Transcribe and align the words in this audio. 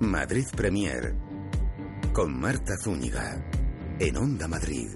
Madrid 0.00 0.46
Premier 0.56 1.14
con 2.14 2.40
Marta 2.40 2.72
Zúñiga 2.82 3.44
en 3.98 4.16
Onda 4.16 4.48
Madrid. 4.48 4.88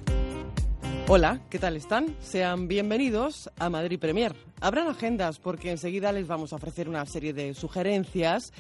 Hola, 1.08 1.42
¿qué 1.50 1.58
tal 1.58 1.76
están? 1.76 2.16
Sean 2.20 2.68
bienvenidos 2.68 3.50
a 3.58 3.68
Madrid 3.68 3.98
Premier. 3.98 4.34
Abran 4.62 4.88
agendas 4.88 5.38
porque 5.38 5.70
enseguida 5.70 6.10
les 6.10 6.26
vamos 6.26 6.54
a 6.54 6.56
ofrecer 6.56 6.88
una 6.88 7.04
serie 7.04 7.34
de 7.34 7.52
sugerencias 7.52 8.54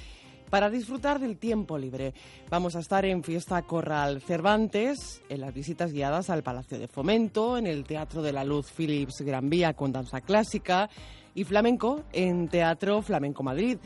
para 0.50 0.68
disfrutar 0.68 1.18
del 1.18 1.38
tiempo 1.38 1.78
libre. 1.78 2.12
Vamos 2.50 2.76
a 2.76 2.80
estar 2.80 3.06
en 3.06 3.24
Fiesta 3.24 3.62
Corral 3.62 4.20
Cervantes, 4.20 5.22
en 5.30 5.40
las 5.40 5.54
visitas 5.54 5.92
guiadas 5.92 6.28
al 6.28 6.42
Palacio 6.42 6.78
de 6.78 6.88
Fomento, 6.88 7.56
en 7.56 7.66
el 7.66 7.84
Teatro 7.84 8.20
de 8.20 8.34
la 8.34 8.44
Luz 8.44 8.70
Philips 8.70 9.22
Gran 9.22 9.48
Vía 9.48 9.72
con 9.72 9.92
danza 9.92 10.20
clásica 10.20 10.90
y 11.34 11.44
flamenco 11.44 12.04
en 12.12 12.48
Teatro 12.48 13.00
Flamenco 13.00 13.42
Madrid. 13.42 13.78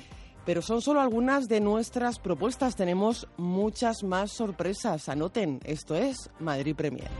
Pero 0.49 0.63
son 0.63 0.81
solo 0.81 1.03
algunas 1.03 1.47
de 1.47 1.61
nuestras 1.61 2.19
propuestas. 2.19 2.75
Tenemos 2.75 3.29
muchas 3.37 4.03
más 4.03 4.33
sorpresas. 4.33 5.11
Anoten, 5.11 5.61
esto 5.63 5.95
es 5.95 6.31
Madrid 6.39 6.75
Premier. 6.75 7.11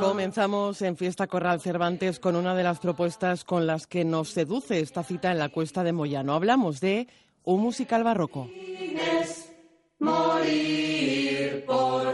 Comenzamos 0.00 0.80
en 0.80 0.96
Fiesta 0.96 1.26
Corral 1.26 1.60
Cervantes 1.60 2.18
con 2.18 2.36
una 2.36 2.54
de 2.54 2.62
las 2.62 2.78
propuestas 2.78 3.44
con 3.44 3.66
las 3.66 3.86
que 3.86 4.06
nos 4.06 4.30
seduce 4.30 4.80
esta 4.80 5.02
cita 5.04 5.30
en 5.30 5.38
la 5.38 5.50
Cuesta 5.50 5.84
de 5.84 5.92
Moyano. 5.92 6.32
Hablamos 6.32 6.80
de 6.80 7.06
un 7.44 7.60
musical 7.60 8.02
barroco. 8.02 8.48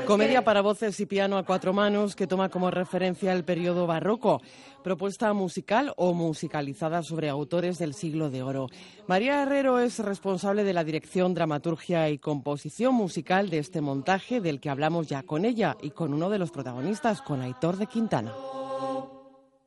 Comedia 0.06 0.42
para 0.42 0.62
voces 0.62 0.98
y 1.00 1.06
piano 1.06 1.36
a 1.36 1.44
cuatro 1.44 1.74
manos 1.74 2.16
que 2.16 2.26
toma 2.26 2.48
como 2.48 2.70
referencia 2.70 3.32
el 3.34 3.44
periodo 3.44 3.86
barroco. 3.86 4.40
Propuesta 4.82 5.30
musical 5.34 5.92
o 5.98 6.14
musicalizada 6.14 7.02
sobre 7.02 7.28
autores 7.28 7.78
del 7.78 7.92
siglo 7.92 8.30
de 8.30 8.42
oro. 8.42 8.68
María 9.06 9.42
Herrero 9.42 9.78
es 9.80 9.98
responsable 9.98 10.64
de 10.64 10.72
la 10.72 10.84
dirección, 10.84 11.34
dramaturgia 11.34 12.08
y 12.08 12.16
composición 12.16 12.94
musical 12.94 13.50
de 13.50 13.58
este 13.58 13.82
montaje 13.82 14.40
del 14.40 14.60
que 14.60 14.70
hablamos 14.70 15.08
ya 15.08 15.24
con 15.24 15.44
ella 15.44 15.76
y 15.82 15.90
con 15.90 16.14
uno 16.14 16.30
de 16.30 16.38
los 16.38 16.50
protagonistas, 16.50 17.20
con 17.20 17.42
Aitor 17.42 17.76
de 17.76 17.86
Quintana. 17.86 18.32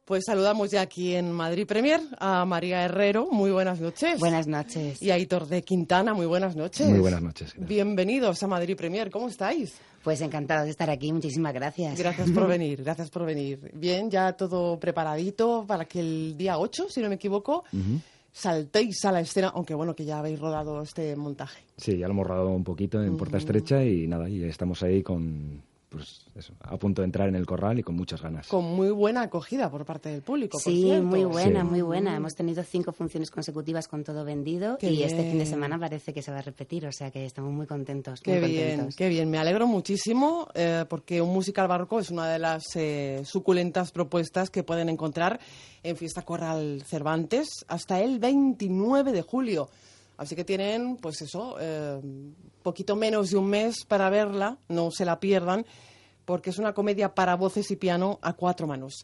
Pues 0.05 0.23
saludamos 0.25 0.71
ya 0.71 0.81
aquí 0.81 1.13
en 1.13 1.31
Madrid 1.31 1.65
Premier 1.67 2.01
a 2.19 2.43
María 2.43 2.83
Herrero. 2.83 3.27
Muy 3.31 3.51
buenas 3.51 3.79
noches. 3.79 4.19
Buenas 4.19 4.47
noches. 4.47 5.01
Y 5.01 5.11
a 5.11 5.13
Aitor 5.13 5.47
de 5.47 5.61
Quintana. 5.61 6.13
Muy 6.13 6.25
buenas 6.25 6.55
noches. 6.55 6.87
Muy 6.87 6.99
buenas 6.99 7.21
noches. 7.21 7.53
Bienvenidos 7.55 8.41
a 8.41 8.47
Madrid 8.47 8.75
Premier. 8.75 9.11
¿Cómo 9.11 9.29
estáis? 9.29 9.75
Pues 10.03 10.19
encantados 10.21 10.65
de 10.65 10.71
estar 10.71 10.89
aquí. 10.89 11.13
Muchísimas 11.13 11.53
gracias. 11.53 11.97
Gracias 11.99 12.31
por 12.31 12.47
venir. 12.49 12.83
Gracias 12.83 13.09
por 13.11 13.25
venir. 13.25 13.71
Bien, 13.75 14.09
ya 14.09 14.33
todo 14.33 14.79
preparadito 14.79 15.65
para 15.67 15.85
que 15.85 15.99
el 15.99 16.35
día 16.35 16.57
8, 16.57 16.87
si 16.89 16.99
no 17.01 17.07
me 17.07 17.15
equivoco, 17.15 17.63
saltéis 18.31 19.05
a 19.05 19.11
la 19.11 19.21
escena, 19.21 19.49
aunque 19.53 19.75
bueno, 19.75 19.95
que 19.95 20.03
ya 20.03 20.17
habéis 20.17 20.39
rodado 20.39 20.81
este 20.81 21.15
montaje. 21.15 21.61
Sí, 21.77 21.97
ya 21.97 22.07
lo 22.07 22.13
hemos 22.13 22.27
rodado 22.27 22.49
un 22.49 22.63
poquito 22.63 23.01
en 23.01 23.15
Puerta 23.17 23.37
Estrecha 23.37 23.83
y 23.85 24.07
nada, 24.07 24.27
y 24.27 24.43
estamos 24.43 24.81
ahí 24.81 25.03
con 25.03 25.61
pues 25.91 26.25
eso, 26.35 26.53
a 26.61 26.77
punto 26.77 27.01
de 27.01 27.07
entrar 27.07 27.27
en 27.27 27.35
el 27.35 27.45
corral 27.45 27.77
y 27.77 27.83
con 27.83 27.95
muchas 27.95 28.21
ganas. 28.21 28.47
Con 28.47 28.63
muy 28.63 28.91
buena 28.91 29.23
acogida 29.23 29.69
por 29.69 29.83
parte 29.85 30.07
del 30.07 30.21
público. 30.21 30.53
por 30.57 30.61
Sí, 30.61 30.83
cierto. 30.83 31.03
muy 31.05 31.25
buena, 31.25 31.61
Sí. 31.63 31.67
muy 31.67 31.81
buena. 31.81 32.15
Hemos 32.15 32.33
tenido 32.33 32.63
cinco 32.63 32.93
funciones 32.93 33.29
consecutivas 33.29 33.89
con 33.89 34.03
todo 34.05 34.23
vendido 34.23 34.77
Qué 34.77 34.89
y 34.89 35.03
este 35.03 35.21
fin 35.29 35.37
de 35.37 35.45
semana 35.45 35.77
parece 35.77 36.13
que 36.13 36.21
se 36.21 36.31
va 36.31 36.37
a 36.39 36.41
repetir, 36.41 36.87
o 36.87 36.91
sea 36.93 37.11
que 37.11 37.25
estamos 37.25 37.51
muy 37.51 37.67
contentos. 37.67 38.21
Qué 38.21 38.39
muy 38.39 38.49
bien, 38.51 38.69
contentos. 38.69 38.95
qué 38.95 39.09
bien. 39.09 39.29
Me 39.29 39.37
alegro 39.37 39.67
muchísimo 39.67 40.47
eh, 40.53 40.85
porque 40.87 41.21
un 41.21 41.33
musical 41.33 41.67
barroco 41.67 41.99
es 41.99 42.09
una 42.09 42.27
de 42.29 42.39
las 42.39 42.63
eh, 42.75 43.23
suculentas 43.25 43.91
propuestas 43.91 44.49
que 44.49 44.63
pueden 44.63 44.87
encontrar 44.87 45.41
en 45.83 45.97
Fiesta 45.97 46.21
Corral 46.21 46.83
Cervantes 46.87 47.49
hasta 47.67 47.99
el 47.99 48.19
29 48.19 49.11
de 49.11 49.21
julio. 49.23 49.69
Así 50.21 50.35
que 50.35 50.45
tienen, 50.45 50.97
pues 50.97 51.19
eso, 51.23 51.55
eh, 51.59 51.99
poquito 52.61 52.95
menos 52.95 53.31
de 53.31 53.37
un 53.37 53.47
mes 53.47 53.85
para 53.85 54.07
verla, 54.11 54.59
no 54.67 54.91
se 54.91 55.03
la 55.03 55.19
pierdan, 55.19 55.65
porque 56.25 56.51
es 56.51 56.59
una 56.59 56.75
comedia 56.75 57.15
para 57.15 57.35
voces 57.35 57.71
y 57.71 57.75
piano 57.75 58.19
a 58.21 58.33
cuatro 58.33 58.67
manos. 58.67 59.03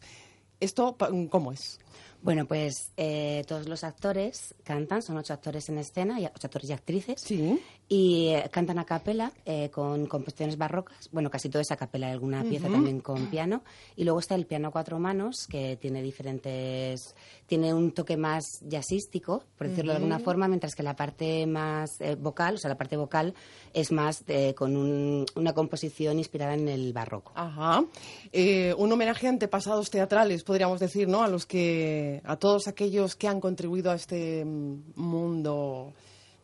¿Esto 0.60 0.96
cómo 1.28 1.50
es? 1.50 1.80
Bueno, 2.22 2.46
pues 2.46 2.92
eh, 2.96 3.42
todos 3.48 3.68
los 3.68 3.82
actores 3.82 4.54
cantan, 4.62 5.02
son 5.02 5.16
ocho 5.16 5.32
actores 5.32 5.68
en 5.68 5.78
escena, 5.78 6.20
y 6.20 6.26
ocho 6.26 6.46
actores 6.46 6.70
y 6.70 6.72
actrices. 6.72 7.20
Sí. 7.20 7.60
Y 7.90 8.28
eh, 8.28 8.50
cantan 8.52 8.78
a 8.78 8.84
capela 8.84 9.32
eh, 9.46 9.70
con 9.70 10.04
composiciones 10.06 10.58
barrocas. 10.58 11.08
Bueno, 11.10 11.30
casi 11.30 11.48
todo 11.48 11.62
es 11.62 11.70
a 11.70 11.76
capela, 11.76 12.10
alguna 12.10 12.42
pieza 12.44 12.68
también 12.68 13.00
con 13.00 13.26
piano. 13.28 13.62
Y 13.96 14.04
luego 14.04 14.20
está 14.20 14.34
el 14.34 14.44
piano 14.44 14.68
a 14.68 14.70
cuatro 14.70 14.98
manos, 14.98 15.46
que 15.48 15.76
tiene 15.76 16.02
diferentes. 16.02 17.14
Tiene 17.46 17.72
un 17.72 17.92
toque 17.92 18.18
más 18.18 18.44
jazzístico, 18.68 19.42
por 19.56 19.68
decirlo 19.68 19.92
de 19.92 19.96
alguna 19.96 20.18
forma, 20.18 20.48
mientras 20.48 20.74
que 20.74 20.82
la 20.82 20.94
parte 20.96 21.46
más 21.46 21.98
eh, 22.00 22.14
vocal, 22.14 22.56
o 22.56 22.58
sea, 22.58 22.68
la 22.68 22.76
parte 22.76 22.98
vocal, 22.98 23.32
es 23.72 23.90
más 23.90 24.22
eh, 24.28 24.52
con 24.54 24.76
un- 24.76 25.24
una 25.34 25.54
composición 25.54 26.18
inspirada 26.18 26.52
en 26.54 26.68
el 26.68 26.92
barroco. 26.92 27.32
Ajá. 27.36 27.84
Eh, 28.32 28.74
un 28.76 28.92
homenaje 28.92 29.26
a 29.28 29.30
antepasados 29.30 29.88
teatrales, 29.88 30.44
podríamos 30.44 30.78
decir, 30.78 31.08
¿no? 31.08 31.22
A 31.22 31.28
los 31.28 31.46
que, 31.46 32.20
a 32.24 32.36
todos 32.36 32.68
aquellos 32.68 33.16
que 33.16 33.28
han 33.28 33.40
contribuido 33.40 33.90
a 33.90 33.94
este 33.94 34.44
mm, 34.44 34.92
mundo 34.96 35.94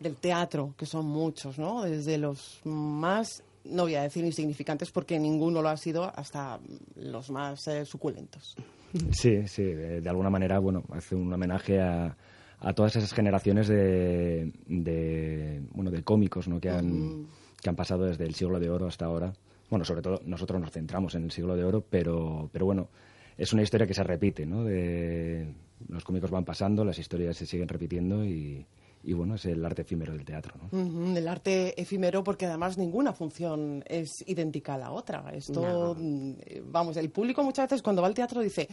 del 0.01 0.17
teatro, 0.17 0.75
que 0.77 0.87
son 0.87 1.07
muchos, 1.07 1.59
¿no? 1.59 1.83
Desde 1.83 2.19
los 2.19 2.61
más, 2.65 3.43
no 3.65 3.85
voy 3.85 3.95
a 3.95 4.03
decir 4.03 4.25
insignificantes, 4.25 4.91
porque 4.91 5.19
ninguno 5.19 5.63
lo 5.63 5.69
ha 5.69 5.77
sido, 5.77 6.05
hasta 6.15 6.59
los 6.97 7.31
más 7.31 7.67
eh, 7.69 7.85
suculentos. 7.85 8.57
Sí, 9.11 9.47
sí, 9.49 9.65
de, 9.65 10.01
de 10.01 10.09
alguna 10.09 10.31
manera, 10.31 10.59
bueno, 10.59 10.85
hace 10.91 11.15
un 11.15 11.33
homenaje 11.33 11.81
a, 11.81 12.17
a 12.61 12.73
todas 12.73 12.97
esas 12.97 13.13
generaciones 13.13 13.69
de, 13.69 14.53
de, 14.67 15.63
bueno, 15.73 15.91
de 15.91 16.03
cómicos, 16.03 16.49
¿no? 16.49 16.61
Que 16.61 16.71
han, 16.71 17.27
que 17.61 17.69
han 17.69 17.77
pasado 17.77 18.05
desde 18.05 18.25
el 18.25 18.35
siglo 18.35 18.59
de 18.59 18.71
oro 18.71 18.87
hasta 18.87 19.05
ahora. 19.05 19.33
Bueno, 19.69 19.85
sobre 19.85 20.03
todo 20.03 20.21
nosotros 20.25 20.61
nos 20.61 20.71
centramos 20.71 21.15
en 21.15 21.25
el 21.25 21.31
siglo 21.31 21.57
de 21.57 21.65
oro, 21.65 21.85
pero, 21.89 22.49
pero 22.53 22.67
bueno, 22.67 22.89
es 23.37 23.53
una 23.53 23.63
historia 23.63 23.87
que 23.87 23.95
se 23.95 24.05
repite, 24.05 24.47
¿no? 24.47 24.65
De, 24.65 25.53
los 25.89 26.05
cómicos 26.05 26.31
van 26.31 26.45
pasando, 26.45 26.85
las 26.85 26.99
historias 26.99 27.37
se 27.37 27.47
siguen 27.47 27.69
repitiendo 27.69 28.25
y, 28.25 28.65
y 29.05 29.13
bueno, 29.13 29.35
es 29.35 29.45
el 29.45 29.65
arte 29.65 29.83
efímero 29.83 30.13
del 30.13 30.25
teatro, 30.25 30.55
¿no? 30.73 31.17
El 31.17 31.29
arte 31.29 31.81
efímero, 31.81 32.25
porque 32.25 32.47
además 32.47 32.79
ninguna 32.79 33.13
función 33.13 33.85
es 33.87 34.25
idéntica 34.27 34.75
a 34.75 34.79
la 34.79 34.91
otra. 34.91 35.31
Esto, 35.33 35.95
mm, 35.99 36.33
vamos, 36.65 36.97
el 36.97 37.11
público 37.11 37.43
muchas 37.43 37.69
veces 37.69 37.83
cuando 37.83 38.03
va 38.03 38.09
al 38.09 38.15
teatro 38.15 38.41
dice, 38.41 38.69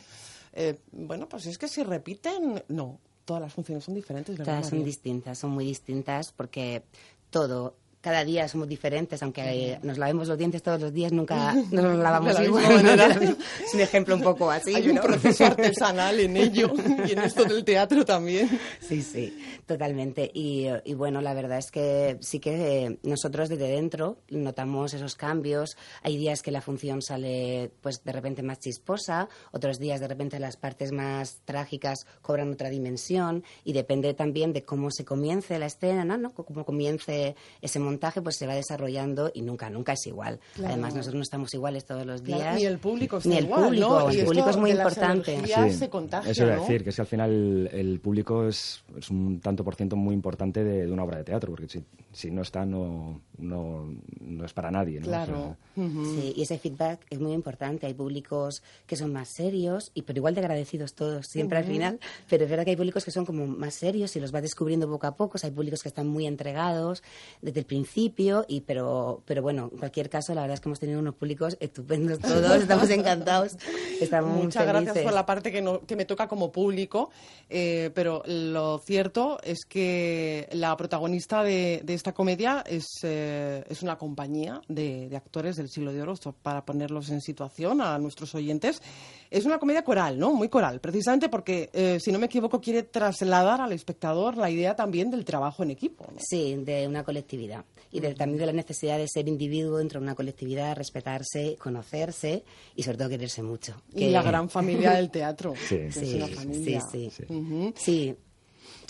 eh, 0.53 0.79
bueno, 0.91 1.27
pues 1.27 1.45
es 1.47 1.57
que 1.57 1.67
si 1.67 1.83
repiten, 1.83 2.63
no, 2.69 2.99
todas 3.25 3.41
las 3.41 3.53
funciones 3.53 3.83
son 3.83 3.95
diferentes, 3.95 4.37
¿verdad? 4.37 4.59
Todas 4.59 4.69
son 4.69 4.83
distintas, 4.83 5.37
son 5.37 5.51
muy 5.51 5.65
distintas 5.65 6.31
porque 6.31 6.83
todo, 7.29 7.75
cada 8.01 8.25
día 8.25 8.47
somos 8.47 8.67
diferentes, 8.67 9.21
aunque 9.23 9.79
nos 9.83 9.97
lavemos 9.97 10.27
los 10.27 10.37
dientes 10.37 10.61
todos 10.63 10.81
los 10.81 10.93
días, 10.93 11.11
nunca 11.11 11.53
nos 11.71 11.83
los 11.83 11.97
lavamos 11.97 12.33
De 12.33 12.39
la 12.39 12.45
igual. 12.45 12.63
misma 12.67 12.81
manera. 12.81 13.35
Es 13.63 13.73
un 13.73 13.79
ejemplo 13.79 14.15
un 14.15 14.21
poco 14.21 14.49
así. 14.49 14.73
Hay 14.73 14.89
un 14.89 14.95
¿no? 14.95 15.01
proceso 15.01 15.45
artesanal 15.45 16.19
en 16.19 16.35
ello 16.37 16.73
y 17.07 17.11
en 17.11 17.19
esto 17.19 17.45
del 17.45 17.63
teatro 17.63 18.03
también. 18.05 18.49
Sí, 18.79 19.01
sí, 19.01 19.37
totalmente. 19.65 20.29
Y, 20.33 20.67
y 20.83 20.93
bueno, 20.95 21.21
la 21.21 21.33
verdad 21.33 21.59
es 21.59 21.71
que 21.71 22.17
sí 22.21 22.39
que 22.39 22.85
eh, 22.85 22.99
nosotros 23.03 23.49
desde 23.49 23.67
dentro 23.67 24.17
notamos 24.29 24.93
esos 24.93 25.15
cambios. 25.15 25.77
Hay 26.01 26.17
días 26.17 26.41
que 26.41 26.51
la 26.51 26.61
función 26.61 27.01
sale 27.01 27.71
pues 27.81 28.03
de 28.03 28.11
repente 28.11 28.43
más 28.43 28.59
chisposa, 28.59 29.29
otros 29.51 29.79
días 29.79 29.99
de 29.99 30.07
repente 30.07 30.39
las 30.39 30.57
partes 30.57 30.91
más 30.91 31.41
trágicas 31.45 32.05
cobran 32.21 32.51
otra 32.51 32.69
dimensión 32.69 33.43
y 33.63 33.73
depende 33.73 34.13
también 34.13 34.53
de 34.53 34.63
cómo 34.63 34.89
se 34.91 35.05
comience 35.05 35.59
la 35.59 35.67
escena, 35.67 36.17
¿no? 36.17 36.33
Cómo 36.33 36.65
comience 36.65 37.35
ese 37.61 37.79
montaje, 37.91 38.21
pues 38.21 38.35
se 38.37 38.47
va 38.47 38.55
desarrollando 38.55 39.31
y 39.33 39.41
nunca, 39.41 39.69
nunca 39.69 39.93
es 39.93 40.05
igual. 40.07 40.39
Claro. 40.55 40.73
Además, 40.73 40.95
nosotros 40.95 41.15
no 41.15 41.21
estamos 41.23 41.53
iguales 41.53 41.85
todos 41.85 42.05
los 42.05 42.23
días. 42.23 42.39
Claro, 42.39 42.57
ni 42.57 42.65
el 42.65 42.77
público 42.79 43.17
está 43.17 43.29
Ni 43.29 43.37
el 43.37 43.45
igual, 43.45 43.63
público, 43.65 43.89
¿no? 43.89 44.09
el 44.09 44.15
Y 44.15 44.17
esto 44.17 44.25
público 44.27 44.49
es 44.49 44.57
muy 44.57 44.71
importante. 44.71 45.33
energías 45.33 45.71
Sí, 45.71 45.77
se 45.77 45.89
contagia, 45.89 46.31
Eso 46.31 46.43
iba 46.43 46.53
a 46.53 46.55
¿no? 46.57 46.61
decir, 46.63 46.83
que 46.83 46.89
es 46.89 46.95
que 46.95 47.01
al 47.01 47.07
final 47.07 47.29
el, 47.31 47.69
el 47.73 47.99
público 47.99 48.47
es, 48.47 48.83
es 48.97 49.09
un 49.09 49.39
tanto 49.39 49.63
por 49.63 49.75
ciento 49.75 49.95
muy 49.95 50.13
importante 50.15 50.63
de, 50.63 50.85
de 50.85 50.91
una 50.91 51.03
obra 51.03 51.17
de 51.17 51.23
teatro, 51.23 51.51
porque 51.51 51.67
si, 51.67 51.83
si 52.13 52.31
no 52.31 52.41
está, 52.41 52.65
no, 52.65 53.21
no, 53.37 53.93
no 54.19 54.45
es 54.45 54.53
para 54.53 54.71
nadie. 54.71 54.99
¿no? 54.99 55.05
O 55.05 55.09
Claro. 55.09 55.25
sea, 55.25 55.57
Ujú. 55.85 56.03
Sí, 56.03 56.33
y 56.35 56.41
ese 56.41 56.57
feedback 56.59 56.99
es 57.09 57.19
muy 57.19 57.31
importante. 57.31 57.87
Hay 57.87 57.93
públicos 57.93 58.61
que 58.85 58.97
son 58.97 59.13
más 59.13 59.29
serios, 59.29 59.91
y 59.93 60.01
pero 60.01 60.17
igual 60.19 60.35
de 60.35 60.41
agradecidos 60.41 60.93
todos, 60.95 61.27
siempre 61.27 61.57
al 61.59 61.63
final. 61.63 61.99
Pero 62.29 62.43
es 62.43 62.49
verdad 62.49 62.65
que 62.65 62.71
hay 62.71 62.75
públicos 62.75 63.05
que 63.05 63.11
son 63.11 63.25
como 63.25 63.47
más 63.47 63.75
serios 63.75 64.13
y 64.17 64.19
los 64.19 64.31
vas 64.33 64.41
descubriendo 64.41 64.89
poco 64.89 65.07
a 65.07 65.15
poco. 65.15 65.37
Hay 65.41 65.51
públicos 65.51 65.81
que 65.81 65.87
están 65.87 66.07
muy 66.07 66.27
entregados 66.27 67.03
desde 67.41 67.61
el 67.61 67.65
principio, 67.65 68.45
y 68.49 68.61
pero, 68.61 69.23
pero 69.25 69.41
bueno, 69.41 69.69
en 69.71 69.77
cualquier 69.79 70.09
caso, 70.09 70.33
la 70.35 70.41
verdad 70.41 70.55
es 70.55 70.59
que 70.59 70.67
hemos 70.67 70.79
tenido 70.79 70.99
unos 70.99 71.15
públicos 71.15 71.55
estupendos 71.61 72.19
todos, 72.19 72.61
estamos 72.61 72.89
encantados. 72.89 73.55
Estamos 74.01 74.43
Muchas 74.43 74.67
gracias 74.67 74.97
por 74.99 75.13
la 75.13 75.25
parte 75.25 75.51
que, 75.53 75.61
no, 75.61 75.79
que 75.85 75.95
me 75.95 76.03
toca 76.05 76.27
como 76.27 76.51
público, 76.51 77.11
eh, 77.49 77.91
pero 77.95 78.23
lo 78.25 78.77
cierto 78.79 79.39
es 79.43 79.63
que 79.63 80.49
la 80.51 80.75
protagonista 80.75 81.43
de, 81.43 81.81
de 81.85 81.93
esta 82.01 82.13
comedia 82.13 82.63
es, 82.67 82.87
eh, 83.03 83.63
es 83.69 83.83
una 83.83 83.95
compañía 83.95 84.59
de, 84.67 85.07
de, 85.07 85.15
actores 85.15 85.55
del 85.55 85.69
siglo 85.69 85.93
de 85.93 86.01
oro, 86.01 86.15
para 86.41 86.65
ponerlos 86.65 87.11
en 87.11 87.21
situación 87.21 87.79
a 87.79 87.99
nuestros 87.99 88.33
oyentes. 88.33 88.81
Es 89.29 89.45
una 89.45 89.59
comedia 89.59 89.83
coral, 89.83 90.17
¿no? 90.17 90.33
Muy 90.33 90.49
coral, 90.49 90.81
precisamente 90.81 91.29
porque, 91.29 91.69
eh, 91.73 91.99
si 92.01 92.11
no 92.11 92.17
me 92.17 92.25
equivoco, 92.25 92.59
quiere 92.59 92.81
trasladar 92.81 93.61
al 93.61 93.71
espectador 93.71 94.35
la 94.35 94.49
idea 94.49 94.75
también 94.75 95.11
del 95.11 95.23
trabajo 95.23 95.61
en 95.61 95.69
equipo. 95.69 96.07
¿no? 96.11 96.19
Sí, 96.19 96.55
de 96.55 96.87
una 96.87 97.03
colectividad 97.03 97.65
y 97.91 97.99
de, 97.99 98.15
también 98.15 98.39
de 98.39 98.47
la 98.47 98.53
necesidad 98.53 98.97
de 98.97 99.07
ser 99.07 99.27
individuo 99.27 99.77
dentro 99.77 99.99
de 99.99 100.05
una 100.05 100.15
colectividad, 100.15 100.75
respetarse, 100.75 101.55
conocerse 101.59 102.43
y 102.75 102.81
sobre 102.81 102.97
todo 102.97 103.09
quererse 103.09 103.43
mucho. 103.43 103.79
Y 103.93 104.09
la 104.09 104.23
gran 104.23 104.49
familia 104.49 104.91
del 104.95 105.11
teatro. 105.11 105.53
Sí, 105.69 105.91
sí, 105.91 106.15
una 106.15 106.27
familia. 106.29 106.81
sí, 106.81 107.11
sí. 107.11 107.25
sí. 107.27 107.73
sí. 107.75 108.15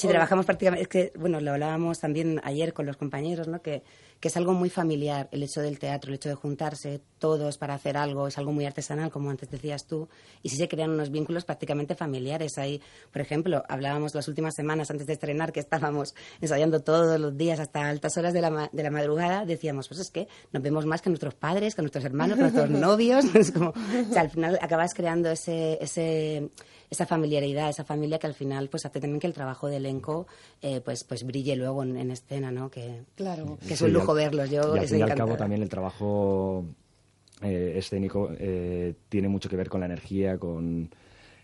Sí, 0.01 0.07
trabajamos 0.07 0.45
prácticamente, 0.47 0.81
es 0.81 0.87
que, 0.87 1.13
bueno, 1.15 1.39
lo 1.39 1.51
hablábamos 1.51 1.99
también 1.99 2.41
ayer 2.43 2.73
con 2.73 2.87
los 2.87 2.97
compañeros, 2.97 3.47
¿no? 3.47 3.61
Que, 3.61 3.83
que 4.19 4.29
es 4.29 4.37
algo 4.37 4.53
muy 4.53 4.69
familiar 4.69 5.27
el 5.31 5.43
hecho 5.43 5.61
del 5.61 5.77
teatro, 5.77 6.09
el 6.09 6.15
hecho 6.15 6.29
de 6.29 6.35
juntarse 6.35 7.01
todos 7.19 7.57
para 7.57 7.75
hacer 7.75 7.97
algo, 7.97 8.27
es 8.27 8.37
algo 8.37 8.51
muy 8.51 8.65
artesanal, 8.65 9.11
como 9.11 9.29
antes 9.29 9.49
decías 9.49 9.85
tú, 9.85 10.09
y 10.41 10.49
sí 10.49 10.57
se 10.57 10.67
crean 10.67 10.91
unos 10.91 11.11
vínculos 11.11 11.45
prácticamente 11.45 11.95
familiares. 11.95 12.57
Ahí, 12.57 12.81
por 13.11 13.21
ejemplo, 13.21 13.63
hablábamos 13.69 14.15
las 14.15 14.27
últimas 14.27 14.55
semanas 14.55 14.89
antes 14.89 15.05
de 15.05 15.13
estrenar 15.13 15.51
que 15.51 15.59
estábamos 15.59 16.15
ensayando 16.39 16.81
todos 16.81 17.19
los 17.19 17.37
días 17.37 17.59
hasta 17.59 17.87
altas 17.87 18.17
horas 18.17 18.33
de 18.33 18.41
la, 18.41 18.69
de 18.71 18.83
la 18.83 18.89
madrugada, 18.89 19.45
decíamos, 19.45 19.87
pues 19.87 19.99
es 19.99 20.09
que 20.09 20.27
nos 20.51 20.63
vemos 20.63 20.87
más 20.87 21.01
que 21.01 21.09
nuestros 21.09 21.35
padres, 21.35 21.75
que 21.75 21.81
nuestros 21.81 22.05
hermanos, 22.05 22.37
que 22.37 22.43
nuestros 22.43 22.69
novios. 22.87 23.25
Es 23.41 23.51
como, 23.51 23.69
o 23.69 24.13
sea, 24.13 24.21
al 24.21 24.29
final 24.29 24.59
acabas 24.61 24.93
creando 24.93 25.29
ese, 25.31 25.79
ese 25.81 26.49
esa 26.91 27.05
familiaridad, 27.05 27.69
esa 27.69 27.85
familia 27.85 28.19
que 28.19 28.27
al 28.27 28.33
final 28.33 28.67
pues 28.67 28.85
hace 28.85 28.99
también 28.99 29.21
que 29.21 29.25
el 29.27 29.33
trabajo 29.33 29.67
de 29.67 29.77
elenco 29.77 30.27
eh, 30.61 30.81
pues 30.83 31.05
pues 31.05 31.23
brille 31.23 31.55
luego 31.55 31.83
en, 31.83 31.95
en, 31.97 32.11
escena, 32.11 32.51
¿no? 32.51 32.69
Que, 32.69 33.03
claro. 33.15 33.57
que 33.65 33.73
es 33.75 33.81
un 33.81 33.93
lujo 33.93 34.13
verlos. 34.13 34.49
Yo 34.51 34.75
y 34.75 34.79
al 34.79 34.87
fin 34.87 34.99
y 34.99 35.01
al 35.03 35.15
cabo 35.15 35.37
también 35.37 35.63
el 35.63 35.69
trabajo 35.69 36.65
eh, 37.41 37.73
escénico 37.77 38.29
eh, 38.37 38.93
tiene 39.07 39.29
mucho 39.29 39.47
que 39.49 39.55
ver 39.55 39.69
con 39.69 39.79
la 39.79 39.85
energía, 39.85 40.37
con, 40.37 40.89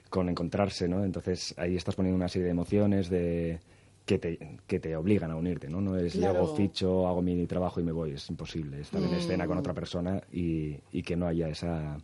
con 0.10 0.28
encontrarse, 0.28 0.90
¿no? 0.90 1.06
Entonces 1.06 1.56
ahí 1.58 1.78
estás 1.78 1.96
poniendo 1.96 2.18
una 2.18 2.28
serie 2.28 2.46
de 2.46 2.52
emociones 2.52 3.10
de 3.10 3.60
que 4.06 4.20
te, 4.20 4.58
que 4.68 4.80
te 4.82 4.96
obligan 4.98 5.32
a 5.32 5.38
unirte, 5.38 5.70
¿no? 5.70 5.80
No 5.80 5.98
es 5.98 6.14
Claro. 6.14 6.34
llego, 6.46 6.56
ficho, 6.56 7.08
hago 7.08 7.22
mi 7.22 7.46
trabajo 7.48 7.80
y 7.80 7.84
me 7.84 7.94
voy. 7.94 8.12
Es 8.12 8.30
imposible 8.30 8.82
estar 8.82 9.02
en 9.02 9.14
escena 9.14 9.46
Mm. 9.46 9.48
con 9.48 9.58
otra 9.60 9.74
persona 9.74 10.22
y, 10.32 10.76
y 10.92 11.04
que 11.04 11.16
no 11.16 11.26
haya 11.26 11.48
esa, 11.48 11.98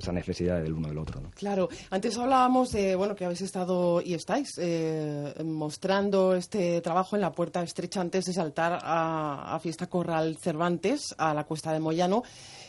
esa 0.00 0.12
necesidad 0.12 0.60
del 0.62 0.72
uno 0.72 0.88
del 0.88 0.98
otro, 0.98 1.20
¿no? 1.20 1.30
Claro, 1.30 1.68
antes 1.90 2.16
hablábamos 2.18 2.70
de 2.72 2.94
bueno 2.96 3.14
que 3.14 3.24
habéis 3.24 3.42
estado 3.42 4.00
y 4.02 4.14
estáis 4.14 4.50
eh, 4.58 5.32
mostrando 5.44 6.34
este 6.34 6.80
trabajo 6.80 7.16
en 7.16 7.22
la 7.22 7.32
puerta 7.32 7.62
estrecha 7.62 8.00
antes 8.00 8.24
de 8.24 8.32
saltar 8.32 8.78
a, 8.82 9.54
a 9.54 9.60
Fiesta 9.60 9.86
Corral 9.88 10.36
Cervantes, 10.38 11.14
a 11.18 11.32
la 11.34 11.44
Cuesta 11.44 11.72
de 11.72 11.80
Moyano. 11.80 12.22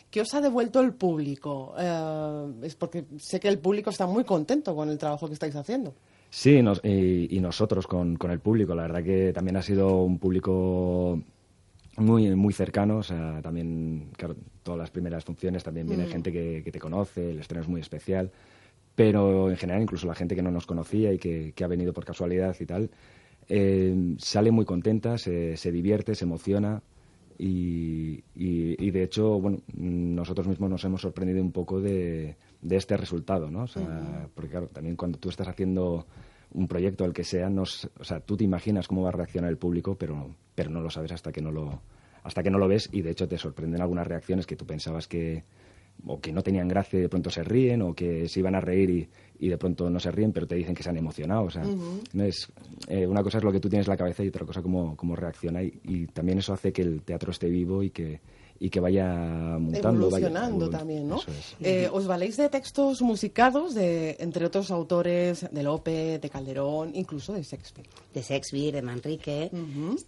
¿Qué 0.09 0.19
os 0.21 0.33
ha 0.33 0.41
devuelto 0.41 0.81
el 0.81 0.93
público? 0.93 1.73
Eh, 1.79 2.51
es 2.63 2.75
porque 2.75 3.05
sé 3.17 3.39
que 3.39 3.47
el 3.47 3.59
público 3.59 3.89
está 3.89 4.05
muy 4.05 4.25
contento 4.25 4.75
con 4.75 4.89
el 4.89 4.97
trabajo 4.97 5.27
que 5.27 5.33
estáis 5.33 5.55
haciendo. 5.55 5.93
Sí, 6.29 6.61
nos- 6.61 6.81
y, 6.83 7.35
y 7.35 7.39
nosotros 7.39 7.87
con, 7.87 8.17
con 8.17 8.29
el 8.31 8.39
público. 8.39 8.75
La 8.75 8.83
verdad 8.83 9.03
que 9.03 9.31
también 9.33 9.55
ha 9.57 9.61
sido 9.61 10.01
un 10.03 10.17
público 10.19 11.17
muy 11.97 12.35
muy 12.35 12.53
cercano. 12.53 12.97
O 12.97 13.03
sea, 13.03 13.41
también, 13.41 14.09
claro, 14.17 14.35
todas 14.63 14.77
las 14.79 14.91
primeras 14.91 15.23
funciones 15.25 15.63
también 15.63 15.87
viene 15.87 16.03
gente 16.11 16.31
que, 16.31 16.61
que 16.63 16.71
te 16.71 16.79
conoce, 16.79 17.31
el 17.31 17.39
estreno 17.39 17.61
es 17.63 17.69
muy 17.69 17.81
especial. 17.81 18.31
Pero 18.95 19.49
en 19.49 19.57
general, 19.57 19.81
incluso 19.83 20.05
la 20.07 20.15
gente 20.15 20.35
que 20.35 20.41
no 20.41 20.51
nos 20.51 20.65
conocía 20.65 21.13
y 21.13 21.17
que, 21.17 21.53
que 21.55 21.63
ha 21.63 21.67
venido 21.67 21.93
por 21.93 22.03
casualidad 22.05 22.55
y 22.59 22.65
tal, 22.65 22.91
eh, 23.47 24.15
sale 24.17 24.51
muy 24.51 24.65
contenta, 24.65 25.17
se, 25.17 25.55
se 25.57 25.71
divierte, 25.71 26.13
se 26.15 26.25
emociona. 26.25 26.81
Y, 27.37 28.23
y- 28.35 28.75
y, 28.85 28.91
de 28.91 29.03
hecho, 29.03 29.39
bueno, 29.39 29.59
nosotros 29.75 30.47
mismos 30.47 30.69
nos 30.69 30.83
hemos 30.83 31.01
sorprendido 31.01 31.41
un 31.41 31.51
poco 31.51 31.81
de, 31.81 32.35
de 32.61 32.75
este 32.75 32.97
resultado, 32.97 33.49
¿no? 33.49 33.63
O 33.63 33.67
sea, 33.67 34.27
porque 34.35 34.51
claro, 34.51 34.67
también 34.67 34.95
cuando 34.95 35.17
tú 35.17 35.29
estás 35.29 35.47
haciendo 35.47 36.05
un 36.53 36.67
proyecto, 36.67 37.03
el 37.05 37.13
que 37.13 37.23
sea, 37.23 37.49
no, 37.49 37.63
o 37.63 38.03
sea, 38.03 38.19
tú 38.19 38.37
te 38.37 38.43
imaginas 38.43 38.87
cómo 38.87 39.01
va 39.03 39.09
a 39.09 39.13
reaccionar 39.13 39.49
el 39.49 39.57
público, 39.57 39.95
pero, 39.95 40.35
pero 40.53 40.69
no 40.69 40.81
lo 40.81 40.89
sabes 40.91 41.13
hasta 41.13 41.31
que 41.31 41.41
no 41.41 41.49
lo, 41.51 41.81
hasta 42.23 42.43
que 42.43 42.49
no 42.49 42.57
lo 42.57 42.67
ves 42.67 42.89
y 42.91 43.01
de 43.01 43.11
hecho 43.11 43.27
te 43.27 43.37
sorprenden 43.37 43.81
algunas 43.81 44.07
reacciones 44.07 44.45
que 44.45 44.55
tú 44.55 44.65
pensabas 44.65 45.07
que 45.07 45.43
o 46.05 46.19
que 46.19 46.31
no 46.31 46.41
tenían 46.41 46.67
gracia 46.67 46.97
y 46.97 47.01
de 47.03 47.09
pronto 47.09 47.29
se 47.29 47.43
ríen 47.43 47.81
o 47.81 47.93
que 47.93 48.27
se 48.27 48.39
iban 48.39 48.55
a 48.55 48.61
reír 48.61 48.89
y, 48.89 49.09
y 49.39 49.49
de 49.49 49.57
pronto 49.57 49.89
no 49.89 49.99
se 49.99 50.09
ríen 50.09 50.31
pero 50.31 50.47
te 50.47 50.55
dicen 50.55 50.73
que 50.73 50.83
se 50.83 50.89
han 50.89 50.97
emocionado 50.97 51.43
o 51.43 51.49
sea 51.49 51.63
no 52.13 52.23
es 52.23 52.51
eh, 52.87 53.05
una 53.05 53.21
cosa 53.21 53.37
es 53.37 53.43
lo 53.43 53.51
que 53.51 53.59
tú 53.59 53.69
tienes 53.69 53.87
en 53.87 53.91
la 53.91 53.97
cabeza 53.97 54.23
y 54.23 54.29
otra 54.29 54.45
cosa 54.45 54.61
cómo, 54.61 54.95
cómo 54.95 55.15
reacciona 55.15 55.61
y, 55.61 55.79
y 55.83 56.07
también 56.07 56.39
eso 56.39 56.53
hace 56.53 56.71
que 56.71 56.81
el 56.81 57.03
teatro 57.03 57.31
esté 57.31 57.49
vivo 57.49 57.83
y 57.83 57.91
que 57.91 58.19
y 58.63 58.69
que 58.69 58.79
vaya 58.79 59.07
mutando 59.57 60.07
vaya 60.11 60.27
Evolucionando 60.27 60.67
evolu- 60.67 60.71
también, 60.71 61.07
¿no? 61.07 61.15
eso 61.17 61.31
es. 61.31 61.55
Eh, 61.65 61.89
¿Os 61.91 62.05
valéis 62.05 62.37
de 62.37 62.47
textos 62.47 63.01
musicados 63.01 63.73
de, 63.73 64.15
entre 64.19 64.45
otros 64.45 64.69
autores, 64.69 65.47
de 65.51 65.63
Lope, 65.63 66.19
de 66.19 66.29
Calderón, 66.29 66.91
incluso 66.93 67.33
de 67.33 67.41
Shakespeare? 67.41 67.89
de 68.13 68.21
Shakespeare, 68.21 68.71
de 68.75 68.81
Manrique. 68.83 69.49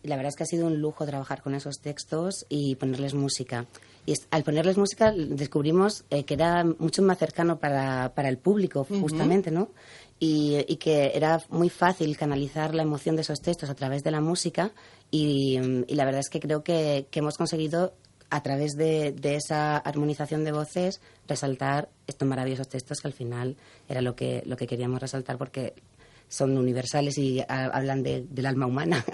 La 0.03 0.15
verdad 0.17 0.29
es 0.29 0.35
que 0.35 0.43
ha 0.43 0.45
sido 0.45 0.67
un 0.67 0.79
lujo 0.79 1.03
trabajar 1.05 1.41
con 1.41 1.55
esos 1.55 1.79
textos 1.79 2.45
y 2.47 2.75
ponerles 2.75 3.15
música. 3.15 3.65
Y 4.05 4.11
es- 4.11 4.27
al 4.29 4.43
ponerles 4.43 4.77
música 4.77 5.11
descubrimos 5.11 6.03
eh, 6.11 6.23
que 6.23 6.35
era 6.35 6.63
mucho 6.63 7.01
más 7.01 7.17
cercano 7.17 7.57
para, 7.57 8.13
para 8.13 8.29
el 8.29 8.37
público, 8.37 8.85
justamente, 8.87 9.49
¿no? 9.49 9.69
Y, 10.19 10.57
y 10.67 10.75
que 10.75 11.11
era 11.15 11.41
muy 11.49 11.69
fácil 11.69 12.15
canalizar 12.17 12.75
la 12.75 12.83
emoción 12.83 13.15
de 13.15 13.23
esos 13.23 13.41
textos 13.41 13.69
a 13.71 13.73
través 13.75 14.03
de 14.03 14.11
la 14.11 14.21
música 14.21 14.71
y, 15.09 15.57
y 15.87 15.95
la 15.95 16.05
verdad 16.05 16.19
es 16.21 16.29
que 16.29 16.39
creo 16.39 16.63
que, 16.63 17.07
que 17.09 17.19
hemos 17.19 17.35
conseguido 17.35 17.93
a 18.35 18.41
través 18.41 18.73
de, 18.75 19.11
de 19.11 19.35
esa 19.35 19.77
armonización 19.77 20.43
de 20.43 20.51
voces 20.51 21.01
resaltar 21.27 21.89
estos 22.07 22.27
maravillosos 22.27 22.67
textos 22.67 22.99
que 22.99 23.07
al 23.07 23.13
final 23.13 23.55
era 23.87 24.01
lo 24.01 24.15
que, 24.15 24.41
lo 24.47 24.57
que 24.57 24.65
queríamos 24.65 24.99
resaltar 24.99 25.37
porque 25.37 25.73
son 26.29 26.57
universales 26.57 27.15
y 27.19 27.41
a- 27.41 27.65
hablan 27.71 28.01
de- 28.01 28.25
del 28.27 28.47
alma 28.47 28.65
humana. 28.65 29.05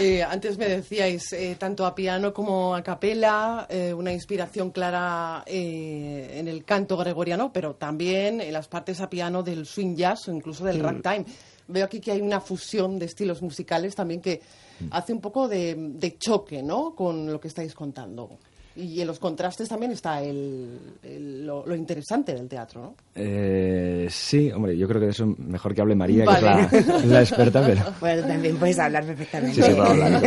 Eh, 0.00 0.22
antes 0.22 0.58
me 0.58 0.68
decíais, 0.68 1.32
eh, 1.32 1.56
tanto 1.58 1.86
a 1.86 1.94
piano 1.94 2.34
como 2.34 2.74
a 2.74 2.82
capela, 2.82 3.66
eh, 3.70 3.94
una 3.94 4.12
inspiración 4.12 4.70
clara 4.70 5.44
eh, 5.46 6.32
en 6.34 6.48
el 6.48 6.64
canto 6.64 6.96
gregoriano, 6.96 7.52
pero 7.52 7.74
también 7.76 8.40
en 8.40 8.52
las 8.52 8.66
partes 8.68 9.00
a 9.00 9.08
piano 9.08 9.42
del 9.42 9.64
swing 9.66 9.94
jazz 9.94 10.28
o 10.28 10.32
incluso 10.32 10.64
del 10.64 10.80
ragtime. 10.80 11.24
Veo 11.68 11.84
aquí 11.86 12.00
que 12.00 12.10
hay 12.12 12.20
una 12.20 12.40
fusión 12.40 12.98
de 12.98 13.06
estilos 13.06 13.40
musicales 13.40 13.94
también 13.94 14.20
que 14.20 14.42
hace 14.90 15.12
un 15.12 15.20
poco 15.20 15.48
de, 15.48 15.74
de 15.76 16.16
choque, 16.18 16.62
¿no?, 16.62 16.94
con 16.94 17.30
lo 17.32 17.40
que 17.40 17.48
estáis 17.48 17.74
contando. 17.74 18.30
Y 18.76 19.00
en 19.00 19.06
los 19.06 19.20
contrastes 19.20 19.68
también 19.68 19.92
está 19.92 20.20
el, 20.20 20.78
el- 21.04 21.46
lo, 21.46 21.64
lo 21.64 21.76
interesante 21.76 22.34
del 22.34 22.48
teatro, 22.48 22.82
¿no? 22.82 22.94
Eh, 23.14 24.08
sí, 24.10 24.50
hombre, 24.50 24.76
yo 24.76 24.88
creo 24.88 24.98
que 24.98 25.06
de 25.06 25.12
eso 25.12 25.26
mejor 25.38 25.72
que 25.76 25.80
hable 25.80 25.94
María, 25.94 26.24
Vale. 26.24 26.66
que 26.68 26.78
es 26.78 26.86
la, 26.88 26.98
la 27.06 27.20
experta, 27.20 27.64
pero... 27.64 27.82
bueno, 28.00 28.26
también 28.26 28.56
puedes 28.56 28.78
hablar 28.80 29.04
perfectamente. 29.06 29.62
Sí, 29.62 29.68
sí, 29.68 29.74
puedo 29.76 29.90
hablar. 29.90 30.22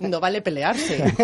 no 0.00 0.18
vale 0.18 0.42
pelearse. 0.42 1.04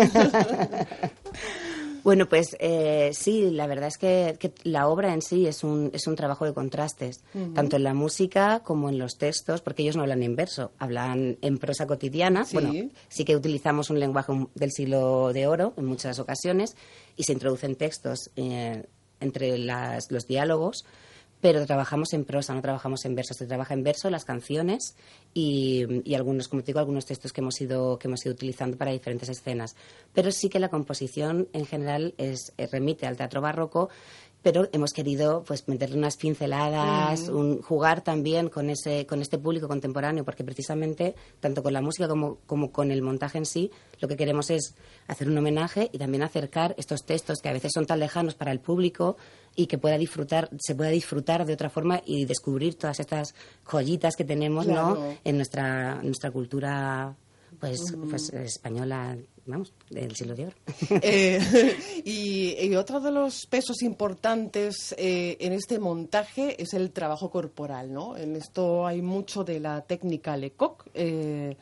Bueno, 2.05 2.29
pues 2.29 2.55
eh, 2.59 3.09
sí, 3.13 3.49
la 3.49 3.65
verdad 3.67 3.87
es 3.87 3.97
que, 3.97 4.37
que 4.39 4.53
la 4.63 4.87
obra 4.87 5.11
en 5.13 5.21
sí 5.21 5.47
es 5.47 5.63
un, 5.63 5.89
es 5.91 6.05
un 6.07 6.15
trabajo 6.15 6.45
de 6.45 6.53
contrastes, 6.53 7.23
tanto 7.55 7.75
en 7.77 7.83
la 7.83 7.93
música 7.95 8.61
como 8.63 8.89
en 8.89 8.99
los 8.99 9.17
textos, 9.17 9.61
porque 9.61 9.81
ellos 9.81 9.95
no 9.97 10.03
hablan 10.03 10.21
en 10.23 10.35
verso, 10.35 10.71
hablan 10.77 11.37
en 11.41 11.57
prosa 11.57 11.87
cotidiana. 11.87 12.45
Sí. 12.45 12.53
Bueno, 12.53 12.71
sí 13.09 13.25
que 13.25 13.35
utilizamos 13.35 13.89
un 13.89 13.99
lenguaje 13.99 14.31
del 14.53 14.71
siglo 14.71 15.33
de 15.33 15.47
oro 15.47 15.73
en 15.77 15.85
muchas 15.85 16.19
ocasiones 16.19 16.75
y 17.17 17.23
se 17.23 17.33
introducen 17.33 17.75
textos 17.75 18.29
eh, 18.35 18.83
entre 19.19 19.57
las- 19.57 20.11
los 20.11 20.27
diálogos, 20.27 20.85
pero 21.45 21.63
trabajamos 21.67 22.11
en 22.13 22.25
prosa, 22.25 22.55
no 22.55 22.61
trabajamos 22.63 23.05
en 23.05 23.13
verso. 23.13 23.35
Se 23.35 23.45
trabaja 23.45 23.75
en 23.75 23.83
verso 23.83 24.09
las 24.09 24.25
canciones 24.25 24.95
y, 25.31 25.85
y 26.03 26.15
algunos, 26.15 26.47
como 26.47 26.63
te 26.63 26.67
digo, 26.71 26.79
algunos 26.79 27.05
textos 27.05 27.31
que 27.31 27.41
hemos 27.41 27.61
ido 27.61 27.99
que 27.99 28.07
hemos 28.07 28.25
ido 28.25 28.33
utilizando 28.33 28.77
para 28.77 28.91
diferentes 28.91 29.29
escenas. 29.29 29.75
Pero 30.11 30.31
sí 30.31 30.49
que 30.49 30.57
la 30.57 30.69
composición 30.69 31.47
en 31.53 31.67
general 31.67 32.15
es, 32.17 32.51
eh, 32.57 32.65
remite 32.71 33.05
al 33.05 33.15
teatro 33.15 33.41
barroco, 33.41 33.89
pero 34.41 34.67
hemos 34.73 34.91
querido 34.91 35.43
pues 35.45 35.67
meterle 35.67 35.97
unas 35.97 36.17
pinceladas, 36.17 37.29
un- 37.29 37.61
jugar 37.61 38.03
también 38.03 38.49
con 38.49 38.69
ese 38.71 39.05
con 39.05 39.21
este 39.21 39.37
público 39.37 39.67
contemporáneo, 39.67 40.23
porque 40.25 40.43
precisamente 40.43 41.13
tanto 41.39 41.61
con 41.61 41.73
la 41.73 41.81
música 41.81 42.07
como, 42.07 42.37
como 42.47 42.71
con 42.71 42.89
el 42.91 43.03
montaje 43.03 43.37
en 43.37 43.45
sí, 43.45 43.69
lo 44.01 44.07
que 44.07 44.15
queremos 44.17 44.49
es 44.49 44.73
hacer 45.07 45.29
un 45.29 45.37
homenaje 45.37 45.89
y 45.93 45.99
también 45.99 46.23
acercar 46.23 46.73
estos 46.77 47.05
textos 47.05 47.39
que 47.41 47.49
a 47.49 47.53
veces 47.53 47.71
son 47.73 47.85
tan 47.85 47.99
lejanos 47.99 48.33
para 48.33 48.51
el 48.51 48.59
público 48.59 49.15
y 49.55 49.67
que 49.67 49.77
pueda 49.77 49.97
disfrutar, 49.97 50.49
se 50.59 50.75
pueda 50.75 50.89
disfrutar 50.89 51.45
de 51.45 51.53
otra 51.53 51.69
forma 51.69 52.01
y 52.05 52.25
descubrir 52.25 52.75
todas 52.75 52.99
estas 52.99 53.33
joyitas 53.63 54.15
que 54.15 54.25
tenemos, 54.25 54.65
Claro. 54.65 54.95
¿no? 54.95 55.17
En 55.23 55.37
nuestra, 55.37 56.01
nuestra 56.03 56.31
cultura 56.31 57.15
Pues, 57.59 57.79
pues 58.09 58.29
española, 58.33 59.17
vamos, 59.45 59.73
del 59.89 60.13
siglo 60.15 60.35
de 60.35 60.47
oro. 60.47 60.55
Eh, 61.01 61.39
y, 62.05 62.75
otro 62.75 62.99
de 62.99 63.11
los 63.11 63.45
pesos 63.45 63.81
importantes 63.81 64.93
eh, 64.97 65.37
en 65.39 65.53
este 65.53 65.79
montaje 65.79 66.61
es 66.61 66.73
el 66.73 66.91
trabajo 66.91 67.29
corporal, 67.29 67.93
¿no? 67.93 68.17
En 68.17 68.35
esto 68.35 68.85
hay 68.85 69.01
mucho 69.01 69.43
de 69.43 69.59
la 69.61 69.81
técnica 69.81 70.35
Lecoq. 70.35 70.85
Eh, 70.93 71.55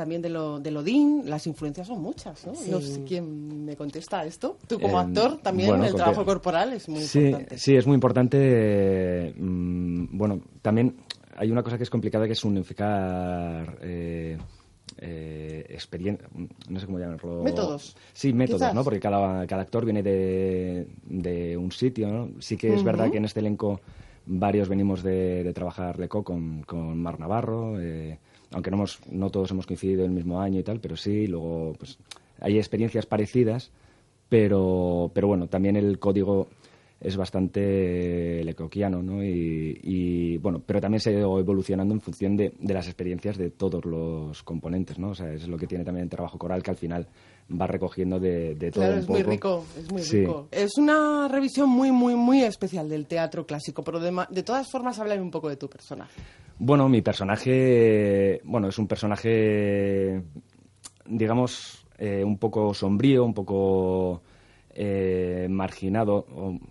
también 0.00 0.22
de 0.22 0.30
lo 0.30 0.60
de 0.60 0.74
Odín, 0.74 1.24
las 1.26 1.46
influencias 1.46 1.86
son 1.86 2.00
muchas, 2.00 2.46
¿no? 2.46 2.54
No 2.70 2.80
sé 2.80 3.04
quién 3.04 3.66
me 3.66 3.76
contesta 3.76 4.24
esto. 4.24 4.56
Tú 4.66 4.80
como 4.80 4.98
actor 4.98 5.36
también 5.42 5.84
el 5.84 5.94
trabajo 5.94 6.24
corporal 6.24 6.72
es 6.72 6.88
muy 6.88 7.02
importante. 7.02 7.58
Sí, 7.58 7.76
es 7.76 7.86
muy 7.86 7.96
importante. 7.96 9.34
Mm, 9.36 10.16
bueno, 10.16 10.40
también 10.62 10.96
hay 11.36 11.50
una 11.50 11.62
cosa 11.62 11.76
que 11.76 11.82
es 11.82 11.90
complicada 11.90 12.26
que 12.26 12.32
es 12.32 12.42
unificar 12.42 13.76
eh, 13.82 14.38
eh, 14.96 15.66
experiencia, 15.68 16.26
no 16.70 16.80
sé 16.80 16.86
cómo 16.86 16.98
llamarlo. 16.98 17.42
Métodos. 17.42 17.94
Sí, 18.14 18.32
métodos, 18.32 18.72
¿no? 18.72 18.82
Porque 18.82 19.00
cada, 19.00 19.46
cada 19.46 19.60
actor 19.60 19.84
viene 19.84 20.02
de, 20.02 20.86
de 21.04 21.58
un 21.58 21.72
sitio, 21.72 22.08
¿no? 22.08 22.30
Sí 22.40 22.56
que 22.56 22.72
es 22.72 22.82
verdad 22.82 23.10
que 23.10 23.18
en 23.18 23.26
este 23.26 23.40
elenco 23.40 23.82
varios 24.24 24.66
venimos 24.70 25.02
de, 25.02 25.44
de 25.44 25.52
trabajar 25.52 25.98
Leco 25.98 26.24
con, 26.24 26.62
con 26.62 27.02
Mar 27.02 27.20
Navarro. 27.20 27.78
Eh, 27.78 28.18
aunque 28.52 28.70
no, 28.70 28.78
hemos, 28.78 28.98
no 29.10 29.30
todos 29.30 29.50
hemos 29.50 29.66
coincidido 29.66 30.04
el 30.04 30.10
mismo 30.10 30.40
año 30.40 30.60
y 30.60 30.62
tal, 30.62 30.80
pero 30.80 30.96
sí, 30.96 31.26
luego 31.26 31.74
pues 31.78 31.98
hay 32.40 32.58
experiencias 32.58 33.06
parecidas, 33.06 33.70
pero, 34.28 35.10
pero 35.14 35.28
bueno, 35.28 35.48
también 35.48 35.76
el 35.76 35.98
código 35.98 36.48
es 37.00 37.16
bastante 37.16 38.44
lecoquiano, 38.44 39.02
¿no? 39.02 39.24
Y, 39.24 40.36
bueno, 40.38 40.62
pero 40.64 40.80
también 40.80 41.00
se 41.00 41.10
ha 41.10 41.12
ido 41.14 41.38
evolucionando 41.38 41.94
en 41.94 42.00
función 42.00 42.36
de, 42.36 42.52
de, 42.58 42.74
las 42.74 42.86
experiencias 42.86 43.38
de 43.38 43.50
todos 43.50 43.84
los 43.86 44.42
componentes, 44.42 44.98
¿no? 44.98 45.10
O 45.10 45.14
sea, 45.14 45.32
es 45.32 45.48
lo 45.48 45.56
que 45.56 45.66
tiene 45.66 45.84
también 45.84 46.04
el 46.04 46.10
trabajo 46.10 46.38
coral, 46.38 46.62
que 46.62 46.70
al 46.70 46.76
final 46.76 47.06
va 47.50 47.66
recogiendo 47.66 48.20
de, 48.20 48.54
de 48.54 48.70
todo 48.70 48.84
claro, 48.84 49.00
es 49.00 49.08
muy 49.08 49.22
rico, 49.22 49.64
es 49.76 49.90
muy 49.90 50.02
rico. 50.02 50.48
Es 50.50 50.78
una 50.78 51.28
revisión 51.28 51.68
muy, 51.68 51.90
muy, 51.90 52.14
muy 52.14 52.42
especial 52.42 52.88
del 52.88 53.06
teatro 53.06 53.46
clásico, 53.46 53.82
pero 53.82 54.00
de, 54.00 54.12
de 54.30 54.42
todas 54.42 54.70
formas, 54.70 54.98
háblame 54.98 55.22
un 55.22 55.30
poco 55.30 55.48
de 55.48 55.56
tu 55.56 55.68
personaje. 55.68 56.20
Bueno, 56.58 56.88
mi 56.88 57.02
personaje, 57.02 58.40
bueno, 58.44 58.68
es 58.68 58.78
un 58.78 58.86
personaje, 58.86 60.22
digamos, 61.06 61.86
eh, 61.98 62.22
un 62.24 62.38
poco 62.38 62.74
sombrío, 62.74 63.24
un 63.24 63.34
poco 63.34 64.22
eh, 64.72 65.46
marginado, 65.50 66.26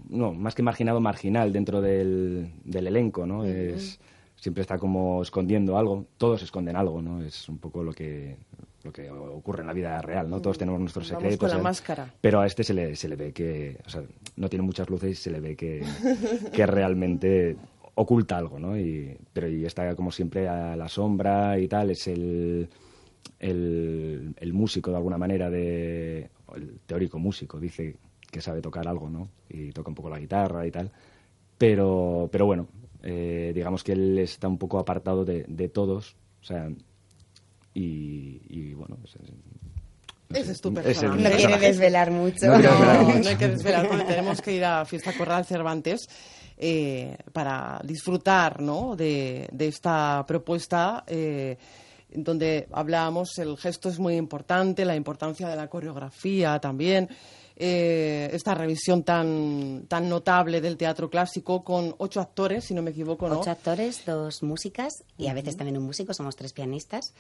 no, 0.10 0.34
más 0.34 0.56
que 0.56 0.64
marginado, 0.64 1.00
marginal 1.00 1.52
dentro 1.52 1.82
del, 1.82 2.52
elenco, 2.66 3.26
¿no? 3.26 3.44
Es 3.46 4.00
siempre 4.40 4.62
está 4.62 4.78
como 4.78 5.22
escondiendo 5.22 5.78
algo, 5.78 6.06
todos 6.18 6.42
esconden 6.44 6.76
algo, 6.76 7.02
¿no? 7.02 7.22
Es 7.22 7.50
un 7.50 7.58
poco 7.58 7.84
lo 7.84 7.92
que 7.92 8.38
lo 8.84 8.92
que 8.92 9.10
ocurre 9.10 9.62
en 9.62 9.68
la 9.68 9.74
vida 9.74 10.02
real, 10.02 10.30
¿no? 10.30 10.42
Todos 10.42 10.58
tenemos 10.58 10.80
nuestros 10.80 11.08
secretos. 11.08 11.38
con 11.38 11.50
la 11.50 11.58
máscara. 11.58 12.14
Pero 12.22 12.40
a 12.40 12.46
este 12.46 12.64
se 12.64 12.74
le, 12.74 12.96
se 12.96 13.10
le 13.10 13.16
ve 13.16 13.34
que, 13.34 13.78
o 13.86 13.90
sea, 13.90 14.04
no 14.38 14.50
tiene 14.50 14.64
muchas 14.64 14.90
luces 14.90 15.12
y 15.12 15.16
se 15.16 15.32
le 15.32 15.40
ve 15.40 15.56
que, 15.56 15.84
que 16.54 16.66
realmente 16.66 17.58
oculta 17.96 18.38
algo, 18.38 18.60
¿no? 18.60 18.78
Y, 18.78 19.18
pero 19.34 19.50
y 19.50 19.66
está 19.66 19.96
como 19.96 20.12
siempre 20.12 20.48
a 20.48 20.76
la 20.76 20.88
sombra 20.88 21.60
y 21.60 21.68
tal, 21.68 21.92
es 21.92 22.08
el, 22.08 22.70
el, 23.40 24.34
el 24.38 24.54
músico 24.54 24.92
de 24.92 24.98
alguna 24.98 25.18
manera, 25.18 25.50
de, 25.50 26.30
el 26.56 26.80
teórico 26.86 27.20
músico, 27.20 27.60
dice 27.60 27.98
que 28.32 28.42
sabe 28.42 28.62
tocar 28.62 28.88
algo, 28.88 29.10
¿no? 29.10 29.28
Y 29.50 29.72
toca 29.72 29.90
un 29.90 29.96
poco 29.96 30.10
la 30.10 30.20
guitarra 30.20 30.66
y 30.66 30.72
tal. 30.72 30.92
Pero, 31.58 32.30
pero 32.32 32.46
bueno, 32.46 32.68
eh, 33.04 33.52
digamos 33.54 33.84
que 33.84 33.92
él 33.92 34.18
está 34.20 34.48
un 34.48 34.58
poco 34.58 34.80
apartado 34.80 35.26
de, 35.26 35.44
de 35.48 35.68
todos, 35.68 36.16
o 36.42 36.46
sea, 36.46 36.70
y, 37.80 38.42
y 38.50 38.74
bueno, 38.74 38.98
pues, 38.98 39.16
ese 40.34 40.52
es 40.52 40.62
tu 40.62 40.72
No 40.72 40.82
quiere 41.36 41.58
desvelar 41.58 42.12
mucho. 42.12 42.48
No, 42.48 42.60
no, 42.60 43.28
hay 43.28 43.36
que 43.36 43.48
desvelar 43.48 43.88
porque 43.88 44.04
tenemos 44.04 44.42
que 44.42 44.54
ir 44.54 44.64
a 44.64 44.86
Fiesta 44.86 45.14
Corral 45.18 45.46
Cervantes 45.46 46.08
eh, 46.56 47.18
para 47.34 47.82
disfrutar 47.84 48.62
¿no? 48.62 48.96
de, 48.96 49.50
esta 49.58 50.24
propuesta. 50.28 51.04
Eh, 51.08 51.58
donde 52.12 52.68
hablábamos, 52.72 53.38
el 53.38 53.56
gesto 53.56 53.88
es 53.88 54.00
muy 54.00 54.16
importante, 54.16 54.84
la 54.84 54.96
importancia 54.96 55.48
de 55.48 55.56
la 55.56 55.68
coreografía 55.68 56.60
también. 56.60 57.08
Eh, 57.56 58.30
esta 58.32 58.56
revisión 58.56 59.04
tan, 59.04 59.86
tan 59.88 60.08
notable 60.08 60.62
del 60.62 60.78
teatro 60.78 61.10
clásico 61.10 61.64
con 61.64 61.94
ocho 61.98 62.22
actores, 62.22 62.64
si 62.64 62.74
no 62.74 62.82
me 62.82 62.92
equivoco, 62.92 63.28
¿no? 63.28 63.42
Ocho 63.42 63.52
actores, 63.52 64.06
dos 64.06 64.42
músicas 64.44 65.04
y 65.18 65.28
a 65.28 65.34
veces 65.34 65.58
también 65.58 65.78
un 65.78 65.84
músico, 65.84 66.14
somos 66.14 66.36
tres 66.36 66.54
pianistas. 66.54 67.14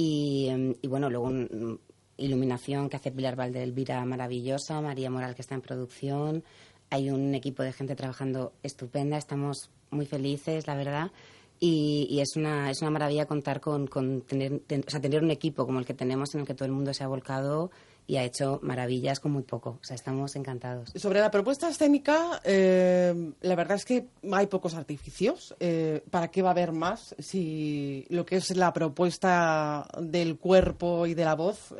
Y, 0.00 0.76
y 0.80 0.86
bueno, 0.86 1.10
luego 1.10 1.26
un, 1.26 1.80
iluminación 2.18 2.88
que 2.88 2.94
hace 2.94 3.10
Pilar 3.10 3.34
Valdelvira 3.34 4.04
maravillosa, 4.04 4.80
María 4.80 5.10
Moral 5.10 5.34
que 5.34 5.42
está 5.42 5.56
en 5.56 5.60
producción, 5.60 6.44
hay 6.88 7.10
un 7.10 7.34
equipo 7.34 7.64
de 7.64 7.72
gente 7.72 7.96
trabajando 7.96 8.52
estupenda, 8.62 9.18
estamos 9.18 9.70
muy 9.90 10.06
felices, 10.06 10.68
la 10.68 10.76
verdad. 10.76 11.10
Y, 11.58 12.20
es, 12.20 12.36
una, 12.36 12.70
es 12.70 12.80
una 12.80 12.92
maravilla 12.92 13.26
contar 13.26 13.60
con, 13.60 13.88
con 13.88 14.20
tener, 14.20 14.52
o 14.86 14.90
sea, 14.90 15.00
tener 15.00 15.24
un 15.24 15.32
equipo 15.32 15.66
como 15.66 15.80
el 15.80 15.84
que 15.84 15.94
tenemos 15.94 16.32
en 16.32 16.42
el 16.42 16.46
que 16.46 16.54
todo 16.54 16.66
el 16.66 16.72
mundo 16.72 16.94
se 16.94 17.02
ha 17.02 17.08
volcado 17.08 17.72
y 18.08 18.16
ha 18.16 18.24
hecho 18.24 18.58
maravillas 18.62 19.20
con 19.20 19.32
muy 19.32 19.42
poco. 19.42 19.78
O 19.82 19.84
sea, 19.84 19.94
estamos 19.94 20.34
encantados. 20.34 20.90
Sobre 20.94 21.20
la 21.20 21.30
propuesta 21.30 21.68
escénica, 21.68 22.40
eh, 22.42 23.32
la 23.42 23.54
verdad 23.54 23.76
es 23.76 23.84
que 23.84 24.06
hay 24.32 24.46
pocos 24.46 24.74
artificios. 24.74 25.54
Eh, 25.60 26.02
¿Para 26.10 26.28
qué 26.28 26.40
va 26.40 26.48
a 26.48 26.52
haber 26.52 26.72
más 26.72 27.14
si 27.18 28.06
lo 28.08 28.24
que 28.24 28.36
es 28.36 28.56
la 28.56 28.72
propuesta 28.72 29.86
del 30.00 30.38
cuerpo 30.38 31.06
y 31.06 31.12
de 31.12 31.24
la 31.24 31.34
voz 31.34 31.74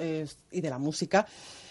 y 0.52 0.60
de 0.60 0.70
la 0.70 0.76
música 0.76 1.26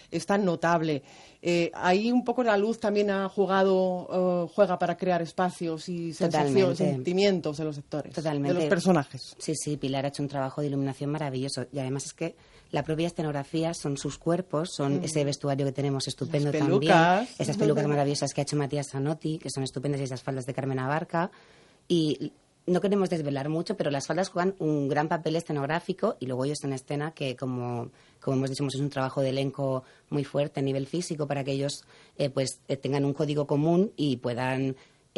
es 0.09 0.25
tan 0.25 0.43
notable? 0.43 1.03
Eh, 1.39 1.69
ahí 1.75 2.11
un 2.11 2.23
poco 2.23 2.41
la 2.41 2.57
luz 2.57 2.79
también 2.79 3.11
ha 3.11 3.29
jugado, 3.29 4.49
juega 4.55 4.79
para 4.79 4.97
crear 4.97 5.21
espacios 5.21 5.87
y 5.87 6.13
sensaciones, 6.13 6.79
sentimientos 6.79 7.57
de 7.57 7.63
los 7.63 7.75
sectores, 7.75 8.15
de 8.15 8.53
los 8.53 8.65
personajes. 8.65 9.35
Sí, 9.37 9.53
sí, 9.55 9.77
Pilar 9.77 10.05
ha 10.05 10.07
hecho 10.07 10.23
un 10.23 10.29
trabajo 10.29 10.61
de 10.61 10.67
iluminación 10.67 11.11
maravilloso 11.11 11.67
y 11.71 11.77
además 11.77 12.05
es 12.07 12.13
que 12.13 12.35
la 12.71 12.83
propia 12.83 13.07
escenografía 13.07 13.73
son 13.73 13.97
sus 13.97 14.17
cuerpos, 14.17 14.69
son 14.73 14.99
mm. 14.99 15.03
ese 15.03 15.23
vestuario 15.23 15.65
que 15.65 15.71
tenemos 15.71 16.07
estupendo 16.07 16.51
también, 16.51 16.93
esas 17.39 17.57
pelucas 17.57 17.87
maravillosas 17.87 18.33
que 18.33 18.41
ha 18.41 18.43
hecho 18.43 18.57
Matías 18.57 18.89
Zanotti, 18.91 19.37
que 19.37 19.49
son 19.49 19.63
estupendas, 19.63 20.01
y 20.01 20.03
esas 20.03 20.21
faldas 20.21 20.45
de 20.45 20.53
Carmen 20.53 20.79
Abarca. 20.79 21.31
Y 21.87 22.33
no 22.67 22.81
queremos 22.81 23.09
desvelar 23.09 23.47
mucho, 23.47 23.77
pero 23.77 23.89
las 23.89 24.07
faldas 24.07 24.29
juegan 24.29 24.53
un 24.59 24.89
gran 24.89 25.07
papel 25.07 25.37
escenográfico 25.37 26.17
y 26.19 26.25
luego 26.25 26.43
ellos 26.43 26.63
en 26.63 26.73
escena 26.73 27.11
que, 27.11 27.35
como, 27.37 27.91
como 28.19 28.37
hemos 28.37 28.49
dicho, 28.49 28.67
es 28.67 28.75
un 28.75 28.89
trabajo 28.89 29.21
de 29.21 29.29
elenco 29.29 29.83
muy 30.09 30.25
fuerte 30.25 30.59
a 30.59 30.63
nivel 30.63 30.85
físico 30.85 31.27
para 31.27 31.45
que 31.45 31.53
ellos 31.53 31.85
eh, 32.17 32.29
pues 32.29 32.59
eh, 32.67 32.75
tengan 32.75 33.05
un 33.05 33.13
código 33.13 33.47
común 33.47 33.93
y 33.95 34.17
puedan 34.17 34.75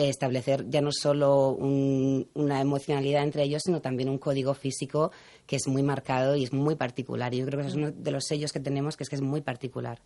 establecer 0.07 0.69
ya 0.69 0.81
no 0.81 0.91
solo 0.91 1.49
una 1.51 2.61
emocionalidad 2.61 3.23
entre 3.23 3.43
ellos, 3.43 3.63
sino 3.65 3.81
también 3.81 4.07
un 4.07 4.17
código 4.17 4.53
físico 4.53 5.11
que 5.45 5.57
es 5.57 5.67
muy 5.67 5.83
marcado 5.83 6.35
y 6.35 6.43
es 6.43 6.53
muy 6.53 6.75
particular. 6.75 7.33
Y 7.33 7.39
yo 7.39 7.45
creo 7.45 7.61
que 7.61 7.67
es 7.67 7.75
uno 7.75 7.91
de 7.91 8.11
los 8.11 8.25
sellos 8.25 8.53
que 8.53 8.59
tenemos, 8.59 8.95
que 8.95 9.03
es 9.03 9.09
que 9.09 9.15
es 9.15 9.21
muy 9.21 9.41
particular. 9.41 9.99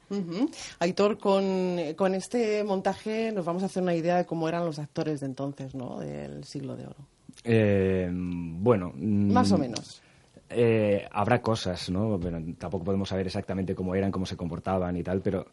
Aitor, 0.79 1.17
con, 1.17 1.77
con, 1.95 2.15
este 2.15 2.63
montaje 2.63 3.31
nos 3.31 3.45
vamos 3.45 3.61
a 3.63 3.67
hacer 3.67 3.83
una 3.83 3.93
idea 3.93 4.17
de 4.17 4.25
cómo 4.25 4.47
eran 4.47 4.65
los 4.65 4.79
actores 4.79 5.19
de 5.19 5.27
entonces, 5.27 5.75
¿no? 5.75 5.99
Del 5.99 6.43
siglo 6.45 6.75
de 6.75 6.85
oro. 6.85 7.07
Eh, 7.43 8.09
bueno. 8.11 8.93
Más 8.95 9.51
o 9.51 9.57
menos. 9.57 10.01
Eh, 10.49 11.07
habrá 11.11 11.41
cosas, 11.41 11.89
¿no? 11.89 12.19
Pero 12.21 12.39
tampoco 12.57 12.85
podemos 12.85 13.09
saber 13.09 13.25
exactamente 13.25 13.75
cómo 13.75 13.95
eran, 13.95 14.11
cómo 14.11 14.25
se 14.25 14.37
comportaban 14.37 14.95
y 14.95 15.03
tal, 15.03 15.21
pero 15.21 15.47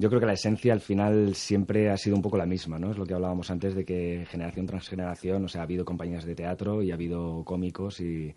yo 0.00 0.08
creo 0.08 0.18
que 0.18 0.26
la 0.26 0.32
esencia 0.32 0.72
al 0.72 0.80
final 0.80 1.34
siempre 1.34 1.90
ha 1.90 1.96
sido 1.98 2.16
un 2.16 2.22
poco 2.22 2.38
la 2.38 2.46
misma, 2.46 2.78
¿no? 2.78 2.90
Es 2.90 2.96
lo 2.96 3.04
que 3.04 3.12
hablábamos 3.12 3.50
antes 3.50 3.74
de 3.74 3.84
que 3.84 4.24
generación 4.30 4.64
tras 4.64 4.88
generación, 4.88 5.44
o 5.44 5.48
sea, 5.48 5.60
ha 5.60 5.64
habido 5.64 5.84
compañías 5.84 6.24
de 6.24 6.34
teatro 6.34 6.82
y 6.82 6.90
ha 6.90 6.94
habido 6.94 7.44
cómicos 7.44 8.00
y, 8.00 8.34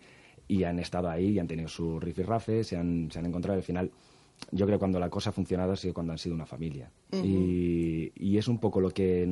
han 0.62 0.78
estado 0.78 1.08
ahí 1.08 1.30
y 1.30 1.38
han 1.38 1.46
tenido 1.46 1.68
su 1.68 1.98
rifirrafe, 1.98 2.64
se 2.64 2.76
han, 2.76 3.10
se 3.10 3.18
han 3.18 3.24
encontrado 3.24 3.56
al 3.56 3.64
final. 3.64 3.90
Yo 4.50 4.66
creo 4.66 4.76
que 4.76 4.80
cuando 4.80 5.00
la 5.00 5.08
cosa 5.08 5.30
ha 5.30 5.32
funcionado 5.32 5.72
ha 5.72 5.76
sido 5.76 5.94
cuando 5.94 6.12
han 6.12 6.18
sido 6.18 6.34
una 6.34 6.44
familia. 6.44 6.90
y, 7.10 8.36
es 8.36 8.46
un 8.46 8.58
poco 8.58 8.78
lo 8.82 8.90
que, 8.90 9.22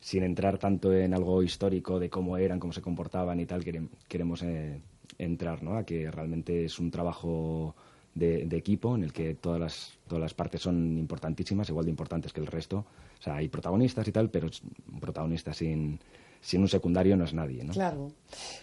sin 0.00 0.22
entrar 0.22 0.56
tanto 0.56 0.90
en 0.94 1.12
algo 1.12 1.42
histórico 1.42 1.98
de 1.98 2.08
cómo 2.08 2.38
eran, 2.38 2.60
cómo 2.60 2.72
se 2.72 2.80
comportaban 2.80 3.38
y 3.40 3.44
tal, 3.44 3.62
queremos 4.08 4.42
eh, 4.42 4.80
entrar, 5.18 5.62
¿no? 5.62 5.76
A 5.76 5.84
que 5.84 6.10
realmente 6.10 6.64
es 6.64 6.78
un 6.78 6.90
trabajo 6.90 7.76
de, 8.14 8.56
equipo 8.56 8.94
en 8.94 9.04
el 9.04 9.12
que 9.12 9.34
todas 9.34 9.60
las, 9.60 9.98
todas 10.06 10.22
las 10.22 10.34
partes 10.34 10.62
son 10.62 10.98
importantísimas, 10.98 11.68
igual 11.68 11.86
de 11.86 11.90
importantes 11.90 12.32
que 12.32 12.40
el 12.40 12.46
resto. 12.46 12.84
O 13.18 13.22
sea, 13.22 13.36
hay 13.36 13.48
protagonistas 13.48 14.06
y 14.06 14.12
tal, 14.12 14.30
pero 14.30 14.48
un 14.92 15.00
protagonista 15.00 15.52
sin, 15.52 15.98
sin 16.40 16.60
un 16.60 16.68
secundario 16.68 17.16
no 17.16 17.24
es 17.24 17.34
nadie, 17.34 17.64
¿no? 17.64 17.72
Claro. 17.72 18.12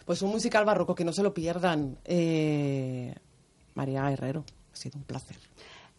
Pues 0.06 0.22
un 0.22 0.32
musical 0.32 0.66
barroco 0.66 0.94
que 0.94 1.06
no 1.06 1.14
se 1.14 1.24
lo 1.24 1.34
pierdan. 1.34 1.98
Eh, 2.06 3.14
María 3.76 4.12
Herrero, 4.12 4.44
ha 4.72 4.76
sido 4.76 4.98
un 4.98 5.06
placer. 5.06 5.38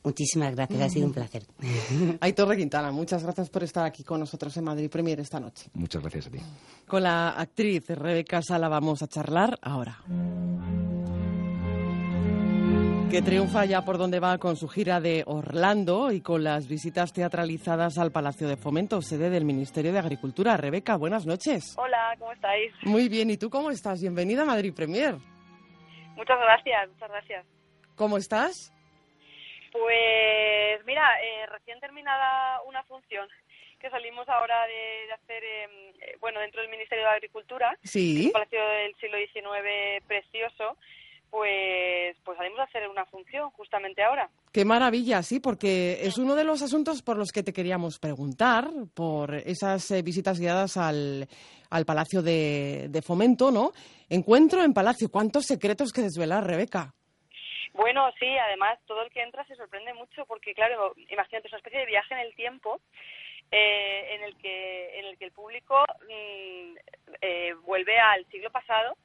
Muchísimas 0.03 0.55
gracias, 0.55 0.81
ha 0.81 0.89
sido 0.89 1.07
un 1.07 1.13
placer. 1.13 1.45
Aitor 2.21 2.57
Quintana, 2.57 2.91
muchas 2.91 3.23
gracias 3.23 3.51
por 3.51 3.63
estar 3.65 3.85
aquí 3.85 4.03
con 4.03 4.21
nosotros 4.21 4.57
en 4.57 4.65
Madrid 4.65 4.89
Premier 4.89 5.21
esta 5.21 5.39
noche. 5.39 5.69
Muchas 5.75 6.01
gracias 6.01 6.27
a 6.29 6.31
ti. 6.31 6.39
Con 6.87 7.03
la 7.03 7.31
actriz 7.31 7.87
Rebeca 7.89 8.41
Sala 8.41 8.69
vamos 8.69 9.03
a 9.03 9.09
charlar 9.09 9.59
ahora. 9.61 9.99
Que 13.11 13.23
triunfa 13.23 13.65
ya 13.65 13.83
por 13.83 13.99
donde 13.99 14.21
va 14.21 14.39
con 14.39 14.57
su 14.57 14.69
gira 14.69 15.01
de 15.01 15.25
Orlando 15.27 16.13
y 16.13 16.21
con 16.21 16.45
las 16.45 16.69
visitas 16.69 17.13
teatralizadas 17.13 17.99
al 17.99 18.13
Palacio 18.13 18.47
de 18.47 18.57
Fomento, 18.57 19.03
sede 19.03 19.31
del 19.31 19.45
Ministerio 19.45 19.93
de 19.93 19.99
Agricultura. 19.99 20.57
Rebeca, 20.57 20.95
buenas 20.97 21.27
noches. 21.27 21.75
Hola, 21.77 22.15
¿cómo 22.21 22.31
estáis? 22.33 22.73
Muy 22.83 23.09
bien, 23.09 23.29
¿y 23.31 23.37
tú 23.37 23.51
cómo 23.51 23.73
estás? 23.73 24.01
Bienvenida 24.01 24.43
a 24.43 24.45
Madrid 24.45 24.73
Premier. 24.73 25.17
Muchas 26.15 26.39
gracias, 26.39 26.89
muchas 26.91 27.11
gracias. 27.11 27.47
¿Cómo 27.97 28.17
estás? 28.17 28.73
Pues 29.73 30.87
mira, 30.87 31.03
eh, 31.21 31.47
recién 31.47 31.81
terminada 31.81 32.63
una 32.69 32.85
función 32.85 33.27
que 33.81 33.91
salimos 33.91 34.29
ahora 34.29 34.67
de, 34.69 35.13
hacer, 35.13 35.43
em, 35.43 35.71
eh, 36.01 36.17
bueno, 36.21 36.39
dentro 36.39 36.61
del 36.61 36.71
Ministerio 36.71 37.05
de 37.07 37.11
Agricultura, 37.11 37.77
sí. 37.83 38.27
un 38.27 38.33
palacio 38.33 38.65
del 38.69 38.95
siglo 38.97 39.19
XIX 39.19 40.05
precioso, 40.07 40.77
pues, 41.31 42.17
pues 42.25 42.37
salimos 42.37 42.59
a 42.61 42.65
hacer 42.65 42.89
una 42.89 43.07
función 43.07 43.51
justamente 43.51 44.03
ahora. 44.03 44.29
Qué 44.53 44.65
maravilla, 44.65 45.23
sí, 45.23 45.41
porque 45.41 45.99
es 46.03 46.19
uno 46.19 46.35
de 46.35 46.45
los 46.45 46.63
asuntos 46.63 47.03
por 47.03 47.17
los 47.17 47.31
que 47.31 47.43
te 47.43 47.53
queríamos 47.53 47.99
preguntar, 47.99 48.69
por 48.95 49.35
esas 49.35 49.91
eh, 49.91 50.03
visitas 50.03 50.41
guiadas 50.41 50.77
al, 50.77 51.29
al 51.71 51.85
Palacio 51.85 52.23
de, 52.23 52.89
de, 52.89 53.03
Fomento, 53.03 53.51
¿no? 53.51 53.73
Encuentro 54.09 54.63
en 54.63 54.75
Palacio, 54.75 55.09
¿cuántos 55.11 55.47
secretos 55.47 55.93
que 55.93 56.03
desvelar, 56.03 56.45
Rebeca? 56.45 56.93
Bueno, 57.73 58.11
sí, 58.19 58.27
además 58.27 58.79
todo 58.87 59.03
el 59.03 59.11
que 59.11 59.23
entra 59.23 59.45
se 59.45 59.55
sorprende 59.55 59.95
mucho 59.95 60.27
porque, 60.27 60.55
claro, 60.55 60.95
imagínate, 61.09 61.47
es 61.47 61.53
una 61.53 61.59
especie 61.59 61.81
de 61.81 61.87
viaje 61.87 62.15
en 62.15 62.21
el 62.21 62.35
tiempo 62.35 62.81
eh, 63.53 64.15
en 64.15 64.23
el 64.25 64.37
que 64.37 64.99
en 64.99 65.07
el 65.07 65.19
que 65.19 65.25
el 65.25 65.33
público 65.33 65.85
mm, 66.03 66.77
eh, 67.21 67.55
vuelve 67.63 67.99
al 67.99 68.25
siglo 68.27 68.51
pasado 68.51 68.97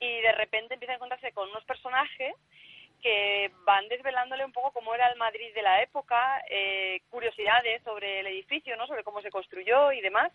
y 0.00 0.20
de 0.20 0.32
repente 0.32 0.74
empieza 0.74 0.94
a 0.94 0.96
encontrarse 0.96 1.32
con 1.32 1.48
unos 1.50 1.64
personajes 1.64 2.34
que 3.02 3.50
van 3.64 3.88
desvelándole 3.88 4.44
un 4.44 4.52
poco 4.52 4.72
cómo 4.72 4.94
era 4.94 5.08
el 5.08 5.18
Madrid 5.18 5.54
de 5.54 5.62
la 5.62 5.82
época, 5.82 6.42
eh, 6.50 7.00
curiosidades 7.10 7.82
sobre 7.82 8.20
el 8.20 8.26
edificio, 8.26 8.76
¿no? 8.76 8.86
sobre 8.86 9.04
cómo 9.04 9.22
se 9.22 9.30
construyó 9.30 9.92
y 9.92 10.00
demás. 10.00 10.32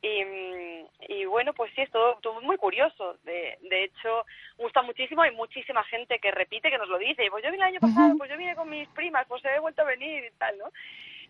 Y, 0.00 0.24
mm, 0.24 0.86
y, 1.08 1.24
bueno, 1.24 1.52
pues 1.54 1.72
sí, 1.74 1.82
es 1.82 1.90
todo, 1.90 2.18
todo, 2.20 2.40
muy 2.40 2.56
curioso. 2.56 3.18
De, 3.24 3.58
de 3.62 3.84
hecho, 3.84 4.24
gusta 4.56 4.80
muchísimo. 4.82 5.22
Hay 5.22 5.32
muchísima 5.32 5.82
gente 5.84 6.20
que 6.20 6.30
repite, 6.30 6.70
que 6.70 6.78
nos 6.78 6.88
lo 6.88 6.98
dice. 6.98 7.28
Pues 7.30 7.42
yo 7.44 7.50
vine 7.50 7.64
el 7.64 7.70
año 7.70 7.80
pasado, 7.80 8.16
pues 8.16 8.30
yo 8.30 8.36
vine 8.36 8.54
con 8.54 8.70
mis 8.70 8.88
primas, 8.90 9.26
pues 9.26 9.44
he 9.44 9.58
vuelto 9.58 9.82
a 9.82 9.86
venir 9.86 10.24
y 10.24 10.30
tal, 10.38 10.56
¿no? 10.58 10.70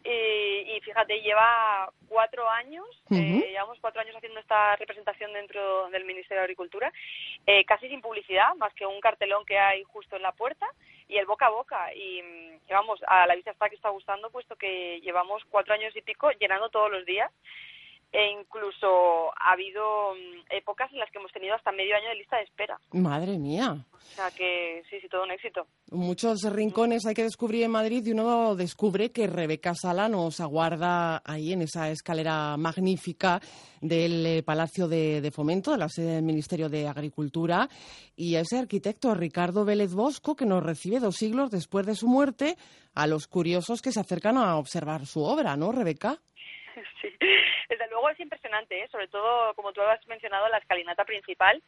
Y, 0.04 0.76
y 0.76 0.80
fíjate, 0.80 1.20
lleva 1.20 1.90
cuatro 2.08 2.48
años, 2.48 2.86
eh, 3.10 3.44
llevamos 3.50 3.78
cuatro 3.80 4.00
años 4.00 4.16
haciendo 4.16 4.40
esta 4.40 4.76
representación 4.76 5.32
dentro 5.32 5.90
del 5.90 6.04
Ministerio 6.04 6.40
de 6.40 6.44
Agricultura, 6.44 6.92
eh, 7.46 7.64
casi 7.64 7.88
sin 7.88 8.00
publicidad, 8.00 8.54
más 8.56 8.72
que 8.74 8.86
un 8.86 9.00
cartelón 9.00 9.44
que 9.44 9.58
hay 9.58 9.82
justo 9.84 10.16
en 10.16 10.22
la 10.22 10.32
puerta 10.32 10.66
y 11.08 11.16
el 11.16 11.26
boca 11.26 11.46
a 11.46 11.50
boca. 11.50 11.92
Y, 11.94 12.20
y 12.20 12.72
vamos, 12.72 13.00
a 13.06 13.26
la 13.26 13.34
vista 13.34 13.50
está 13.50 13.68
que 13.68 13.76
está 13.76 13.90
gustando, 13.90 14.30
puesto 14.30 14.56
que 14.56 15.00
llevamos 15.00 15.42
cuatro 15.50 15.74
años 15.74 15.94
y 15.96 16.02
pico 16.02 16.30
llenando 16.32 16.68
todos 16.70 16.90
los 16.90 17.04
días 17.04 17.30
e 18.10 18.30
incluso 18.40 19.30
ha 19.38 19.52
habido 19.52 20.14
mm, 20.14 20.56
épocas 20.56 20.90
en 20.92 20.98
las 20.98 21.10
que 21.10 21.18
hemos 21.18 21.32
tenido 21.32 21.54
hasta 21.54 21.72
medio 21.72 21.94
año 21.94 22.08
de 22.08 22.14
lista 22.14 22.36
de 22.36 22.44
espera. 22.44 22.78
Madre 22.92 23.38
mía. 23.38 23.84
O 23.92 24.14
sea 24.14 24.30
que 24.30 24.82
sí, 24.88 24.98
sí, 25.00 25.08
todo 25.08 25.24
un 25.24 25.30
éxito. 25.30 25.66
Muchos 25.90 26.42
rincones 26.50 27.04
hay 27.06 27.14
que 27.14 27.22
descubrir 27.22 27.64
en 27.64 27.70
Madrid 27.70 28.04
y 28.06 28.12
uno 28.12 28.56
descubre 28.56 29.12
que 29.12 29.26
Rebeca 29.26 29.74
Sala 29.74 30.08
nos 30.08 30.40
aguarda 30.40 31.20
ahí 31.24 31.52
en 31.52 31.62
esa 31.62 31.90
escalera 31.90 32.56
magnífica 32.56 33.40
del 33.80 34.24
eh, 34.26 34.42
Palacio 34.42 34.88
de, 34.88 35.20
de 35.20 35.30
Fomento, 35.30 35.72
de 35.72 35.78
la 35.78 35.88
sede 35.88 36.14
del 36.14 36.24
Ministerio 36.24 36.68
de 36.68 36.88
Agricultura, 36.88 37.68
y 38.16 38.36
a 38.36 38.40
ese 38.40 38.58
arquitecto 38.58 39.14
Ricardo 39.14 39.64
Vélez 39.64 39.92
Bosco 39.92 40.34
que 40.34 40.46
nos 40.46 40.62
recibe 40.62 40.98
dos 40.98 41.16
siglos 41.16 41.50
después 41.50 41.86
de 41.86 41.94
su 41.94 42.08
muerte 42.08 42.56
a 42.94 43.06
los 43.06 43.28
curiosos 43.28 43.82
que 43.82 43.92
se 43.92 44.00
acercan 44.00 44.38
a 44.38 44.56
observar 44.56 45.06
su 45.06 45.22
obra, 45.22 45.56
¿no, 45.56 45.70
Rebeca? 45.72 46.18
Sí, 47.00 47.14
desde 47.68 47.88
luego 47.90 48.11
es 48.11 48.20
impresionante, 48.20 48.82
¿eh? 48.82 48.88
sobre 48.88 49.08
todo, 49.08 49.54
como 49.54 49.73
tú 49.73 49.80
has 49.82 50.04
mencionado, 50.06 50.49
la 50.49 50.58
escalinata 50.58 51.04
principal. 51.04 51.62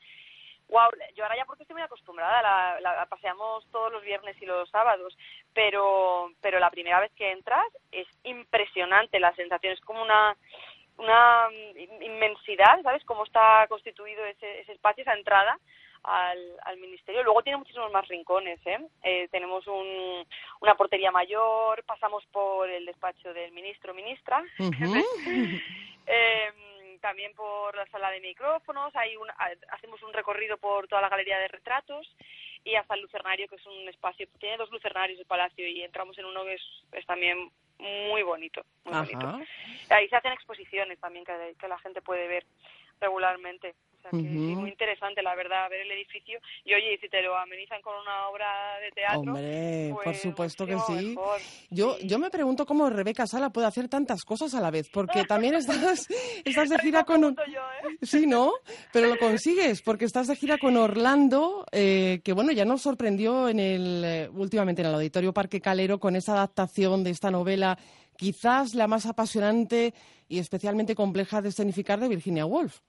Wow, 0.69 0.89
yo 1.17 1.25
ahora 1.25 1.37
ya 1.37 1.45
porque 1.47 1.65
estoy 1.65 1.75
muy 1.75 1.83
acostumbrada, 1.83 2.43
la, 2.43 2.81
la, 2.81 3.07
paseamos 3.07 3.67
todos 3.73 3.91
los 3.91 4.05
viernes 4.05 4.41
y 4.41 4.47
los 4.47 4.71
sábados, 4.71 5.19
pero, 5.53 6.31
pero 6.41 6.61
la 6.61 6.71
primera 6.71 7.01
vez 7.01 7.11
que 7.17 7.33
entras 7.33 7.67
es 7.91 8.07
impresionante 8.23 9.19
la 9.19 9.35
sensación, 9.35 9.73
es 9.73 9.81
como 9.81 10.01
una, 10.01 10.37
una 10.97 11.49
inmensidad, 12.03 12.81
¿sabes? 12.83 13.05
Cómo 13.05 13.25
está 13.25 13.67
constituido 13.69 14.25
ese, 14.27 14.61
ese 14.61 14.73
espacio, 14.73 15.03
esa 15.03 15.15
entrada 15.15 15.59
al, 16.03 16.39
al 16.65 16.77
ministerio. 16.79 17.23
Luego 17.23 17.43
tiene 17.43 17.59
muchísimos 17.59 17.91
más 17.93 18.07
rincones, 18.09 18.59
¿eh? 18.67 18.79
eh 19.03 19.29
tenemos 19.31 19.67
un, 19.67 20.27
una 20.61 20.75
portería 20.75 21.11
mayor, 21.11 21.83
pasamos 21.85 22.25
por 22.27 22.69
el 22.69 22.87
despacho 22.87 23.33
del 23.35 23.53
ministro 23.53 23.95
ministra, 23.95 24.43
uh 24.59 24.63
-huh. 24.71 25.63
eh, 26.07 26.53
también 27.01 27.35
por 27.35 27.75
la 27.77 27.87
sala 27.87 28.11
de 28.11 28.21
micrófonos, 28.21 28.95
hay 28.95 29.17
un, 29.17 29.29
hacemos 29.71 30.03
un 30.03 30.13
recorrido 30.13 30.59
por 30.59 30.87
toda 30.89 31.03
la 31.03 31.09
galería 31.09 31.39
de 31.39 31.49
retratos 31.49 32.07
y 32.65 32.75
hasta 32.75 32.95
el 32.95 33.03
lucernario, 33.03 33.49
que 33.49 33.57
es 33.57 33.67
un 33.67 33.89
espacio, 33.89 34.27
tiene 34.39 34.59
dos 34.59 34.71
lucernarios 34.71 35.19
el 35.19 35.27
palacio 35.27 35.67
y 35.67 35.83
entramos 35.83 36.17
en 36.19 36.27
uno 36.27 36.45
que 36.45 36.55
es, 36.55 36.63
es 36.93 37.07
también 37.07 37.51
muy 37.79 38.23
bonito, 38.23 38.63
muy 38.85 38.95
Ajá. 38.95 39.05
bonito. 39.05 39.51
Ahí 39.89 40.09
se 40.09 40.17
hacen 40.17 40.33
exposiciones 40.33 40.99
también 41.01 41.25
que, 41.25 41.55
que 41.59 41.69
la 41.69 41.79
gente 41.79 42.03
puede 42.03 42.29
ver 42.29 42.45
regularmente. 43.01 43.75
Sea, 44.01 44.11
que 44.11 44.17
uh 44.17 44.21
-huh. 44.21 44.57
muy 44.57 44.71
interesante, 44.71 45.23
la 45.23 45.35
verdad, 45.35 45.69
ver 45.69 45.81
el 45.81 45.91
edificio. 45.93 46.39
Y 46.65 46.75
oye, 46.75 46.99
si 47.01 47.09
te 47.09 47.23
lo 47.23 47.37
amenizan 47.37 47.81
con 47.83 47.95
una 48.01 48.29
obra 48.29 48.79
de 48.81 48.91
teatro. 48.93 49.21
Hombre, 49.21 49.91
pues, 49.93 50.05
por 50.05 50.15
supuesto 50.15 50.67
que 50.67 50.79
sí. 50.87 51.09
Mejor. 51.11 51.41
Yo, 51.71 51.99
yo 52.01 52.19
me 52.19 52.31
pregunto 52.31 52.67
cómo 52.67 52.89
Rebeca 52.89 53.27
Sala 53.27 53.51
puede 53.51 53.67
hacer 53.67 53.89
tantas 53.89 54.23
cosas 54.25 54.55
a 54.55 54.61
la 54.61 54.71
vez, 54.71 54.89
porque 54.91 55.25
también 55.25 55.55
estás, 55.55 56.07
estás 56.45 56.69
de 56.69 56.79
gira 56.79 57.05
con. 57.05 57.21
Yo, 57.23 57.43
¿eh? 57.43 57.97
Sí, 58.03 58.27
¿no? 58.27 58.53
Pero 58.93 59.09
lo 59.09 59.19
consigues, 59.19 59.83
porque 59.83 60.05
estás 60.07 60.27
de 60.27 60.37
gira 60.37 60.59
con 60.59 60.77
Orlando, 60.77 61.67
eh, 61.73 62.21
que 62.25 62.33
bueno, 62.33 62.53
ya 62.53 62.65
nos 62.65 62.83
sorprendió 62.83 63.49
en 63.49 63.61
el, 63.61 64.03
eh, 64.05 64.29
últimamente 64.33 64.83
en 64.83 64.89
el 64.89 64.95
Auditorio 64.95 65.33
Parque 65.33 65.61
Calero 65.61 65.99
con 65.99 66.17
esa 66.17 66.33
adaptación 66.33 67.05
de 67.05 67.11
esta 67.11 67.31
novela, 67.31 67.79
quizás 68.17 68.75
la 68.75 68.87
más 68.87 69.07
apasionante 69.07 69.95
y 70.29 70.39
especialmente 70.39 70.95
compleja 70.95 71.43
de 71.43 71.49
escenificar 71.51 72.01
de 72.01 72.09
Virginia 72.09 72.47
Woolf. 72.47 72.81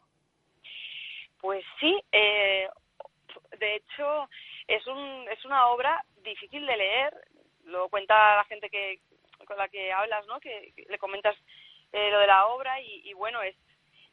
Pues 1.41 1.65
sí, 1.79 1.99
eh, 2.11 2.69
de 3.57 3.75
hecho 3.75 4.29
es, 4.67 4.85
un, 4.87 5.27
es 5.29 5.43
una 5.45 5.67
obra 5.67 6.03
difícil 6.23 6.65
de 6.65 6.77
leer, 6.77 7.13
lo 7.65 7.89
cuenta 7.89 8.35
la 8.37 8.43
gente 8.45 8.69
que 8.69 8.99
con 9.45 9.57
la 9.57 9.67
que 9.67 9.91
hablas, 9.91 10.25
¿no? 10.27 10.39
Que, 10.39 10.71
que 10.75 10.85
le 10.87 10.99
comentas 10.99 11.35
eh, 11.91 12.09
lo 12.11 12.19
de 12.19 12.27
la 12.27 12.45
obra 12.47 12.79
y, 12.79 13.09
y, 13.09 13.13
bueno, 13.13 13.41
es, 13.41 13.55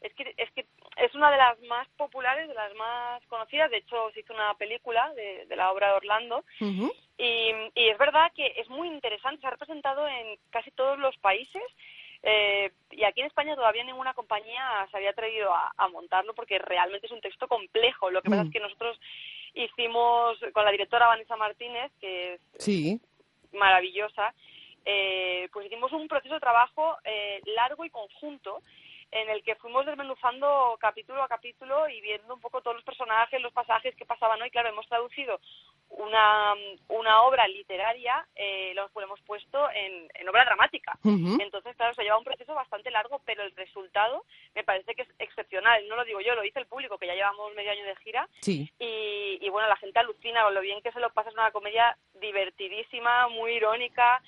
es, 0.01 0.13
que, 0.15 0.35
es 0.37 0.51
que 0.53 0.67
es 0.97 1.15
una 1.15 1.31
de 1.31 1.37
las 1.37 1.61
más 1.61 1.87
populares, 1.97 2.49
de 2.49 2.55
las 2.55 2.75
más 2.75 3.25
conocidas, 3.27 3.71
de 3.71 3.79
hecho 3.79 4.11
se 4.13 4.21
hizo 4.21 4.33
una 4.35 4.55
película 4.55 5.13
de, 5.15 5.47
de 5.47 5.57
la 5.57 5.71
obra 5.71 5.89
de 5.89 5.93
Orlando 5.95 6.39
uh 6.61 6.65
-huh. 6.65 6.93
y, 7.19 7.81
y 7.81 7.89
es 7.89 7.99
verdad 7.99 8.33
que 8.35 8.55
es 8.57 8.69
muy 8.69 8.89
interesante, 8.89 9.41
se 9.41 9.47
ha 9.47 9.51
representado 9.51 10.09
en 10.09 10.39
casi 10.51 10.71
todos 10.73 10.99
los 10.99 11.17
países 11.19 11.63
eh, 12.23 12.73
y 12.91 13.05
aquí 13.05 13.21
en 13.21 13.27
España 13.27 13.55
todavía 13.55 13.85
ninguna 13.85 14.15
compañía 14.15 14.87
se 14.91 14.97
había 14.97 15.11
atrevido 15.11 15.53
a, 15.53 15.73
a, 15.77 15.89
montarlo 15.89 16.35
porque 16.35 16.59
realmente 16.59 17.07
es 17.07 17.13
un 17.13 17.21
texto 17.21 17.47
complejo. 17.47 18.11
Lo 18.11 18.23
que 18.23 18.29
mm. 18.29 18.33
pasa 18.33 18.43
es 18.45 18.53
que 18.53 18.61
nosotros 18.61 19.01
hicimos 19.55 20.39
con 20.53 20.65
la 20.65 20.71
directora 20.71 21.07
Vanessa 21.07 21.37
Martínez, 21.37 21.93
que 22.01 22.35
es 22.35 22.41
sí. 22.59 23.01
maravillosa, 23.53 24.35
eh, 24.85 25.49
pues 25.53 25.67
hicimos 25.67 25.93
un 25.93 26.09
proceso 26.09 26.35
de 26.35 26.41
trabajo 26.41 26.97
eh, 27.05 27.41
largo 27.45 27.85
y 27.85 27.91
conjunto 27.91 28.63
en 29.11 29.29
el 29.31 29.43
que 29.43 29.55
fuimos 29.57 29.87
desmenuzando 29.87 30.77
capítulo 30.81 31.23
a 31.23 31.29
capítulo 31.29 31.89
y 31.89 32.01
viendo 32.01 32.35
un 32.35 32.41
poco 32.41 32.61
todos 32.61 32.77
los 32.77 32.85
personajes, 32.85 33.41
los 33.41 33.53
pasajes 33.53 33.95
que 33.97 34.05
pasaban, 34.05 34.39
¿no? 34.39 34.47
Y 34.47 34.51
claro, 34.51 34.69
hemos 34.69 34.87
traducido 34.87 35.41
una, 35.91 36.55
una 36.89 37.23
obra 37.23 37.49
literaria, 37.49 38.27
eh, 38.37 38.73
lo 38.75 38.89
hemos 39.03 39.21
puesto 39.23 39.71
en, 39.71 40.09
en 40.15 40.29
obra 40.29 40.45
dramática. 40.45 40.99
Uh 41.03 41.11
-huh. 41.11 41.43
Entonces, 41.43 41.75
claro, 41.77 41.95
se 41.95 42.03
lleva 42.03 42.19
un 42.19 42.25
proceso 42.25 42.55
bastante 42.55 42.91
largo, 42.91 43.21
pero 43.25 43.43
el 43.43 43.55
resultado 43.57 44.25
me 44.55 44.65
parece 44.65 44.95
que 44.95 45.03
es 45.03 45.09
excepcional. 45.19 45.87
No 45.89 45.97
lo 45.97 46.05
digo 46.05 46.21
yo, 46.21 46.35
lo 46.35 46.43
dice 46.43 46.59
el 46.61 46.67
público, 46.67 46.99
que 46.99 47.07
ya 47.07 47.15
llevamos 47.15 47.55
medio 47.55 47.71
año 47.71 47.85
de 47.85 47.97
gira. 47.97 48.29
Sí. 48.41 48.71
Y, 48.79 49.39
y 49.41 49.49
bueno, 49.49 49.69
la 49.69 49.77
gente 49.77 49.99
alucina 49.99 50.43
con 50.45 50.55
lo 50.55 50.61
bien 50.61 50.83
que 50.83 50.93
se 50.93 51.01
lo 51.01 51.11
pasa. 51.11 51.31
Es 51.31 51.35
una 51.35 51.51
comedia 51.51 51.97
divertidísima, 52.15 53.29
muy 53.29 53.53
irónica. 53.53 54.23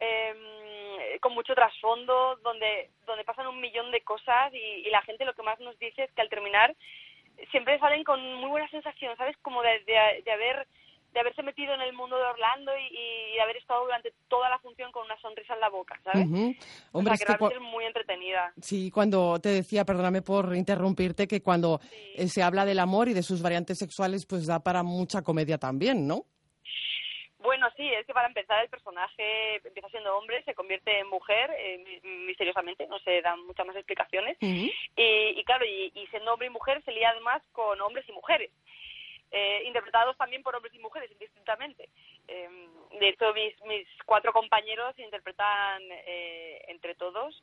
Eh, 0.00 1.18
con 1.20 1.34
mucho 1.34 1.56
trasfondo, 1.56 2.36
donde, 2.42 2.90
donde 3.04 3.24
pasan 3.24 3.48
un 3.48 3.60
millón 3.60 3.90
de 3.90 4.00
cosas 4.02 4.54
y, 4.54 4.86
y, 4.86 4.90
la 4.90 5.02
gente 5.02 5.24
lo 5.24 5.34
que 5.34 5.42
más 5.42 5.58
nos 5.58 5.76
dice 5.80 6.04
es 6.04 6.12
que 6.12 6.20
al 6.20 6.28
terminar 6.28 6.72
siempre 7.50 7.78
salen 7.80 8.04
con 8.04 8.22
muy 8.36 8.48
buena 8.48 8.68
sensación, 8.70 9.16
¿sabes? 9.16 9.36
Como 9.38 9.60
de, 9.62 9.80
de, 9.80 10.22
de 10.24 10.32
haber 10.32 10.68
de 11.12 11.20
haberse 11.20 11.42
metido 11.42 11.74
en 11.74 11.80
el 11.80 11.92
mundo 11.94 12.16
de 12.16 12.24
Orlando 12.24 12.72
y, 12.76 12.96
y, 12.96 13.34
de 13.34 13.40
haber 13.40 13.56
estado 13.56 13.84
durante 13.84 14.12
toda 14.28 14.48
la 14.50 14.58
función 14.58 14.92
con 14.92 15.04
una 15.04 15.18
sonrisa 15.20 15.54
en 15.54 15.60
la 15.60 15.68
boca, 15.68 15.98
¿sabes? 16.04 16.26
Uh 16.26 16.30
-huh. 16.30 16.56
Hombre, 16.92 17.14
o 17.14 17.16
sea, 17.16 17.26
que, 17.26 17.44
es 17.44 17.50
que 17.50 17.54
es 17.56 17.60
muy 17.60 17.84
entretenida. 17.84 18.52
Sí, 18.60 18.90
cuando 18.90 19.38
te 19.40 19.48
decía, 19.48 19.84
perdóname 19.84 20.22
por 20.22 20.54
interrumpirte, 20.54 21.26
que 21.26 21.42
cuando 21.42 21.80
sí. 21.82 22.14
eh, 22.16 22.28
se 22.28 22.42
habla 22.42 22.64
del 22.64 22.78
amor 22.78 23.08
y 23.08 23.14
de 23.14 23.22
sus 23.22 23.42
variantes 23.42 23.78
sexuales, 23.78 24.26
pues 24.26 24.46
da 24.46 24.60
para 24.60 24.82
mucha 24.82 25.22
comedia 25.22 25.58
también, 25.58 26.06
¿no? 26.06 26.24
Bueno, 27.38 27.68
sí, 27.76 27.88
es 27.88 28.04
que 28.04 28.12
para 28.12 28.26
empezar 28.26 28.62
el 28.62 28.68
personaje 28.68 29.56
empieza 29.64 29.88
siendo 29.90 30.16
hombre, 30.18 30.42
se 30.44 30.54
convierte 30.54 30.98
en 30.98 31.08
mujer 31.08 31.50
eh, 31.56 32.00
misteriosamente, 32.26 32.86
no 32.88 32.98
se 32.98 33.22
dan 33.22 33.40
muchas 33.46 33.64
más 33.64 33.76
explicaciones. 33.76 34.36
y, 34.40 35.44
claro, 35.44 35.64
y, 35.64 36.06
siendo 36.10 36.32
hombre 36.32 36.48
y 36.48 36.50
mujer 36.50 36.82
se 36.84 36.92
lía 36.92 37.10
además 37.10 37.40
con 37.52 37.80
hombres 37.80 38.04
y 38.08 38.12
mujeres. 38.12 38.50
Eh, 39.30 39.62
interpretados 39.66 40.16
también 40.16 40.42
por 40.42 40.56
hombres 40.56 40.74
y 40.74 40.78
mujeres 40.78 41.10
indistintamente. 41.12 41.90
Em, 42.26 42.70
de 42.98 43.08
hecho, 43.10 43.34
mis, 43.34 43.54
mis 43.64 43.86
cuatro 44.06 44.32
compañeros 44.32 44.98
interpretan 44.98 45.82
eh, 45.90 46.64
entre 46.68 46.94
todos 46.94 47.42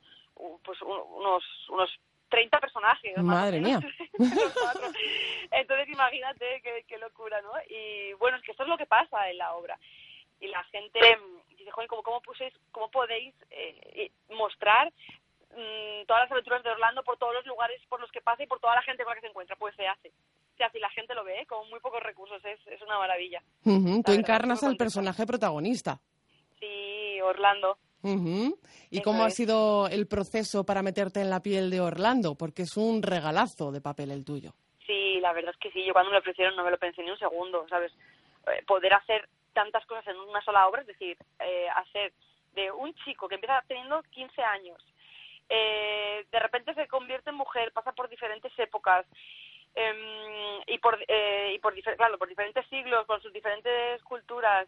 pues 0.64 0.82
unos, 0.82 1.44
unos 1.70 1.90
30 2.30 2.60
personajes. 2.60 3.18
Madre 3.18 3.62
mía. 3.62 3.80
Entonces 5.52 5.88
imagínate 5.90 6.62
qué, 6.88 6.98
locura, 6.98 7.42
¿no? 7.42 7.52
Y 7.70 8.14
bueno, 8.14 8.38
es 8.38 8.44
que 8.44 8.52
esto 8.52 8.64
es 8.64 8.70
lo 8.70 8.78
que 8.78 8.86
pasa 8.86 9.30
en 9.30 9.38
la 9.38 9.54
obra. 9.54 9.78
Y 10.40 10.48
la 10.48 10.64
gente 10.66 11.00
dice, 11.58 11.72
joder, 11.72 11.88
¿cómo, 11.88 12.04
cómo, 12.04 12.22
cómo 12.72 12.92
podéis 12.92 13.34
eh, 13.52 14.12
mostrar 14.30 14.92
mm, 15.52 16.06
todas 16.08 16.24
las 16.24 16.32
aventuras 16.32 16.64
de 16.64 16.72
Orlando 16.72 17.04
por 17.04 17.18
todos 17.18 17.34
los 17.34 17.46
lugares 17.46 17.82
por 17.88 18.02
los 18.02 18.12
que 18.12 18.22
pasa 18.22 18.44
y 18.44 18.48
por 18.48 18.60
toda 18.60 18.76
la 18.76 18.82
gente 18.82 19.04
con 19.04 19.12
la 19.12 19.16
que 19.16 19.22
se 19.22 19.28
encuentra? 19.28 19.56
Pues 19.56 19.76
se 19.76 19.88
hace. 19.88 20.12
Se 20.58 20.64
hace 20.64 20.78
y 20.78 20.82
la 20.82 20.90
gente 20.90 21.14
lo 21.14 21.24
ve 21.24 21.42
¿eh? 21.42 21.46
con 21.46 21.70
muy 21.70 21.80
pocos 21.80 22.02
recursos. 22.02 22.44
Es, 22.46 22.60
es 22.68 22.82
una 22.82 22.98
maravilla. 22.98 23.42
Tú 23.64 24.12
encarnas 24.12 24.64
al 24.64 24.78
personaje 24.78 25.26
protagonista. 25.26 26.00
Sí, 26.60 27.20
Orlando. 27.22 27.78
¿Y 28.92 29.02
cómo 29.02 29.24
ha 29.24 29.32
sido 29.32 29.88
el 29.88 30.08
proceso 30.08 30.64
para 30.64 30.84
meterte 30.84 31.22
en 31.22 31.30
la 31.30 31.42
piel 31.42 31.72
de 31.72 31.82
Orlando? 31.82 32.36
Porque 32.36 32.64
es 32.64 32.78
un 32.78 33.02
regalazo 33.02 33.72
de 33.72 33.82
papel 33.82 34.12
el 34.12 34.24
tuyo. 34.24 34.54
Sí, 34.86 35.20
la 35.22 35.34
verdad 35.34 35.52
es 35.54 35.60
que 35.60 35.72
sí. 35.72 35.84
Yo 35.84 35.94
cuando 35.94 36.12
me 36.12 36.16
lo 36.16 36.20
ofrecieron 36.20 36.56
no 36.56 36.64
me 36.64 36.72
lo 36.72 36.78
pensé 36.78 37.02
ni 37.04 37.10
un 37.10 37.18
segundo, 37.18 37.66
¿sabes? 37.68 37.92
Eh, 38.48 38.64
poder 38.68 38.94
hacer 38.94 39.28
tantas 39.54 39.86
cosas 39.88 40.06
en 40.08 40.18
una 40.18 40.42
sola 40.42 40.68
obra, 40.68 40.82
es 40.82 40.88
decir, 40.88 41.18
eh, 41.40 41.68
hacer 41.76 42.14
de 42.54 42.72
un 42.72 42.94
chico 43.06 43.28
que 43.28 43.36
empieza 43.36 43.64
teniendo 43.68 44.04
15 44.04 44.42
años, 44.44 44.78
eh, 45.50 46.26
de 46.32 46.40
repente 46.40 46.74
se 46.74 46.88
convierte 46.88 47.30
en 47.30 47.38
mujer, 47.38 47.72
pasa 47.72 47.92
por 47.94 48.10
diferentes 48.10 48.52
épocas, 48.60 49.06
em, 49.76 50.64
y 50.68 50.78
por, 50.80 50.98
y 51.08 51.60
por, 51.60 51.74
claro, 51.96 52.18
por 52.18 52.28
diferentes 52.28 52.66
siglos, 52.68 53.06
con 53.06 53.22
sus 53.22 53.32
diferentes 53.34 54.02
culturas, 54.04 54.68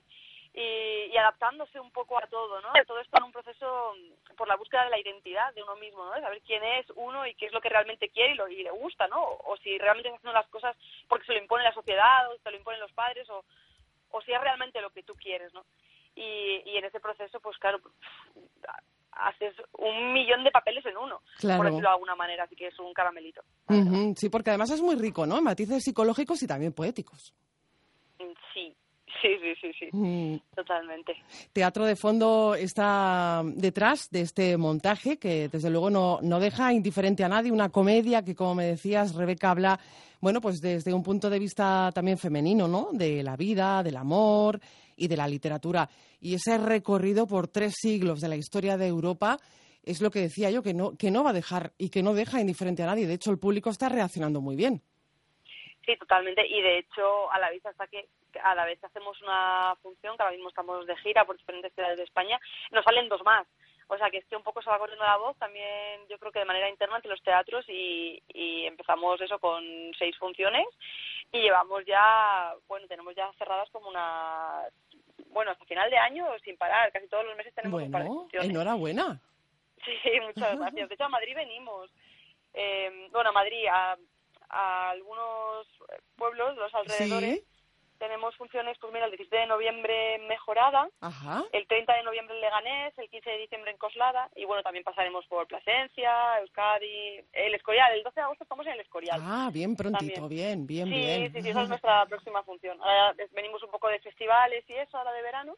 y, 0.58 1.16
adaptándose 1.16 1.80
un 1.80 1.92
poco 1.92 2.18
a 2.18 2.28
todo, 2.28 2.60
¿no? 2.62 2.70
Todo 2.88 3.00
esto 3.00 3.18
en 3.18 3.26
un 3.26 3.32
proceso 3.32 3.94
por 4.36 4.48
la 4.48 4.56
búsqueda 4.56 4.86
de 4.86 4.90
la 4.90 5.00
identidad 5.00 5.54
de 5.54 5.62
uno 5.62 5.76
mismo, 5.76 6.04
¿no? 6.04 6.12
De 6.14 6.22
saber 6.22 6.42
quién 6.42 6.64
es 6.64 6.86
uno 6.96 7.28
y 7.28 7.36
qué 7.36 7.46
es 7.46 7.54
lo 7.54 7.62
que 7.62 7.70
realmente 7.70 8.10
quiere 8.10 8.34
y, 8.34 8.36
lo, 8.36 8.48
y 8.48 8.64
le 8.64 8.72
gusta, 8.72 9.08
¿no? 9.08 9.22
O, 9.22 9.56
si 9.58 9.78
realmente 9.78 10.10
está 10.10 10.18
haciendo 10.18 10.34
las 10.34 10.48
cosas 10.48 10.76
porque 11.08 11.28
se 11.28 11.34
lo 11.34 11.40
impone 11.40 11.64
la 11.64 11.74
sociedad 11.74 12.32
o 12.32 12.38
se 12.40 12.52
lo 12.52 12.58
imponen 12.58 12.80
los 12.80 12.92
padres 12.94 13.30
o, 13.30 13.46
o 14.12 14.22
si 14.22 14.34
es 14.34 14.42
realmente 14.42 14.82
lo 14.82 14.90
que 14.90 15.04
tú 15.04 15.14
quieres, 15.16 15.54
¿no? 15.54 15.64
Y, 16.16 16.64
y 16.66 16.78
en 16.78 16.86
ese 16.86 17.00
proceso, 17.00 17.40
pues 17.40 17.58
claro, 17.60 17.80
haces 19.20 19.56
un 19.78 20.14
millón 20.14 20.44
de 20.44 20.52
papeles 20.52 20.86
en 20.86 20.98
uno, 20.98 21.22
por 21.42 21.66
decirlo 21.66 21.90
de 21.90 21.94
alguna 21.94 22.16
manera, 22.16 22.44
así 22.44 22.56
que 22.56 22.68
es 22.68 22.80
un 22.80 22.94
caramelito. 22.94 23.42
Sí, 24.16 24.30
porque 24.30 24.52
además 24.52 24.72
es 24.72 24.82
muy 24.82 24.96
rico, 24.96 25.26
¿no? 25.26 25.42
Matices 25.42 25.84
psicológicos 25.84 26.42
y 26.44 26.48
también 26.48 26.74
poéticos. 26.74 27.34
Sí, 28.54 28.76
Sí, 29.22 29.30
sí, 29.42 29.56
sí, 29.62 29.72
sí, 29.80 29.90
mm. 29.92 30.56
totalmente. 30.56 31.16
Teatro 31.52 31.86
de 31.86 31.96
Fondo 31.96 32.56
está 32.56 33.42
detrás 33.46 34.10
de 34.12 34.22
este 34.22 34.58
montaje 34.58 35.18
que 35.18 35.50
desde 35.50 35.70
luego 35.70 35.90
no, 35.90 36.20
no 36.22 36.40
deja 36.40 36.72
indiferente 36.74 37.24
a 37.24 37.30
nadie, 37.30 37.52
una 37.52 37.70
comedia 37.70 38.24
que 38.24 38.36
como 38.36 38.56
me 38.56 38.66
decías, 38.66 39.16
Rebeca 39.16 39.52
habla, 39.52 39.80
bueno, 40.22 40.40
pues 40.40 40.62
desde 40.62 40.94
un 40.94 41.04
punto 41.04 41.30
de 41.30 41.40
vista 41.40 41.92
también 41.94 42.18
femenino, 42.18 42.68
¿no? 42.68 42.90
De 42.92 43.24
la 43.24 43.36
vida, 43.36 43.82
del 43.82 43.98
amor 43.98 44.60
y 44.98 45.08
de 45.08 45.16
la 45.16 45.28
literatura. 45.28 45.88
Y 46.20 46.36
ese 46.36 46.58
recorrido 46.58 47.28
por 47.28 47.48
tres 47.48 47.76
siglos 47.78 48.20
de 48.20 48.28
la 48.28 48.36
historia 48.36 48.76
de 48.76 48.88
Europa 48.88 49.38
es 49.84 50.02
lo 50.02 50.12
que 50.12 50.20
decía 50.20 50.52
yo, 50.52 50.62
que 50.62 50.74
no, 50.74 50.98
que 50.98 51.12
no 51.12 51.24
va 51.24 51.30
a 51.30 51.34
dejar 51.34 51.72
y 51.78 51.90
que 51.90 52.04
no 52.04 52.14
deja 52.14 52.42
indiferente 52.42 52.84
a 52.84 52.88
nadie. 52.88 53.08
De 53.08 53.14
hecho, 53.14 53.32
el 53.32 53.40
público 53.40 53.70
está 53.70 53.88
reaccionando 53.88 54.42
muy 54.42 54.58
bien. 54.58 54.82
Sí, 55.86 55.96
totalmente. 55.96 56.46
Y 56.46 56.62
de 56.62 56.80
hecho, 56.80 57.32
a 57.32 57.40
la 57.40 57.50
vista 57.50 57.70
está 57.70 57.88
que 57.88 58.10
a 58.44 58.54
la 58.54 58.66
vez 58.66 58.84
hacemos 58.84 59.20
una 59.22 59.76
función, 59.82 60.18
que 60.18 60.24
ahora 60.24 60.36
mismo 60.36 60.50
estamos 60.50 60.86
de 60.86 60.98
gira 60.98 61.26
por 61.26 61.38
diferentes 61.38 61.74
ciudades 61.74 61.98
de 61.98 62.04
España, 62.04 62.40
nos 62.72 62.84
salen 62.84 63.08
dos 63.08 63.24
más. 63.24 63.48
O 63.88 63.98
sea 63.98 64.10
que 64.10 64.18
es 64.18 64.26
que 64.26 64.36
un 64.36 64.44
poco 64.44 64.62
se 64.62 64.70
va 64.70 64.80
corriendo 64.80 65.06
la 65.06 65.16
voz 65.16 65.38
también, 65.38 66.02
yo 66.10 66.20
creo 66.20 66.32
que 66.34 66.40
de 66.40 66.46
manera 66.46 66.70
interna 66.70 66.98
entre 66.98 67.10
los 67.10 67.24
teatros 67.24 67.64
y, 67.70 68.22
y 68.28 68.66
empezamos 68.66 69.22
eso 69.22 69.40
con 69.40 69.64
seis 69.98 70.18
funciones 70.18 70.66
y 71.32 71.40
llevamos 71.40 71.86
ya, 71.86 72.54
bueno, 72.68 72.86
tenemos 72.88 73.16
ya 73.16 73.32
cerradas 73.38 73.70
como 73.72 73.88
una, 73.88 74.64
bueno, 75.38 75.52
hasta 75.52 75.66
final 75.66 75.90
de 75.90 75.98
año 75.98 76.26
sin 76.44 76.58
parar, 76.58 76.92
casi 76.92 77.08
todos 77.08 77.26
los 77.26 77.36
meses 77.38 77.54
tenemos 77.56 77.82
un 77.82 77.92
par 77.92 78.04
de 78.04 78.08
funciones. 78.10 78.50
enhorabuena. 78.50 79.22
Sí, 79.86 80.20
muchas 80.26 80.58
gracias. 80.58 80.90
De 80.90 80.96
hecho, 80.96 81.06
a 81.06 81.10
Madrid 81.10 81.36
venimos. 81.36 81.90
Eh, 82.54 83.08
bueno, 83.12 83.30
a 83.30 83.32
Madrid, 83.32 83.68
a 83.72 83.96
a 84.50 84.90
algunos 84.92 85.68
pueblos, 86.16 86.56
los 86.56 86.74
alrededores. 86.74 87.44
Tenemos 87.98 88.36
funciones, 88.36 88.78
pues 88.80 88.94
mira, 88.94 89.06
el 89.06 89.12
17 89.12 89.36
de 89.36 89.48
noviembre 89.48 90.16
en 90.16 90.28
Mejorada, 90.28 90.90
el 91.52 91.68
30 91.68 91.94
de 91.94 92.04
noviembre 92.04 92.36
en 92.36 92.42
Leganés, 92.42 92.98
el 92.98 93.10
15 93.10 93.30
de 93.30 93.38
diciembre 93.38 93.72
en 93.72 93.78
Coslada, 93.78 94.30
y 94.36 94.46
bueno, 94.46 94.64
también 94.64 94.84
pasaremos 94.84 95.26
por 95.28 95.48
Plasencia, 95.48 96.40
Euskadi, 96.40 97.24
el 97.34 97.56
Escorial, 97.56 97.94
el 97.94 98.04
12 98.04 98.16
de 98.16 98.22
agosto 98.22 98.44
estamos 98.44 98.66
en 98.68 98.74
el 98.74 98.80
Escorial. 98.82 99.20
Ah, 99.24 99.50
bien 99.52 99.76
prontito, 99.76 100.28
bien, 100.28 100.68
bien, 100.68 100.90
bien. 100.90 101.34
Sí, 101.34 101.42
sí, 101.42 101.50
esa 101.50 101.64
es 101.64 101.70
nuestra 101.70 102.06
próxima 102.10 102.44
función. 102.44 102.78
Ahora 102.82 103.16
venimos 103.32 103.64
un 103.64 103.72
poco 103.72 103.88
de 103.88 104.00
festivales 104.00 104.64
y 104.70 104.74
eso, 104.74 104.98
ahora 104.98 105.14
de 105.14 105.22
verano, 105.22 105.56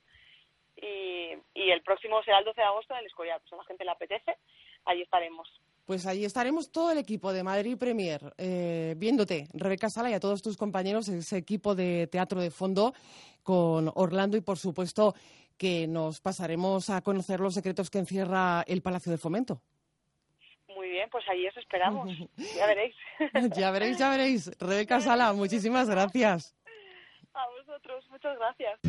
y, 0.75 1.33
y 1.53 1.71
el 1.71 1.81
próximo 1.81 2.23
será 2.23 2.39
el 2.39 2.45
12 2.45 2.61
de 2.61 2.67
agosto 2.67 2.93
en 2.93 2.99
el 2.99 3.05
Escorial, 3.07 3.39
pues 3.41 3.53
a 3.53 3.57
la 3.57 3.65
gente 3.65 3.83
le 3.83 3.91
apetece, 3.91 4.37
ahí 4.85 5.01
estaremos. 5.01 5.49
Pues 5.89 6.05
ahí 6.05 6.23
estaremos 6.23 6.71
todo 6.71 6.91
el 6.91 6.99
equipo 6.99 7.33
de 7.33 7.41
Madrid 7.41 7.75
Premier 7.75 8.21
eh, 8.37 8.93
viéndote, 8.95 9.47
Rebeca 9.55 9.89
Sala 9.89 10.11
y 10.11 10.13
a 10.13 10.19
todos 10.19 10.43
tus 10.43 10.55
compañeros, 10.55 11.07
ese 11.07 11.37
equipo 11.37 11.73
de 11.73 12.05
teatro 12.05 12.39
de 12.39 12.51
fondo 12.51 12.93
con 13.41 13.91
Orlando 13.95 14.37
y 14.37 14.41
por 14.41 14.59
supuesto 14.59 15.15
que 15.57 15.87
nos 15.87 16.21
pasaremos 16.21 16.91
a 16.91 17.01
conocer 17.01 17.39
los 17.39 17.55
secretos 17.55 17.89
que 17.89 17.97
encierra 17.97 18.63
el 18.67 18.83
Palacio 18.83 19.11
de 19.11 19.17
Fomento. 19.17 19.63
Muy 20.75 20.89
bien, 20.89 21.09
pues 21.09 21.27
ahí 21.27 21.47
os 21.47 21.57
esperamos. 21.57 22.07
Ya 22.55 22.67
veréis. 22.67 22.95
ya 23.57 23.71
veréis, 23.71 23.97
ya 23.97 24.09
veréis. 24.11 24.51
Rebeca 24.59 25.01
Sala, 25.01 25.33
muchísimas 25.33 25.89
gracias. 25.89 26.55
A 27.33 27.47
vosotros, 27.57 28.07
muchas 28.11 28.37
gracias. 28.37 28.79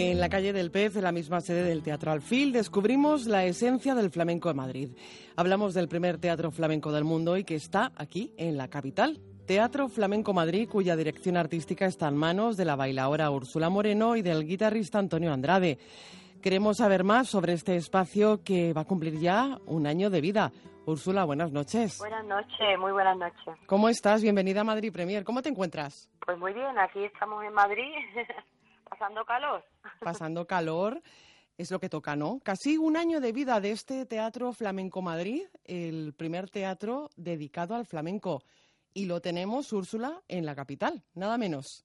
En 0.00 0.20
la 0.20 0.28
calle 0.28 0.52
del 0.52 0.70
Pez, 0.70 0.94
en 0.94 1.02
la 1.02 1.10
misma 1.10 1.40
sede 1.40 1.64
del 1.64 1.82
Teatro 1.82 2.12
Alfil, 2.12 2.52
descubrimos 2.52 3.26
la 3.26 3.44
esencia 3.44 3.96
del 3.96 4.10
flamenco 4.10 4.48
en 4.48 4.56
Madrid. 4.56 4.90
Hablamos 5.34 5.74
del 5.74 5.88
primer 5.88 6.18
teatro 6.18 6.52
flamenco 6.52 6.92
del 6.92 7.02
mundo 7.02 7.36
y 7.36 7.42
que 7.42 7.56
está 7.56 7.90
aquí, 7.96 8.32
en 8.38 8.56
la 8.56 8.68
capital. 8.68 9.18
Teatro 9.44 9.88
Flamenco 9.88 10.32
Madrid, 10.32 10.68
cuya 10.68 10.94
dirección 10.94 11.36
artística 11.36 11.84
está 11.84 12.06
en 12.06 12.16
manos 12.16 12.56
de 12.56 12.64
la 12.64 12.76
bailaora 12.76 13.28
Úrsula 13.32 13.70
Moreno 13.70 14.14
y 14.14 14.22
del 14.22 14.46
guitarrista 14.46 15.00
Antonio 15.00 15.32
Andrade. 15.32 15.80
Queremos 16.40 16.76
saber 16.76 17.02
más 17.02 17.28
sobre 17.28 17.54
este 17.54 17.74
espacio 17.74 18.44
que 18.44 18.72
va 18.72 18.82
a 18.82 18.86
cumplir 18.86 19.18
ya 19.18 19.58
un 19.66 19.88
año 19.88 20.10
de 20.10 20.20
vida. 20.20 20.52
Úrsula, 20.86 21.24
buenas 21.24 21.50
noches. 21.50 21.98
Buenas 21.98 22.24
noches, 22.24 22.78
muy 22.78 22.92
buenas 22.92 23.16
noches. 23.16 23.52
¿Cómo 23.66 23.88
estás? 23.88 24.22
Bienvenida 24.22 24.60
a 24.60 24.64
Madrid 24.64 24.92
Premier. 24.92 25.24
¿Cómo 25.24 25.42
te 25.42 25.48
encuentras? 25.48 26.08
Pues 26.24 26.38
muy 26.38 26.52
bien, 26.52 26.78
aquí 26.78 27.02
estamos 27.02 27.42
en 27.42 27.52
Madrid. 27.52 27.92
Pasando 28.88 29.24
calor. 29.24 29.64
Pasando 30.00 30.46
calor. 30.46 31.02
Es 31.56 31.72
lo 31.72 31.80
que 31.80 31.88
toca, 31.88 32.14
¿no? 32.14 32.38
Casi 32.44 32.78
un 32.78 32.96
año 32.96 33.20
de 33.20 33.32
vida 33.32 33.60
de 33.60 33.72
este 33.72 34.06
Teatro 34.06 34.52
Flamenco 34.52 35.02
Madrid, 35.02 35.42
el 35.64 36.14
primer 36.16 36.48
teatro 36.48 37.10
dedicado 37.16 37.74
al 37.74 37.84
flamenco. 37.84 38.42
Y 38.94 39.06
lo 39.06 39.20
tenemos, 39.20 39.72
Úrsula, 39.72 40.22
en 40.28 40.46
la 40.46 40.54
capital, 40.54 41.02
nada 41.14 41.36
menos. 41.36 41.84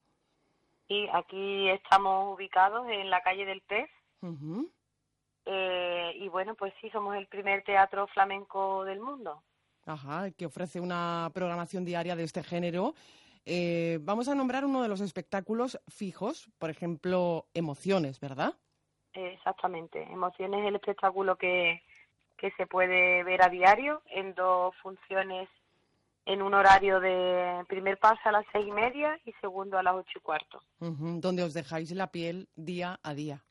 Y 0.87 1.07
aquí 1.11 1.69
estamos 1.69 2.35
ubicados 2.35 2.87
en 2.87 3.09
la 3.09 3.21
calle 3.21 3.45
del 3.45 3.61
Pez. 3.61 3.89
Eh, 5.45 6.11
y 6.19 6.27
bueno, 6.29 6.53
pues 6.53 6.71
sí, 6.79 6.89
somos 6.91 7.15
el 7.15 7.25
primer 7.27 7.63
teatro 7.63 8.05
flamenco 8.07 8.83
del 8.83 8.99
mundo. 8.99 9.41
Ajá, 9.85 10.29
que 10.31 10.45
ofrece 10.45 10.79
una 10.79 11.29
programación 11.33 11.83
diaria 11.83 12.15
de 12.15 12.23
este 12.23 12.43
género 12.43 12.93
eh, 13.45 13.99
vamos 14.01 14.27
a 14.27 14.35
nombrar 14.35 14.65
uno 14.65 14.81
de 14.81 14.87
los 14.87 15.01
espectáculos 15.01 15.79
fijos, 15.87 16.49
por 16.59 16.69
ejemplo, 16.69 17.47
Emociones, 17.53 18.19
¿verdad? 18.19 18.55
Exactamente. 19.13 20.01
Emociones 20.03 20.61
es 20.61 20.67
el 20.67 20.75
espectáculo 20.75 21.35
que, 21.35 21.83
que 22.37 22.51
se 22.51 22.65
puede 22.67 23.23
ver 23.23 23.43
a 23.43 23.49
diario 23.49 24.01
en 24.09 24.33
dos 24.33 24.75
funciones 24.81 25.49
en 26.25 26.41
un 26.41 26.53
horario 26.53 26.99
de 26.99 27.65
primer 27.67 27.97
paso 27.97 28.21
a 28.25 28.31
las 28.31 28.45
seis 28.51 28.65
y 28.65 28.71
media 28.71 29.19
y 29.25 29.33
segundo 29.33 29.77
a 29.77 29.83
las 29.83 29.95
ocho 29.95 30.19
y 30.19 30.21
cuarto. 30.21 30.61
donde 30.79 31.43
os 31.43 31.53
dejáis 31.53 31.91
la 31.91 32.11
piel 32.11 32.47
día 32.55 32.99
a 33.03 33.13
día. 33.13 33.43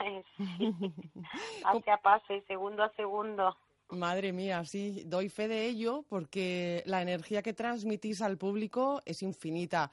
Hace 1.64 1.90
a 1.90 1.96
paso 1.98 2.34
y 2.34 2.40
segundo 2.42 2.82
a 2.82 2.90
segundo. 2.94 3.56
Madre 3.90 4.32
mía, 4.32 4.64
sí, 4.64 5.02
doy 5.06 5.28
fe 5.28 5.46
de 5.48 5.66
ello 5.66 6.04
porque 6.08 6.82
la 6.86 7.02
energía 7.02 7.42
que 7.42 7.52
transmitís 7.52 8.22
al 8.22 8.38
público 8.38 9.02
es 9.04 9.22
infinita. 9.22 9.90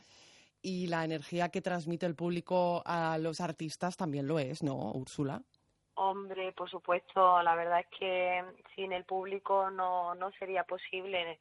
y 0.63 0.87
la 0.87 1.03
energía 1.03 1.49
que 1.49 1.61
transmite 1.61 2.05
el 2.05 2.15
público 2.15 2.83
a 2.85 3.17
los 3.17 3.41
artistas 3.41 3.97
también 3.97 4.27
lo 4.27 4.37
es, 4.39 4.61
¿no, 4.63 4.91
Úrsula? 4.91 5.41
Hombre, 5.95 6.51
por 6.53 6.69
supuesto, 6.69 7.41
la 7.41 7.55
verdad 7.55 7.79
es 7.81 7.87
que 7.99 8.43
sin 8.75 8.91
el 8.93 9.03
público 9.05 9.69
no, 9.71 10.15
no 10.15 10.31
sería 10.39 10.63
posible 10.63 11.39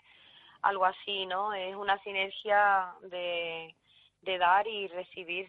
algo 0.62 0.84
así, 0.84 1.26
¿no? 1.26 1.52
Es 1.54 1.74
una 1.76 2.02
sinergia 2.02 2.94
de, 3.02 3.74
de 4.22 4.38
dar 4.38 4.66
y 4.66 4.88
recibir. 4.88 5.48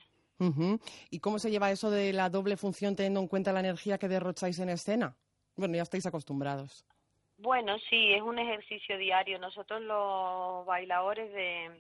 ¿Y 1.10 1.20
cómo 1.20 1.38
se 1.40 1.52
lleva 1.52 1.72
eso 1.72 1.92
de 1.92 2.14
la 2.14 2.30
doble 2.30 2.58
función 2.58 2.96
teniendo 2.96 3.20
en 3.20 3.28
cuenta 3.28 3.54
la 3.54 3.60
energía 3.60 3.98
que 4.00 4.08
derrocháis 4.08 4.58
en 4.60 4.70
escena? 4.70 5.16
Bueno, 5.56 5.76
ya 5.76 5.84
estáis 5.84 6.06
acostumbrados. 6.08 6.84
Bueno, 7.42 7.80
sí, 7.90 8.14
es 8.14 8.22
un 8.22 8.38
ejercicio 8.38 9.00
diario. 9.00 9.40
Nosotros 9.40 9.82
los 9.82 10.64
bailadores 10.64 11.34
de, 11.34 11.72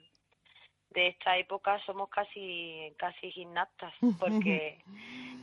de 0.89 1.08
esta 1.10 1.38
época 1.38 1.80
somos 1.86 2.10
casi 2.10 2.91
casi 2.97 3.32
gimnastas 3.32 3.93
porque 4.19 4.80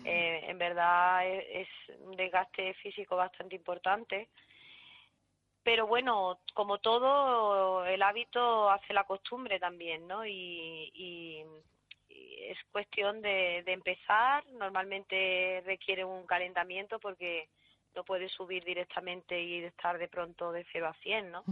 eh, 0.04 0.40
en 0.48 0.58
verdad 0.58 1.24
es, 1.24 1.68
un 2.00 2.16
desgaste 2.16 2.74
físico 2.74 3.14
bastante 3.14 3.54
importante. 3.54 4.28
Pero 5.62 5.86
bueno 5.86 6.40
como 6.52 6.78
todo 6.78 7.86
el 7.86 8.02
hábito 8.02 8.70
hace 8.70 8.92
la 8.92 9.04
costumbre 9.04 9.60
también 9.60 10.08
no 10.08 10.26
y, 10.26 11.44
es 12.08 12.58
cuestión 12.72 13.20
de, 13.20 13.62
de, 13.64 13.72
empezar. 13.72 14.44
Normalmente 14.46 15.62
requiere 15.66 16.04
un 16.04 16.26
calentamiento 16.26 16.98
porque 16.98 17.48
no 17.98 18.04
puedes 18.04 18.30
subir 18.32 18.64
directamente 18.64 19.42
y 19.42 19.64
estar 19.64 19.98
de 19.98 20.08
pronto 20.08 20.52
de 20.52 20.64
0 20.72 20.86
a 20.86 20.94
100 21.02 21.32
no 21.32 21.44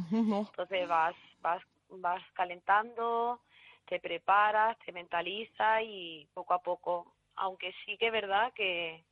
entonces 0.50 0.88
vas 0.88 1.16
vas 1.42 1.62
vas 1.90 2.22
calentando 2.35 3.40
te 3.87 4.00
preparas, 4.00 4.76
te 4.85 4.92
mentalizas 4.92 5.82
y 5.85 6.28
poco 6.35 6.54
a 6.54 6.59
poco, 6.61 7.14
aunque 7.37 7.72
sí 7.85 7.96
que 7.98 8.06
es 8.06 8.12
verdad 8.12 8.52
que, 8.52 9.04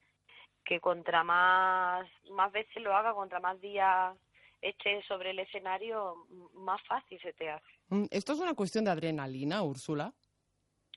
que 0.64 0.80
contra 0.80 1.22
más, 1.22 2.06
más 2.30 2.52
veces 2.52 2.82
lo 2.82 2.94
haga, 2.94 3.14
contra 3.14 3.40
más 3.40 3.60
días 3.60 4.16
estés 4.60 5.04
sobre 5.06 5.30
el 5.30 5.38
escenario, 5.38 6.26
más 6.54 6.82
fácil 6.86 7.20
se 7.20 7.32
te 7.34 7.50
hace. 7.50 7.66
Mm, 7.88 8.06
¿Esto 8.10 8.32
es 8.32 8.40
una 8.40 8.54
cuestión 8.54 8.84
de 8.84 8.90
adrenalina, 8.90 9.62
Úrsula? 9.62 10.12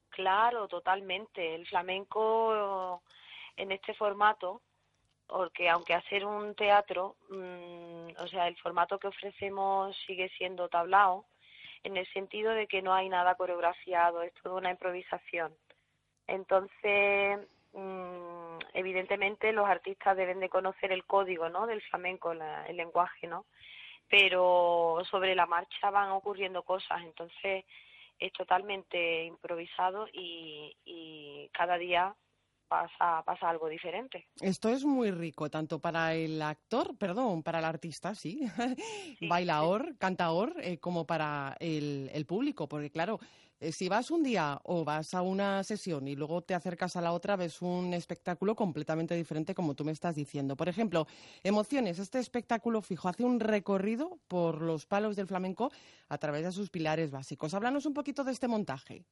Claro, 0.09 0.67
totalmente. 0.67 1.53
El 1.53 1.67
flamenco 1.67 3.03
en 3.55 3.71
este 3.71 3.93
formato, 3.93 4.61
porque 5.27 5.69
aunque 5.69 5.93
hacer 5.93 6.25
un 6.25 6.55
teatro, 6.55 7.15
mm, 7.29 8.09
o 8.19 8.27
sea, 8.27 8.47
el 8.47 8.55
formato 8.57 8.97
que 8.97 9.07
ofrecemos 9.07 9.95
sigue 10.05 10.29
siendo 10.37 10.69
tablao, 10.69 11.25
en 11.83 11.97
el 11.97 12.07
sentido 12.13 12.51
de 12.51 12.67
que 12.67 12.81
no 12.81 12.93
hay 12.93 13.09
nada 13.09 13.35
coreografiado, 13.35 14.21
es 14.21 14.33
toda 14.41 14.55
una 14.55 14.71
improvisación. 14.71 15.53
Entonces, 16.27 17.39
mm, 17.73 18.59
evidentemente 18.73 19.51
los 19.53 19.67
artistas 19.67 20.17
deben 20.17 20.39
de 20.39 20.49
conocer 20.49 20.91
el 20.91 21.05
código, 21.05 21.49
¿no? 21.49 21.67
Del 21.67 21.81
flamenco, 21.83 22.31
el 22.31 22.77
lenguaje, 22.77 23.27
¿no? 23.27 23.45
Pero 24.09 25.01
sobre 25.09 25.35
la 25.35 25.45
marcha 25.45 25.89
van 25.91 26.11
ocurriendo 26.11 26.63
cosas, 26.63 27.01
entonces 27.03 27.65
es 28.19 28.33
totalmente 28.33 29.25
improvisado 29.25 30.07
y, 30.11 30.75
y 30.85 31.49
cada 31.53 31.77
día 31.77 32.15
pasa, 32.67 33.23
pasa 33.25 33.49
algo 33.49 33.67
diferente. 33.67 34.27
Esto 34.41 34.69
es 34.69 34.85
muy 34.85 35.11
rico, 35.11 35.49
tanto 35.49 35.79
para 35.79 36.13
el 36.13 36.41
actor, 36.41 36.97
perdón, 36.97 37.43
para 37.43 37.59
el 37.59 37.65
artista, 37.65 38.15
sí, 38.15 38.41
bailador, 39.29 39.97
cantador, 39.97 40.53
eh, 40.61 40.77
como 40.79 41.05
para 41.05 41.55
el, 41.59 42.09
el, 42.13 42.25
público, 42.25 42.67
porque 42.67 42.91
claro, 42.91 43.19
eh, 43.59 43.71
si 43.71 43.89
vas 43.89 44.11
un 44.11 44.21
día 44.21 44.59
o 44.63 44.85
vas 44.85 45.13
a 45.15 45.23
una 45.23 45.63
sesión 45.63 46.07
y 46.07 46.15
luego 46.15 46.43
te 46.43 46.53
acercas 46.53 46.95
a 46.95 47.01
la 47.01 47.11
otra, 47.11 47.35
ves 47.35 47.61
un 47.61 47.93
espectáculo 47.93 48.55
completamente 48.55 49.15
diferente, 49.15 49.55
como 49.55 49.73
tú 49.73 49.83
me 49.83 49.91
estás 49.91 50.15
diciendo. 50.15 50.55
Por 50.55 50.69
ejemplo, 50.69 51.07
Emociones, 51.43 51.97
este 51.97 52.19
espectáculo 52.19 52.81
fijo 52.81 53.09
hace 53.09 53.23
un 53.23 53.39
recorrido 53.39 54.19
por 54.27 54.61
los 54.61 54.85
palos 54.85 55.15
del 55.15 55.27
flamenco 55.27 55.71
a 56.09 56.17
través 56.17 56.43
de 56.43 56.51
sus 56.51 56.69
pilares 56.69 57.09
básicos. 57.09 57.53
Háblanos 57.53 57.85
un 57.85 57.93
poquito 57.93 58.23
de 58.23 58.31
este 58.31 58.47
montaje. 58.47 59.05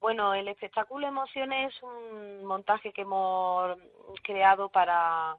Bueno, 0.00 0.32
el 0.32 0.48
espectáculo 0.48 1.06
Emociones 1.06 1.74
es 1.74 1.82
un 1.82 2.44
montaje 2.46 2.90
que 2.92 3.02
hemos 3.02 3.76
creado 4.22 4.70
para 4.70 5.36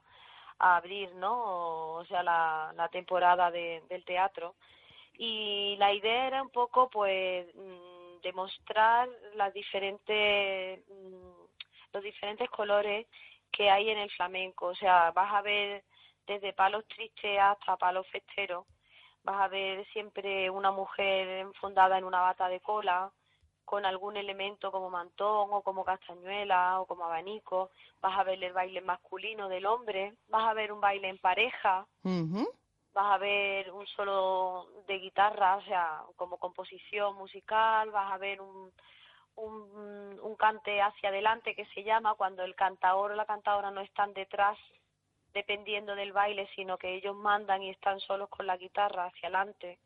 abrir, 0.58 1.12
¿no? 1.16 1.94
O 1.94 2.04
sea, 2.06 2.22
la, 2.22 2.88
temporada 2.92 3.50
de, 3.50 3.82
del 3.88 4.04
teatro. 4.04 4.54
Y 5.14 5.76
la 5.78 5.92
idea 5.92 6.28
era 6.28 6.42
un 6.42 6.50
poco, 6.50 6.88
pues, 6.90 7.46
mm, 7.56 8.20
demostrar 8.22 9.08
las 9.34 9.52
diferentes, 9.52 10.80
mm, 10.88 11.42
los 11.92 12.02
diferentes 12.04 12.48
colores 12.50 13.06
que 13.50 13.68
hay 13.70 13.90
en 13.90 13.98
el 13.98 14.10
flamenco. 14.12 14.66
O 14.66 14.74
sea, 14.76 15.10
vas 15.12 15.32
a 15.34 15.42
ver 15.42 15.82
desde 16.26 16.52
palos 16.52 16.86
tristes 16.88 17.38
hasta 17.40 17.76
palos 17.76 18.06
festeros. 18.08 18.64
Vas 19.24 19.40
a 19.42 19.48
ver 19.48 19.84
siempre 19.92 20.50
una 20.50 20.70
mujer 20.70 21.28
enfundada 21.46 21.98
en 21.98 22.04
una 22.04 22.20
bata 22.20 22.48
de 22.48 22.60
cola, 22.60 23.10
con 23.64 23.84
algún 23.86 24.16
elemento 24.16 24.70
como 24.70 24.90
mantón 24.90 25.48
o 25.52 25.62
como 25.62 25.84
castañuela 25.84 26.80
o 26.80 26.86
como 26.86 27.04
abanico, 27.04 27.70
vas 28.00 28.18
a 28.18 28.24
ver 28.24 28.42
el 28.42 28.52
baile 28.52 28.80
masculino 28.80 29.48
del 29.48 29.66
hombre, 29.66 30.14
vas 30.28 30.44
a 30.44 30.54
ver 30.54 30.72
un 30.72 30.80
baile 30.80 31.08
en 31.08 31.18
pareja, 31.18 31.86
vas 32.94 33.14
a 33.14 33.18
ver 33.18 33.72
un 33.72 33.86
solo 33.86 34.66
de 34.86 34.98
guitarra, 34.98 35.56
o 35.56 35.62
sea, 35.62 36.02
como 36.16 36.36
composición 36.38 37.16
musical, 37.16 37.90
vas 37.90 38.12
a 38.12 38.18
ver 38.18 38.40
un, 38.40 38.72
un, 39.36 40.20
un 40.20 40.36
cante 40.36 40.82
hacia 40.82 41.08
adelante 41.08 41.54
que 41.54 41.66
se 41.66 41.82
llama 41.82 42.14
cuando 42.14 42.44
el 42.44 42.54
cantador 42.54 43.12
o 43.12 43.14
la 43.14 43.26
cantadora 43.26 43.70
no 43.70 43.80
están 43.80 44.12
detrás 44.12 44.58
dependiendo 45.32 45.94
del 45.94 46.12
baile, 46.12 46.48
sino 46.54 46.76
que 46.76 46.94
ellos 46.94 47.16
mandan 47.16 47.62
y 47.62 47.70
están 47.70 48.00
solos 48.00 48.28
con 48.28 48.46
la 48.46 48.56
guitarra 48.56 49.06
hacia 49.06 49.28
adelante. 49.28 49.78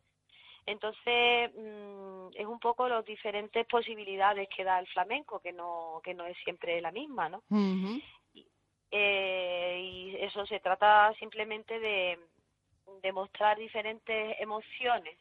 Entonces, 0.66 1.52
mm, 1.56 2.28
es 2.34 2.46
un 2.46 2.58
poco 2.58 2.88
las 2.88 3.04
diferentes 3.04 3.64
posibilidades 3.66 4.48
que 4.54 4.64
da 4.64 4.80
el 4.80 4.86
flamenco, 4.88 5.40
que 5.40 5.52
no, 5.52 6.00
que 6.02 6.12
no 6.12 6.26
es 6.26 6.36
siempre 6.42 6.80
la 6.80 6.90
misma, 6.90 7.28
¿no? 7.28 7.42
eh, 8.90 9.80
y 9.80 10.16
eso 10.16 10.44
se 10.46 10.60
trata 10.60 11.12
simplemente 11.18 11.78
de, 11.78 12.18
de 13.02 13.12
mostrar 13.12 13.58
diferentes 13.58 14.36
emociones 14.40 15.18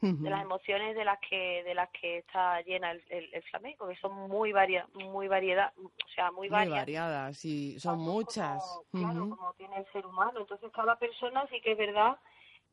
de 0.00 0.30
las 0.30 0.42
emociones 0.42 0.96
de 0.96 1.04
las 1.04 1.18
que 1.20 1.62
de 1.62 1.74
las 1.74 1.90
que 1.90 2.18
está 2.18 2.62
llena 2.62 2.92
el, 2.92 3.02
el, 3.10 3.42
flamenco 3.50 3.86
que 3.86 3.96
son 3.96 4.28
muy 4.30 4.50
varia, 4.50 4.88
muy 4.94 5.28
variedad 5.28 5.72
o 5.76 6.08
sea 6.14 6.30
muy, 6.32 6.48
muy 6.48 6.68
variadas 6.68 7.36
sí 7.36 7.78
son 7.78 7.98
muchas. 7.98 8.62
claro 8.92 9.28
como 9.28 9.52
tiene 9.54 9.76
el 9.76 9.86
ser 9.92 10.06
humano. 10.06 10.40
Entonces 10.40 10.70
cada 10.72 10.98
persona 10.98 11.46
sí 11.50 11.60
que 11.60 11.72
es 11.72 11.78
verdad 11.78 12.16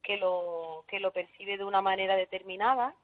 que 0.03 0.17
lo, 0.17 0.85
que 0.87 0.99
lo 0.99 1.11
percibe 1.11 1.57
de 1.57 1.63
una 1.63 1.81
manera 1.81 2.15
determinada. 2.15 2.95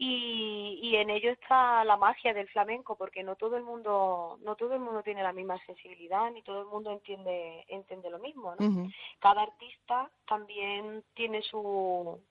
Y, 0.00 0.78
y 0.80 0.94
en 0.94 1.10
ello 1.10 1.32
está 1.32 1.82
la 1.84 1.96
magia 1.96 2.32
del 2.32 2.48
flamenco 2.48 2.96
porque 2.96 3.24
no 3.24 3.34
todo 3.34 3.56
el 3.56 3.64
mundo 3.64 4.38
no 4.42 4.54
todo 4.54 4.74
el 4.74 4.80
mundo 4.80 5.02
tiene 5.02 5.24
la 5.24 5.32
misma 5.32 5.58
sensibilidad 5.66 6.30
ni 6.30 6.40
todo 6.42 6.60
el 6.60 6.68
mundo 6.68 6.92
entiende 6.92 7.64
entiende 7.66 8.08
lo 8.08 8.20
mismo 8.20 8.54
¿no? 8.60 8.88
cada 9.18 9.42
artista 9.42 10.08
también 10.24 11.02
tiene 11.16 11.42
su 11.42 12.22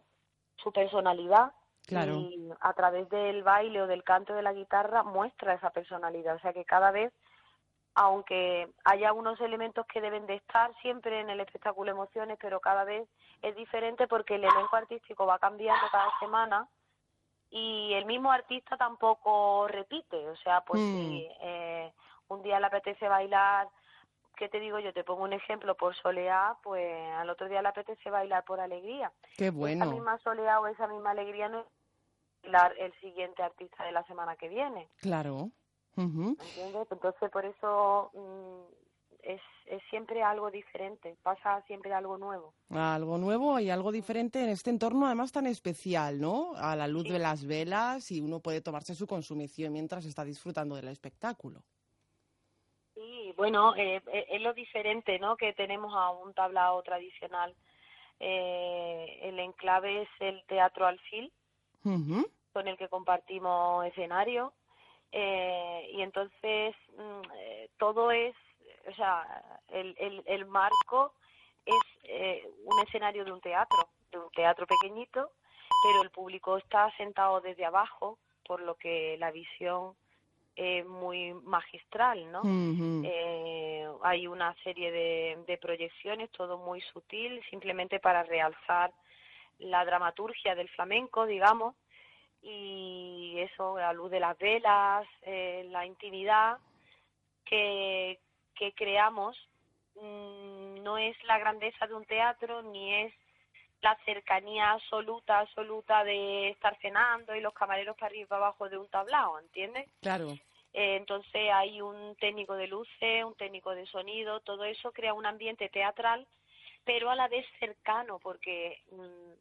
su 0.56 0.72
personalidad 0.72 1.52
y 1.90 2.50
a 2.60 2.74
través 2.74 3.10
del 3.10 3.44
baile 3.44 3.82
o 3.82 3.88
del 3.88 4.04
canto 4.04 4.34
de 4.34 4.42
la 4.42 4.54
guitarra 4.54 5.04
muestra 5.04 5.54
esa 5.54 5.70
personalidad. 5.70 6.36
O 6.36 6.40
sea 6.40 6.54
que 6.54 6.66
cada 6.66 6.92
vez 6.92 7.14
aunque 8.00 8.70
haya 8.84 9.12
unos 9.12 9.42
elementos 9.42 9.84
que 9.88 10.02
deben 10.02 10.28
de 10.28 10.36
estar 10.36 10.72
siempre 10.84 11.20
en 11.20 11.32
el 11.32 11.40
espectáculo 11.40 11.90
emociones, 11.90 12.38
pero 12.40 12.60
cada 12.60 12.84
vez 12.84 13.10
es 13.42 13.56
diferente 13.56 14.08
porque 14.08 14.36
el 14.36 14.44
elenco 14.44 14.76
artístico 14.76 15.26
va 15.26 15.40
cambiando 15.40 15.84
cada 15.92 16.12
semana 16.20 16.70
y 17.50 17.94
el 17.94 18.06
mismo 18.06 18.32
artista 18.32 18.78
tampoco 18.78 19.68
repite, 19.68 20.30
o 20.30 20.36
sea, 20.36 20.62
pues 20.62 20.80
mm. 20.80 20.96
si 20.96 21.28
eh, 21.42 21.92
un 22.28 22.44
día 22.44 22.60
le 22.60 22.68
apetece 22.68 23.08
bailar, 23.08 23.68
¿qué 24.36 24.48
te 24.48 24.60
digo 24.60 24.78
yo? 24.78 24.94
Te 24.94 25.04
pongo 25.04 25.24
un 25.24 25.34
ejemplo 25.34 25.76
por 25.76 25.96
soleá, 25.96 26.56
pues 26.62 27.12
al 27.16 27.32
otro 27.32 27.50
día 27.50 27.64
le 27.64 27.70
apetece 27.70 28.12
bailar 28.12 28.46
por 28.46 28.60
alegría. 28.60 29.12
Qué 29.40 29.50
bueno. 29.50 29.86
Esa 29.86 29.92
misma 29.92 30.20
soleá 30.20 30.60
o 30.60 30.68
esa 30.68 30.86
misma 30.86 31.12
alegría 31.12 31.50
no 31.50 31.62
es 31.62 31.66
el 32.78 32.94
siguiente 33.00 33.42
artista 33.42 33.84
de 33.86 33.92
la 33.92 34.04
semana 34.04 34.36
que 34.36 34.50
viene. 34.50 34.88
Claro. 35.02 35.50
Entonces, 35.98 37.32
por 37.32 37.46
eso 37.46 38.12
mm, 38.14 38.88
es, 39.24 39.42
es, 39.66 39.82
siempre 39.90 40.22
algo 40.22 40.52
diferente, 40.52 41.18
pasa 41.24 41.62
siempre 41.66 41.94
algo 41.94 42.18
nuevo. 42.18 42.54
Algo 42.70 43.18
nuevo 43.18 43.60
y 43.60 43.70
algo 43.70 43.92
diferente 43.92 44.44
en 44.44 44.50
este 44.50 44.70
entorno 44.70 45.08
además 45.08 45.32
tan 45.32 45.48
especial, 45.48 46.22
¿no? 46.22 46.54
A 46.56 46.76
la 46.76 46.88
luz 46.88 47.06
de 47.06 47.20
las 47.20 47.46
velas 47.46 48.12
y 48.12 48.22
uno 48.22 48.40
puede 48.40 48.62
tomarse 48.62 48.94
su 48.94 49.08
consumición 49.08 49.74
mientras 49.74 50.06
está 50.06 50.24
disfrutando 50.24 50.76
del 50.76 50.90
espectáculo. 50.90 51.64
Sí, 52.94 53.34
bueno, 53.36 53.76
eh, 53.76 54.02
eh, 54.12 54.26
es 54.30 54.42
lo 54.42 54.54
diferente, 54.54 55.18
¿no? 55.20 55.36
Que 55.36 55.54
tenemos 55.54 55.94
a 55.96 56.12
un 56.12 56.34
tablao 56.34 56.82
tradicional. 56.84 57.56
Eh, 58.20 59.20
el 59.24 59.40
enclave 59.40 60.04
es 60.04 60.10
el 60.20 60.44
Teatro 60.46 60.86
Alfil, 60.86 61.32
con 62.54 62.68
el 62.68 62.78
que 62.78 62.90
compartimos 62.90 63.86
escenario 63.86 64.54
eh, 65.12 65.90
y 65.94 66.02
entonces 66.02 66.76
mm, 66.98 67.22
eh, 67.36 67.70
todo 67.78 68.12
es, 68.12 68.36
o 68.88 68.94
sea, 68.94 69.60
el, 69.70 69.96
el, 69.98 70.24
el 70.26 70.46
marco 70.46 71.14
es 71.66 71.76
eh, 72.04 72.48
un 72.66 72.80
escenario 72.86 73.26
de 73.26 73.32
un 73.32 73.42
teatro, 73.42 73.90
de 74.12 74.20
un 74.20 74.30
teatro 74.32 74.66
pequeñito, 74.66 75.32
pero 75.84 76.04
el 76.04 76.10
público 76.10 76.58
está 76.58 76.92
sentado 76.98 77.42
desde 77.42 77.66
abajo, 77.66 78.18
por 78.46 78.62
lo 78.62 78.76
que 78.76 79.18
la 79.20 79.32
visión 79.32 79.96
es 80.56 80.86
muy 80.88 81.34
magistral, 81.34 82.32
¿no? 82.32 82.42
eh, 83.06 83.88
hay 84.02 84.26
una 84.26 84.56
serie 84.64 84.92
de, 84.92 85.44
de 85.46 85.58
proyecciones, 85.58 86.32
todo 86.32 86.58
muy 86.58 86.82
sutil, 86.82 87.44
simplemente 87.52 88.00
para 88.00 88.24
realzar 88.24 88.92
la 89.60 89.86
dramaturgia 89.86 90.56
del 90.56 90.68
flamenco, 90.70 91.28
digamos, 91.28 91.76
y 92.48 93.40
eso, 93.40 93.78
la 93.78 93.92
luz 93.92 94.10
de 94.10 94.22
las 94.22 94.38
velas, 94.38 95.06
eh, 95.24 95.68
la 95.70 95.86
intimidad 95.86 96.58
que, 97.44 98.20
que 98.56 98.72
creamos, 98.74 99.38
mmm, 99.96 100.82
no 100.82 100.98
es 100.98 101.22
la 101.26 101.38
grandeza 101.40 101.88
de 101.88 101.94
un 101.94 102.06
teatro 102.06 102.62
ni 102.62 102.94
es 102.94 103.14
la 103.82 103.98
cercanía 104.06 104.72
absoluta, 104.72 105.40
absoluta 105.40 106.06
de 106.06 106.50
estar 106.50 106.78
cenando 106.80 107.36
y 107.36 107.42
los 107.42 107.54
camareros 107.54 107.98
para 107.98 108.08
arriba 108.08 108.24
y 108.24 108.28
para 108.28 108.46
abajo 108.46 108.70
de 108.70 108.78
un 108.78 108.88
tablao, 108.88 109.40
¿entiendes? 109.40 109.90
Claro. 110.02 110.30
Eh, 110.74 110.96
entonces 110.96 111.52
hay 111.54 111.82
un 111.82 112.16
técnico 112.16 112.56
de 112.56 112.68
luces, 112.68 113.26
un 113.26 113.36
técnico 113.36 113.76
de 113.76 113.86
sonido, 113.88 114.40
todo 114.40 114.64
eso 114.64 114.94
crea 114.94 115.14
un 115.14 115.26
ambiente 115.26 115.68
teatral, 115.68 116.26
pero 116.86 117.10
a 117.10 117.16
la 117.16 117.28
vez 117.28 117.46
cercano, 117.60 118.20
porque 118.20 118.82
mmm, 118.92 119.34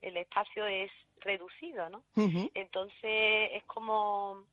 el 0.00 0.16
espacio 0.16 0.64
es 0.66 0.92
reducido, 1.24 1.88
¿no? 1.88 2.02
Uh 2.16 2.28
-huh. 2.28 2.50
Entonces 2.54 3.50
es 3.52 3.64
como 3.64 4.44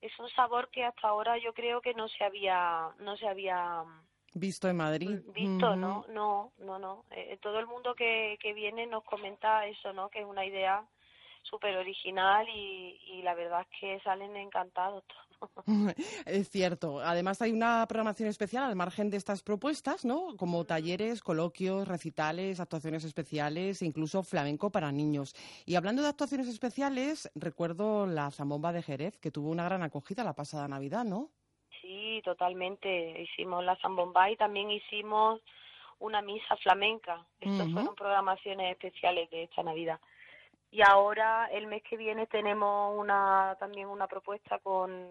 es 0.00 0.16
un 0.18 0.28
sabor 0.30 0.68
que 0.70 0.84
hasta 0.84 1.08
ahora 1.08 1.38
yo 1.38 1.52
creo 1.52 1.80
que 1.80 1.94
no 1.94 2.08
se 2.08 2.24
había 2.24 2.90
no 3.00 3.16
se 3.16 3.26
había 3.26 3.84
visto 4.34 4.68
en 4.68 4.76
Madrid. 4.76 5.20
Visto, 5.34 5.66
uh 5.66 5.72
-huh. 5.72 5.76
no, 5.76 6.04
no, 6.08 6.52
no, 6.58 6.78
no. 6.78 7.04
Eh, 7.10 7.38
todo 7.40 7.58
el 7.58 7.66
mundo 7.66 7.94
que, 7.94 8.38
que 8.40 8.52
viene 8.52 8.86
nos 8.86 9.04
comenta 9.04 9.66
eso, 9.66 9.92
¿no? 9.92 10.08
Que 10.08 10.20
es 10.20 10.26
una 10.26 10.44
idea 10.44 10.84
súper 11.48 11.76
original 11.76 12.46
y, 12.48 12.98
y 13.06 13.22
la 13.22 13.34
verdad 13.34 13.62
es 13.62 13.80
que 13.80 14.00
salen 14.00 14.36
encantados 14.36 15.04
todos. 15.06 15.28
Es 16.26 16.50
cierto. 16.50 17.00
Además 17.00 17.40
hay 17.42 17.52
una 17.52 17.86
programación 17.88 18.28
especial 18.28 18.64
al 18.64 18.76
margen 18.76 19.10
de 19.10 19.16
estas 19.16 19.42
propuestas, 19.42 20.04
¿no? 20.04 20.36
Como 20.36 20.64
talleres, 20.64 21.22
coloquios, 21.22 21.86
recitales, 21.86 22.60
actuaciones 22.60 23.04
especiales 23.04 23.82
e 23.82 23.86
incluso 23.86 24.22
flamenco 24.22 24.70
para 24.70 24.92
niños. 24.92 25.34
Y 25.66 25.76
hablando 25.76 26.02
de 26.02 26.08
actuaciones 26.08 26.48
especiales, 26.48 27.30
recuerdo 27.34 28.06
la 28.06 28.30
Zambomba 28.30 28.72
de 28.72 28.82
Jerez, 28.82 29.18
que 29.18 29.30
tuvo 29.30 29.50
una 29.50 29.64
gran 29.64 29.82
acogida 29.82 30.24
la 30.24 30.34
pasada 30.34 30.68
Navidad, 30.68 31.04
¿no? 31.04 31.30
Sí, 31.80 32.20
totalmente. 32.24 33.22
Hicimos 33.22 33.64
la 33.64 33.76
Zambomba 33.76 34.30
y 34.30 34.36
también 34.36 34.70
hicimos 34.70 35.40
una 36.00 36.22
misa 36.22 36.56
flamenca. 36.56 37.26
Estas 37.40 37.66
uh 37.66 37.70
-huh. 37.70 37.72
fueron 37.74 37.94
programaciones 37.94 38.72
especiales 38.72 39.30
de 39.30 39.44
esta 39.44 39.62
Navidad. 39.62 40.00
Y 40.70 40.82
ahora, 40.82 41.46
el 41.46 41.66
mes 41.66 41.82
que 41.88 41.96
viene, 41.96 42.26
tenemos 42.26 42.98
una 42.98 43.56
también 43.58 43.88
una 43.88 44.06
propuesta 44.06 44.58
con 44.58 45.10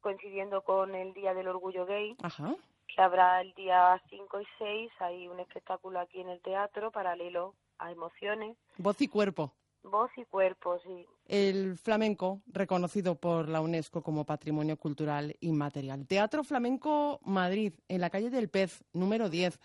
coincidiendo 0.00 0.62
con 0.62 0.94
el 0.94 1.14
Día 1.14 1.32
del 1.32 1.48
Orgullo 1.48 1.86
Gay, 1.86 2.14
Ajá. 2.22 2.54
que 2.94 3.00
habrá 3.00 3.40
el 3.40 3.54
día 3.54 3.98
5 4.10 4.40
y 4.40 4.44
6, 4.58 4.92
hay 4.98 5.28
un 5.28 5.40
espectáculo 5.40 5.98
aquí 5.98 6.20
en 6.20 6.28
el 6.28 6.42
teatro 6.42 6.90
paralelo 6.90 7.54
a 7.78 7.90
emociones. 7.90 8.54
Voz 8.76 9.00
y 9.00 9.08
cuerpo. 9.08 9.54
Voz 9.82 10.10
y 10.18 10.24
cuerpo, 10.26 10.78
sí. 10.80 11.06
El 11.26 11.78
flamenco, 11.78 12.42
reconocido 12.46 13.14
por 13.14 13.48
la 13.48 13.62
UNESCO 13.62 14.02
como 14.02 14.26
Patrimonio 14.26 14.76
Cultural 14.76 15.34
Inmaterial. 15.40 16.06
Teatro 16.06 16.44
Flamenco 16.44 17.18
Madrid, 17.22 17.72
en 17.88 18.02
la 18.02 18.10
calle 18.10 18.28
del 18.28 18.50
Pez, 18.50 18.84
número 18.92 19.30
10. 19.30 19.58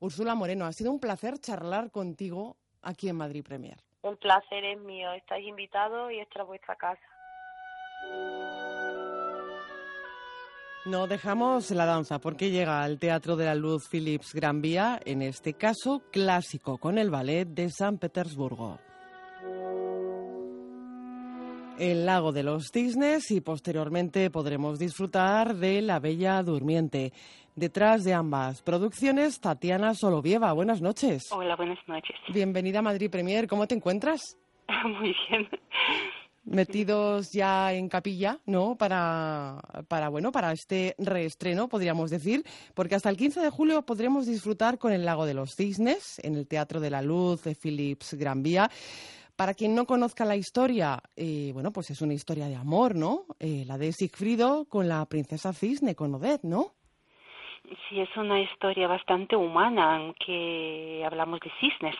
Úrsula 0.00 0.34
Moreno, 0.34 0.64
ha 0.64 0.72
sido 0.72 0.90
un 0.90 0.98
placer 0.98 1.38
charlar 1.38 1.92
contigo 1.92 2.56
aquí 2.82 3.08
en 3.08 3.16
Madrid 3.16 3.44
Premier. 3.44 3.78
El 4.02 4.16
placer 4.16 4.64
es 4.64 4.78
mío. 4.80 5.12
Estáis 5.12 5.46
invitados 5.46 6.12
y 6.12 6.20
esta 6.20 6.42
es 6.42 6.46
vuestra 6.46 6.76
casa. 6.76 7.02
No 10.84 11.06
dejamos 11.06 11.70
la 11.72 11.84
danza 11.84 12.18
porque 12.18 12.50
llega 12.50 12.82
al 12.82 12.98
Teatro 12.98 13.36
de 13.36 13.44
la 13.44 13.54
Luz 13.54 13.88
Philips 13.90 14.32
Gran 14.32 14.62
Vía, 14.62 14.98
en 15.04 15.20
este 15.20 15.52
caso 15.52 16.02
clásico, 16.10 16.78
con 16.78 16.96
el 16.96 17.10
ballet 17.10 17.46
de 17.46 17.68
San 17.70 17.98
Petersburgo. 17.98 18.78
El 21.78 22.06
lago 22.06 22.32
de 22.32 22.42
los 22.42 22.72
cisnes 22.72 23.30
y 23.30 23.40
posteriormente 23.40 24.30
podremos 24.30 24.80
disfrutar 24.80 25.54
de 25.54 25.80
La 25.80 26.00
Bella 26.00 26.42
Durmiente. 26.42 27.12
Detrás 27.54 28.02
de 28.02 28.14
ambas 28.14 28.62
producciones, 28.62 29.40
Tatiana 29.40 29.94
Solovieva. 29.94 30.52
Buenas 30.52 30.80
noches. 30.82 31.30
Hola, 31.30 31.54
buenas 31.54 31.78
noches. 31.86 32.16
Bienvenida 32.34 32.80
a 32.80 32.82
Madrid 32.82 33.08
Premier. 33.08 33.46
¿Cómo 33.46 33.68
te 33.68 33.76
encuentras? 33.76 34.36
Muy 34.84 35.14
bien 35.30 35.48
metidos 36.48 37.30
ya 37.32 37.72
en 37.72 37.88
capilla, 37.88 38.38
¿no? 38.46 38.76
Para, 38.76 39.60
para, 39.86 40.08
bueno, 40.08 40.32
para 40.32 40.52
este 40.52 40.94
reestreno, 40.98 41.68
podríamos 41.68 42.10
decir, 42.10 42.44
porque 42.74 42.94
hasta 42.94 43.10
el 43.10 43.16
15 43.16 43.40
de 43.40 43.50
julio 43.50 43.82
podremos 43.82 44.26
disfrutar 44.26 44.78
con 44.78 44.92
el 44.92 45.04
Lago 45.04 45.26
de 45.26 45.34
los 45.34 45.54
Cisnes 45.54 46.18
en 46.22 46.34
el 46.34 46.46
Teatro 46.46 46.80
de 46.80 46.90
la 46.90 47.02
Luz 47.02 47.42
de 47.44 47.54
Philips 47.54 48.14
Gran 48.14 48.42
Vía. 48.42 48.70
Para 49.38 49.54
quien 49.54 49.76
no 49.76 49.86
conozca 49.86 50.24
la 50.24 50.34
historia, 50.34 51.00
eh, 51.14 51.52
bueno, 51.54 51.70
pues 51.70 51.90
es 51.90 52.02
una 52.02 52.12
historia 52.12 52.48
de 52.48 52.56
amor, 52.56 52.96
¿no? 52.96 53.24
Eh, 53.38 53.62
la 53.68 53.78
de 53.78 53.92
Sigfrido 53.92 54.64
con 54.64 54.88
la 54.88 55.06
princesa 55.06 55.52
Cisne, 55.52 55.94
con 55.94 56.12
Odette, 56.12 56.42
¿no? 56.42 56.72
Sí, 57.88 58.00
es 58.00 58.08
una 58.16 58.40
historia 58.40 58.88
bastante 58.88 59.36
humana, 59.36 59.94
aunque 59.94 61.04
hablamos 61.06 61.38
de 61.38 61.52
cisnes. 61.60 61.94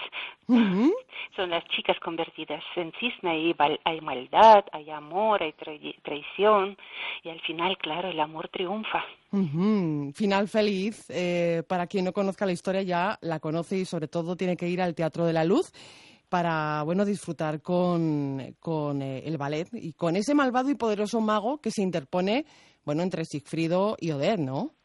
Uh 0.48 0.54
-huh. 0.56 0.92
Son 1.36 1.50
las 1.50 1.64
chicas 1.66 1.96
convertidas 2.00 2.64
en 2.74 2.90
cisne 2.98 3.38
y 3.38 3.54
hay 3.84 4.00
maldad, 4.00 4.64
hay 4.72 4.90
amor, 4.90 5.40
hay 5.40 5.52
tra 5.52 5.72
traición 6.02 6.76
y 7.22 7.28
al 7.28 7.40
final, 7.42 7.78
claro, 7.78 8.08
el 8.08 8.18
amor 8.18 8.48
triunfa. 8.48 9.04
Uh 9.30 9.38
-huh. 9.38 10.12
Final 10.12 10.48
feliz. 10.48 11.08
Eh, 11.10 11.62
para 11.68 11.86
quien 11.86 12.04
no 12.04 12.12
conozca 12.12 12.46
la 12.46 12.52
historia 12.52 12.82
ya 12.82 13.16
la 13.20 13.38
conoce 13.38 13.76
y 13.76 13.84
sobre 13.84 14.08
todo 14.08 14.34
tiene 14.34 14.56
que 14.56 14.68
ir 14.68 14.82
al 14.82 14.96
Teatro 14.96 15.24
de 15.24 15.34
la 15.34 15.44
Luz 15.44 15.70
para 16.28 16.82
bueno 16.82 17.04
disfrutar 17.04 17.62
con, 17.62 18.56
con 18.60 19.02
eh, 19.02 19.22
el 19.26 19.38
ballet 19.38 19.68
y 19.72 19.92
con 19.92 20.16
ese 20.16 20.34
malvado 20.34 20.70
y 20.70 20.74
poderoso 20.74 21.20
mago 21.20 21.60
que 21.60 21.70
se 21.70 21.82
interpone 21.82 22.46
bueno 22.84 23.02
entre 23.02 23.24
Sigfrido 23.24 23.96
y 24.00 24.12
Odette, 24.12 24.40
¿no? 24.40 24.77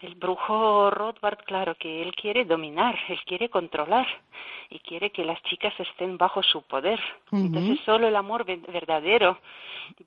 El 0.00 0.14
brujo 0.14 0.90
Rothbard, 0.90 1.38
claro, 1.44 1.74
que 1.76 2.02
él 2.02 2.14
quiere 2.14 2.44
dominar, 2.44 2.96
él 3.08 3.18
quiere 3.26 3.48
controlar 3.48 4.06
y 4.70 4.78
quiere 4.80 5.10
que 5.10 5.24
las 5.24 5.42
chicas 5.44 5.72
estén 5.78 6.18
bajo 6.18 6.42
su 6.42 6.62
poder. 6.62 7.00
Uh 7.30 7.36
-huh. 7.36 7.46
Entonces 7.46 7.80
solo 7.84 8.06
el 8.06 8.16
amor 8.16 8.44
verdadero 8.44 9.38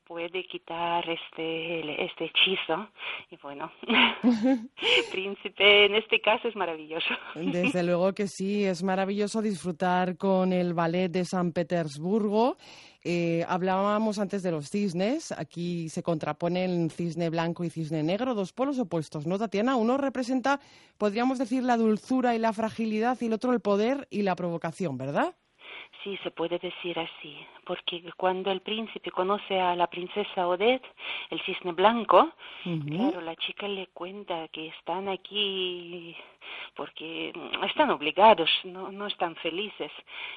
puede 0.06 0.46
quitar 0.46 1.08
este 1.10 2.06
este 2.06 2.26
hechizo 2.26 2.90
y 3.30 3.38
bueno, 3.38 3.72
príncipe 5.12 5.86
en 5.86 5.96
este 5.96 6.22
caso 6.22 6.48
es 6.48 6.56
maravilloso. 6.56 7.10
Desde 7.36 7.84
luego 7.90 8.14
que 8.14 8.28
sí, 8.28 8.64
es 8.64 8.84
maravilloso 8.84 9.42
disfrutar 9.42 10.18
con 10.18 10.54
el 10.54 10.74
ballet 10.74 11.10
de 11.10 11.26
San 11.26 11.52
Petersburgo. 11.52 12.58
Eh, 13.04 13.44
hablábamos 13.48 14.20
antes 14.20 14.44
de 14.44 14.52
los 14.52 14.70
cisnes, 14.70 15.32
aquí 15.32 15.90
se 15.90 16.04
contraponen 16.04 16.92
cisne 16.92 17.32
blanco 17.32 17.64
y 17.64 17.72
cisne 17.72 18.04
negro, 18.04 18.36
dos 18.36 18.54
polos 18.54 18.78
opuestos, 18.78 19.26
¿no, 19.26 19.40
Tatiana? 19.40 19.76
Uno 19.82 19.98
representa, 19.98 20.60
podríamos 20.98 21.38
decir, 21.40 21.64
la 21.64 21.78
dulzura 21.78 22.36
y 22.36 22.40
la 22.40 22.54
fragilidad 22.54 23.18
y 23.20 23.26
el 23.26 23.34
otro 23.34 23.54
el 23.54 23.60
poder 23.60 24.08
y 24.10 24.22
la 24.22 24.36
provocación, 24.36 24.98
¿verdad? 24.98 25.36
Sí, 26.04 26.18
se 26.24 26.32
puede 26.32 26.58
decir 26.58 26.98
así, 26.98 27.36
porque 27.72 28.04
cuando 28.18 28.52
el 28.52 28.60
príncipe 28.60 29.12
conoce 29.12 29.58
a 29.58 29.78
la 29.78 29.88
princesa 29.88 30.46
Odette, 30.46 30.86
el 31.30 31.40
cisne 31.46 31.72
blanco, 31.72 32.20
uh 32.66 32.70
-huh. 32.70 32.86
claro, 32.92 33.22
la 33.22 33.34
chica 33.38 33.66
le 33.66 33.88
cuenta 33.94 34.50
que 34.50 34.68
están 34.76 35.08
aquí 35.08 36.14
porque 36.76 37.32
están 37.70 37.90
obligados, 37.92 38.50
no, 38.66 38.92
no 38.92 39.08
están 39.08 39.36
felices. 39.38 39.92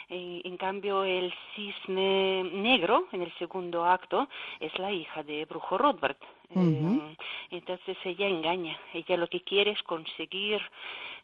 En, 0.09 0.43
en 0.45 0.57
cambio, 0.57 1.03
el 1.03 1.35
cisne 1.55 2.45
negro, 2.45 3.09
en 3.11 3.23
el 3.23 3.33
segundo 3.41 3.85
acto, 3.85 4.29
es 4.61 4.73
la 4.79 4.93
hija 4.93 5.25
de 5.25 5.45
Brujo 5.45 5.77
Rothbard. 5.77 6.19
Eh, 6.51 7.17
entonces 7.51 7.97
ella 8.05 8.29
engaña, 8.29 8.79
ella 8.93 9.17
lo 9.17 9.27
que 9.27 9.41
quiere 9.41 9.73
es 9.73 9.83
conseguir 9.83 10.61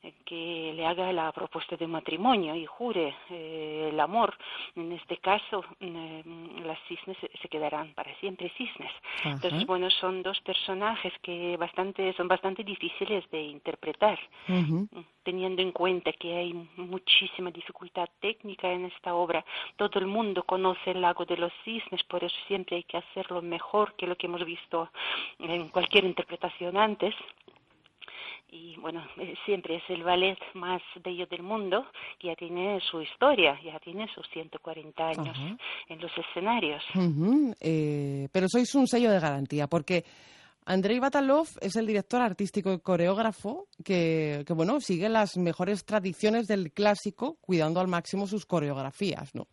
eh, 0.02 0.12
que 0.24 0.72
le 0.74 0.86
haga 0.86 1.12
la 1.12 1.30
propuesta 1.30 1.76
de 1.76 1.86
matrimonio 1.86 2.54
y 2.54 2.66
jure 2.66 3.14
eh, 3.30 3.90
el 3.92 4.00
amor. 4.00 4.36
En 4.74 4.92
este 4.92 5.18
caso, 5.18 5.64
las 6.64 6.78
cisnes 6.88 7.16
se 7.40 7.48
quedarán 7.48 7.92
para 7.94 8.14
siempre 8.16 8.50
cisnes. 8.56 8.92
Entonces, 9.24 9.66
bueno, 9.66 9.90
son 9.90 10.22
dos 10.22 10.40
personajes 10.40 11.12
que 11.22 11.56
bastante 11.56 12.12
son 12.14 12.28
bastante 12.28 12.64
difíciles 12.64 13.28
de 13.30 13.42
interpretar, 13.42 14.18
teniendo 15.22 15.62
en 15.62 15.72
cuenta 15.72 16.12
que 16.12 16.36
hay 16.36 16.52
muchísima 16.76 17.50
dificultad 17.50 18.08
técnica 18.20 18.70
en 18.70 18.86
esta 18.86 19.14
obra. 19.14 19.44
Todo 19.76 19.98
el 19.98 20.06
mundo 20.06 20.42
conoce 20.44 20.92
el 20.92 21.00
lago 21.00 21.24
de 21.24 21.36
los 21.36 21.52
cisnes, 21.64 22.02
por 22.04 22.24
eso 22.24 22.36
siempre 22.46 22.76
hay 22.76 22.84
que 22.84 22.98
hacerlo 22.98 23.42
mejor 23.42 23.94
que 23.96 24.06
lo 24.06 24.16
que 24.16 24.26
hemos 24.26 24.44
visto 24.44 24.90
en 25.38 25.68
cualquier 25.68 26.04
interpretación 26.04 26.76
antes 26.76 27.14
y 28.52 28.76
bueno, 28.76 29.04
eh, 29.16 29.34
siempre 29.44 29.76
es 29.76 29.82
el 29.88 30.02
ballet 30.02 30.38
más 30.54 30.82
bello 31.02 31.26
del 31.26 31.42
mundo, 31.42 31.86
ya 32.20 32.34
tiene 32.34 32.80
su 32.80 33.00
historia, 33.00 33.58
ya 33.62 33.78
tiene 33.78 34.08
sus 34.14 34.28
140 34.30 35.08
años 35.08 35.36
en 35.88 36.00
los 36.00 36.10
escenarios. 36.16 36.82
Eh, 37.60 38.28
pero 38.32 38.46
sois 38.48 38.74
un 38.74 38.86
sello 38.86 39.10
de 39.10 39.20
garantía, 39.20 39.66
porque 39.66 40.04
Andrei 40.66 40.98
Batalov 40.98 41.46
es 41.60 41.76
el 41.76 41.86
director 41.86 42.20
artístico 42.20 42.72
y 42.72 42.80
coreógrafo 42.80 43.66
que, 43.84 44.44
que, 44.46 44.52
bueno, 44.52 44.80
sigue 44.80 45.08
las 45.08 45.36
mejores 45.36 45.84
tradiciones 45.84 46.46
del 46.46 46.72
clásico, 46.72 47.36
cuidando 47.40 47.80
al 47.80 47.88
máximo 47.88 48.26
sus 48.26 48.46
coreografías, 48.46 49.34
¿no? 49.34 49.46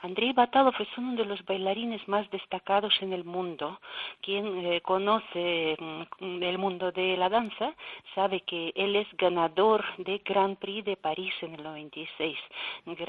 Andrei 0.00 0.32
Batalov 0.32 0.74
es 0.78 0.88
uno 0.96 1.14
de 1.14 1.24
los 1.24 1.44
bailarines 1.44 2.06
más 2.08 2.28
destacados 2.30 2.94
en 3.00 3.12
el 3.12 3.24
mundo. 3.24 3.80
Quien 4.20 4.66
eh, 4.66 4.80
conoce 4.80 5.76
mm, 5.78 6.42
el 6.42 6.58
mundo 6.58 6.92
de 6.92 7.16
la 7.16 7.28
danza 7.28 7.74
sabe 8.14 8.40
que 8.40 8.72
él 8.74 8.96
es 8.96 9.08
ganador 9.16 9.84
de 9.98 10.18
Grand 10.24 10.56
Prix 10.56 10.84
de 10.84 10.96
París 10.96 11.34
en 11.42 11.54
el 11.54 11.62
96. 11.62 12.36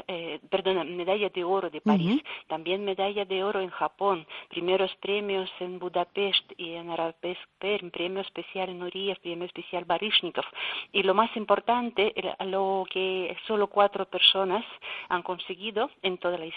Eh, 0.08 0.40
perdona, 0.50 0.84
medalla 0.84 1.30
de 1.30 1.44
oro 1.44 1.70
de 1.70 1.82
París. 1.82 2.22
También 2.48 2.86
medalla 2.86 3.26
de 3.26 3.44
oro 3.44 3.60
en 3.62 3.70
Japón. 3.70 4.26
Primeros 4.50 4.94
premios 4.98 5.50
en 5.60 5.80
Budapest 5.80 6.52
y 6.58 6.74
en 6.74 6.90
Arabesque, 6.90 7.90
premio 7.92 8.22
especial 8.22 8.70
en 8.70 8.84
Uriyev, 8.84 9.20
premio 9.20 9.46
especial 9.46 9.86
Barishnikov. 9.86 10.46
Y 10.92 11.04
lo 11.04 11.14
más 11.14 11.36
importante, 11.36 12.14
lo 12.46 12.86
que 12.90 13.36
solo 13.48 13.68
cuatro 13.68 14.06
personas 14.06 14.66
han 15.10 15.24
conseguido 15.24 15.90
en 16.02 16.18
toda 16.18 16.38
la 16.38 16.46
historia 16.46 16.57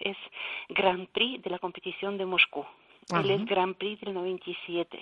es 0.00 0.16
Grand 0.68 1.08
Prix 1.08 1.42
de 1.42 1.50
la 1.50 1.58
competición 1.58 2.18
de 2.18 2.26
Moscú. 2.26 2.64
Él 3.18 3.30
es 3.30 3.44
Grand 3.44 3.74
Prix 3.74 4.00
del 4.00 4.14
97 4.14 4.98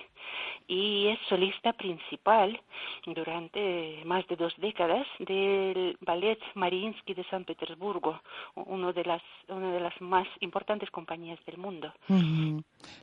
y 0.66 1.08
es 1.08 1.18
solista 1.28 1.74
principal 1.74 2.58
durante 3.04 4.02
más 4.06 4.26
de 4.28 4.36
dos 4.36 4.54
décadas 4.56 5.06
del 5.18 5.96
Ballet 6.00 6.38
Mariinsky 6.54 7.12
de 7.12 7.24
San 7.24 7.44
Petersburgo, 7.44 8.20
uno 8.54 8.92
de 8.94 9.04
las, 9.04 9.22
una 9.48 9.72
de 9.72 9.80
las 9.80 10.00
más 10.00 10.26
importantes 10.40 10.90
compañías 10.90 11.38
del 11.44 11.58
mundo. 11.58 11.92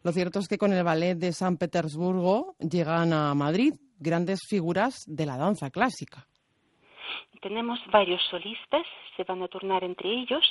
Lo 0.03 0.11
cierto 0.11 0.39
es 0.39 0.47
que 0.47 0.57
con 0.57 0.73
el 0.73 0.83
Ballet 0.83 1.15
de 1.15 1.33
San 1.33 1.57
Petersburgo 1.57 2.55
llegan 2.59 3.13
a 3.13 3.33
Madrid 3.35 3.73
grandes 3.99 4.39
figuras 4.49 5.03
de 5.05 5.25
la 5.25 5.37
danza 5.37 5.69
clásica. 5.69 6.25
Tenemos 7.41 7.79
varios 7.91 8.21
solistas, 8.31 8.85
se 9.15 9.23
van 9.23 9.43
a 9.43 9.47
turnar 9.47 9.83
entre 9.83 10.09
ellos 10.09 10.43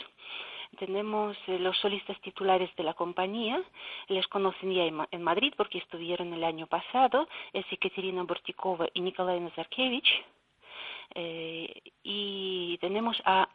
tenemos 0.75 1.37
eh, 1.47 1.59
los 1.59 1.77
solistas 1.79 2.20
titulares 2.20 2.75
de 2.77 2.85
la 2.85 2.95
compañía, 2.95 3.62
les 4.09 4.27
conocen 4.29 4.72
ya 4.72 4.85
en, 4.85 5.22
Madrid 5.22 5.53
porque 5.57 5.79
estuvieron 5.79 6.33
el 6.33 6.45
año 6.45 6.66
pasado, 6.66 7.29
es 7.53 7.64
Ekaterina 7.70 8.22
Bortikova 8.22 8.87
y 8.95 9.01
Nikolai 9.01 9.41
Nazarkevich. 9.41 10.25
Eh, 11.14 11.83
y 12.03 12.79
tenemos 12.79 13.20
a 13.25 13.49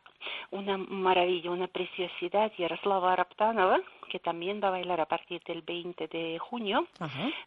una 0.51 0.78
maravilla, 0.78 1.51
una 1.51 1.67
preciosidad, 1.67 2.51
Yaroslava 2.57 3.13
Araptanova, 3.13 3.80
que 4.09 4.20
también 4.20 4.59
va 4.61 4.70
a 4.70 4.72
bailar 4.72 4.99
a 4.99 5.05
partir 5.05 5.41
del 5.47 5.61
20 5.61 6.07
de 6.07 6.39
junio, 6.39 6.88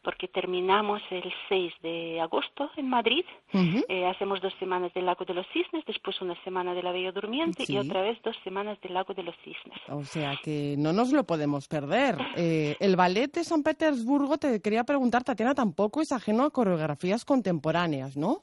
porque 0.02 0.28
terminamos 0.28 1.02
el 1.10 1.32
6 1.48 1.72
de 1.82 2.20
agosto 2.20 2.70
en 2.76 2.88
Madrid, 2.88 3.24
eh, 3.52 4.06
hacemos 4.06 4.40
dos 4.40 4.54
semanas 4.58 4.94
del 4.94 5.06
Lago 5.06 5.24
de 5.24 5.34
los 5.34 5.46
Cisnes, 5.52 5.84
después 5.86 6.20
una 6.22 6.40
semana 6.44 6.72
de 6.74 6.82
la 6.82 6.92
Bella 6.92 7.12
Durmiente 7.12 7.64
y 7.66 7.76
otra 7.76 8.02
vez 8.02 8.18
dos 8.22 8.36
semanas 8.44 8.80
del 8.80 8.94
Lago 8.94 9.12
de 9.12 9.24
los 9.24 9.34
Cisnes. 9.44 9.78
O 9.88 10.04
sea 10.04 10.36
que 10.42 10.76
no 10.78 10.92
nos 10.92 11.12
lo 11.12 11.24
podemos 11.24 11.68
perder. 11.68 12.16
Eh, 12.36 12.76
el 12.80 12.96
ballet 12.96 13.32
de 13.32 13.44
San 13.44 13.62
Petersburgo, 13.62 14.38
te 14.38 14.60
quería 14.62 14.84
preguntar, 14.84 15.24
Tatiana, 15.24 15.54
tampoco 15.54 16.00
es 16.00 16.12
ajeno 16.12 16.44
a 16.44 16.50
coreografías 16.50 17.24
contemporáneas, 17.24 18.16
¿no? 18.16 18.42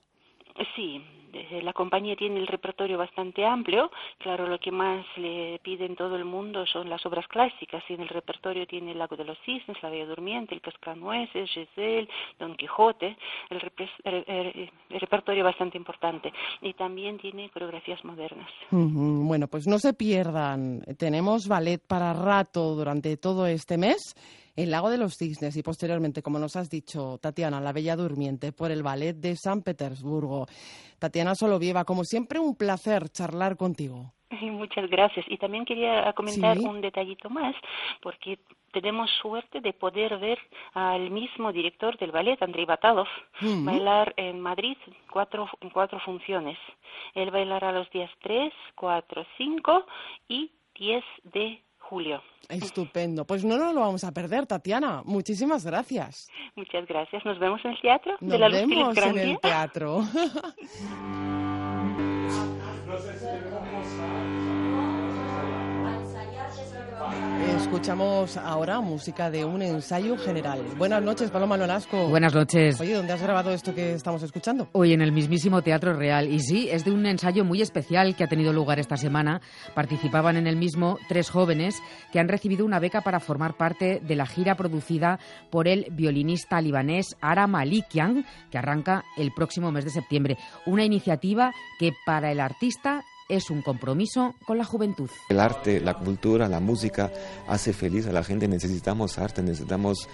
Sí, 0.75 1.01
la 1.61 1.73
compañía 1.73 2.15
tiene 2.15 2.39
el 2.39 2.47
repertorio 2.47 2.97
bastante 2.97 3.45
amplio. 3.45 3.91
Claro, 4.17 4.47
lo 4.47 4.59
que 4.59 4.71
más 4.71 5.05
le 5.17 5.59
piden 5.63 5.95
todo 5.95 6.15
el 6.15 6.25
mundo 6.25 6.65
son 6.65 6.89
las 6.89 7.05
obras 7.05 7.27
clásicas. 7.27 7.83
Y 7.89 7.93
en 7.93 8.01
el 8.01 8.09
repertorio 8.09 8.65
tiene 8.67 8.91
El 8.91 8.99
lago 8.99 9.15
de 9.15 9.25
los 9.25 9.37
cisnes, 9.45 9.81
La 9.81 9.89
Bella 9.89 10.05
Durmiente, 10.05 10.55
El 10.55 10.61
Cascanueces, 10.61 11.49
Giselle, 11.49 12.09
Don 12.39 12.55
Quijote. 12.55 13.17
El, 13.49 14.69
repertorio 14.99 15.43
bastante 15.43 15.77
importante. 15.77 16.31
Y 16.61 16.73
también 16.73 17.17
tiene 17.17 17.49
coreografías 17.49 18.03
modernas. 18.03 18.49
Bueno, 18.71 19.47
pues 19.47 19.67
no 19.67 19.79
se 19.79 19.93
pierdan. 19.93 20.81
Tenemos 20.97 21.47
ballet 21.47 21.81
para 21.85 22.13
rato 22.13 22.75
durante 22.75 23.17
todo 23.17 23.47
este 23.47 23.77
mes 23.77 24.15
el 24.63 24.71
Lago 24.71 24.89
de 24.89 24.97
los 24.97 25.17
Cisnes 25.17 25.55
y 25.55 25.63
posteriormente, 25.63 26.21
como 26.21 26.37
nos 26.37 26.57
has 26.57 26.69
dicho, 26.69 27.17
Tatiana, 27.21 27.61
La 27.61 27.71
Bella 27.71 27.95
Durmiente, 27.95 28.51
por 28.51 28.71
el 28.71 28.83
Ballet 28.83 29.13
de 29.13 29.37
San 29.37 29.61
Petersburgo. 29.61 30.47
Tatiana 30.99 31.33
Solovieva, 31.33 31.85
como 31.85 32.03
siempre, 32.03 32.39
un 32.39 32.55
placer 32.55 33.07
charlar 33.09 33.55
contigo. 33.55 34.11
Muchas 34.41 34.89
gracias. 34.89 35.25
Y 35.29 35.37
también 35.37 35.63
quería 35.63 36.11
comentar 36.11 36.57
un 36.59 36.81
detallito 36.81 37.29
más, 37.29 37.55
porque 38.01 38.39
tenemos 38.73 39.09
suerte 39.21 39.61
de 39.61 39.71
poder 39.71 40.17
ver 40.17 40.37
al 40.73 41.09
mismo 41.09 41.53
director 41.53 41.97
del 41.97 42.11
ballet, 42.11 42.41
Andrei 42.43 42.65
Batalov, 42.65 43.07
bailar 43.41 44.13
en 44.17 44.41
Madrid 44.41 44.75
cuatro, 45.09 45.47
en 45.61 45.69
cuatro 45.69 45.99
funciones. 46.01 46.57
Él 47.15 47.31
bailará 47.31 47.71
los 47.71 47.89
días 47.91 48.11
3, 48.21 48.53
4, 48.75 49.25
5 49.37 49.85
y 50.27 50.51
10 50.75 51.03
de 51.23 51.63
julio. 51.89 52.21
Estupendo. 52.47 53.25
Pues 53.25 53.43
no 53.43 53.57
nos 53.57 53.73
lo 53.73 53.81
vamos 53.81 54.03
a 54.03 54.11
perder, 54.11 54.45
Tatiana. 54.45 55.01
Muchísimas 55.05 55.65
gracias. 55.65 56.29
Muchas 56.55 56.85
gracias. 56.87 57.25
Nos 57.25 57.39
vemos 57.39 57.59
en 57.65 57.71
el 57.71 57.81
teatro. 57.81 58.15
Nos 58.19 58.31
de 58.31 58.39
la 58.39 58.49
vemos 58.49 58.97
en 58.97 59.17
el 59.17 59.39
teatro. 59.39 60.03
Escuchamos 67.59 68.37
ahora 68.37 68.79
música 68.79 69.29
de 69.29 69.43
un 69.43 69.61
ensayo 69.61 70.17
general. 70.17 70.63
Buenas 70.77 71.03
noches, 71.03 71.29
Paloma 71.29 71.57
Nolasco. 71.57 72.07
Buenas 72.07 72.33
noches. 72.33 72.79
Oye, 72.79 72.93
¿dónde 72.93 73.11
has 73.11 73.21
grabado 73.21 73.51
esto 73.51 73.75
que 73.75 73.93
estamos 73.93 74.23
escuchando? 74.23 74.69
Hoy 74.71 74.93
en 74.93 75.01
el 75.01 75.11
mismísimo 75.11 75.61
Teatro 75.61 75.93
Real. 75.93 76.31
Y 76.31 76.39
sí, 76.39 76.69
es 76.71 76.85
de 76.85 76.91
un 76.91 77.05
ensayo 77.05 77.43
muy 77.43 77.61
especial 77.61 78.15
que 78.15 78.23
ha 78.23 78.27
tenido 78.27 78.53
lugar 78.53 78.79
esta 78.79 78.95
semana. 78.95 79.41
Participaban 79.75 80.37
en 80.37 80.47
el 80.47 80.55
mismo 80.55 80.97
tres 81.09 81.29
jóvenes 81.29 81.75
que 82.11 82.19
han 82.19 82.29
recibido 82.29 82.65
una 82.65 82.79
beca 82.79 83.01
para 83.01 83.19
formar 83.19 83.55
parte 83.57 83.99
de 83.99 84.15
la 84.15 84.25
gira 84.25 84.55
producida 84.55 85.19
por 85.51 85.67
el 85.67 85.87
violinista 85.91 86.61
libanés 86.61 87.17
Ara 87.19 87.45
Malikian, 87.45 88.25
que 88.49 88.57
arranca 88.57 89.03
el 89.17 89.31
próximo 89.33 89.71
mes 89.71 89.83
de 89.83 89.91
septiembre. 89.91 90.37
Una 90.65 90.85
iniciativa 90.85 91.53
que 91.77 91.91
para 92.05 92.31
el 92.31 92.39
artista 92.39 93.03
es 93.29 93.49
un 93.51 93.61
compromiso 93.61 94.35
con 94.45 94.57
la 94.57 94.65
juventud. 94.65 95.09
El 95.29 95.39
arte, 95.39 95.79
la 95.79 95.93
cultura, 95.93 96.49
la 96.49 96.59
música 96.59 97.11
hace 97.47 97.71
feliz 97.71 98.07
a 98.07 98.11
la 98.11 98.23
gente. 98.23 98.47
Necesitamos 98.47 99.17
arte, 99.19 99.43
necesitamos 99.43 100.09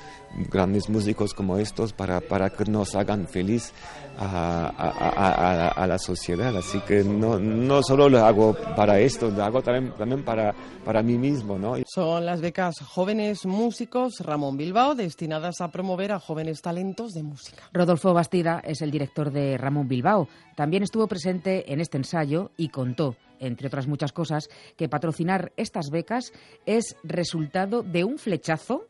grandes 0.52 0.90
músicos 0.90 1.34
como 1.34 1.58
estos 1.58 1.94
para, 1.94 2.20
para 2.20 2.50
que 2.50 2.66
nos 2.66 2.94
hagan 2.96 3.28
feliz 3.28 3.74
a, 4.18 5.86
la 5.88 5.98
sociedad. 5.98 6.56
Así 6.56 6.80
que 6.82 7.04
no, 7.04 7.40
no 7.40 7.82
solo 7.84 8.10
lo 8.10 8.26
hago 8.26 8.56
para 8.76 9.00
esto, 9.00 9.30
lo 9.30 9.44
hago 9.44 9.62
también, 9.62 9.94
también 9.98 10.24
para, 10.24 10.54
para 10.84 11.02
mí 11.02 11.18
mismo. 11.18 11.58
¿no? 11.58 11.76
Son 11.88 12.26
las 12.26 12.42
becas 12.42 12.76
Jóvenes 12.82 13.46
Músicos 13.46 14.20
Ramón 14.20 14.58
Bilbao 14.58 14.96
destinadas 14.96 15.62
a 15.62 15.70
promover 15.70 16.12
a 16.12 16.20
jóvenes 16.20 16.62
talentos 16.62 17.14
de 17.14 17.24
música. 17.24 17.64
Rodolfo 17.72 18.14
Bastida 18.14 18.62
es 18.64 18.82
el 18.82 18.92
director 18.92 19.32
de 19.32 19.58
Ramón 19.58 19.88
Bilbao. 19.88 20.28
También 20.56 20.84
estuvo 20.84 21.08
presente 21.08 21.72
en 21.72 21.82
este 21.82 21.98
ensayo 21.98 22.52
y 22.58 22.70
contó 22.70 23.16
entre 23.40 23.68
otras 23.68 23.88
muchas 23.88 24.12
cosas, 24.12 24.50
que 24.78 24.90
patrocinar 24.90 25.52
estas 25.58 25.90
becas 25.90 26.32
es 26.66 26.96
resultado 27.04 27.84
de 27.84 28.04
un 28.04 28.18
flechazo 28.18 28.88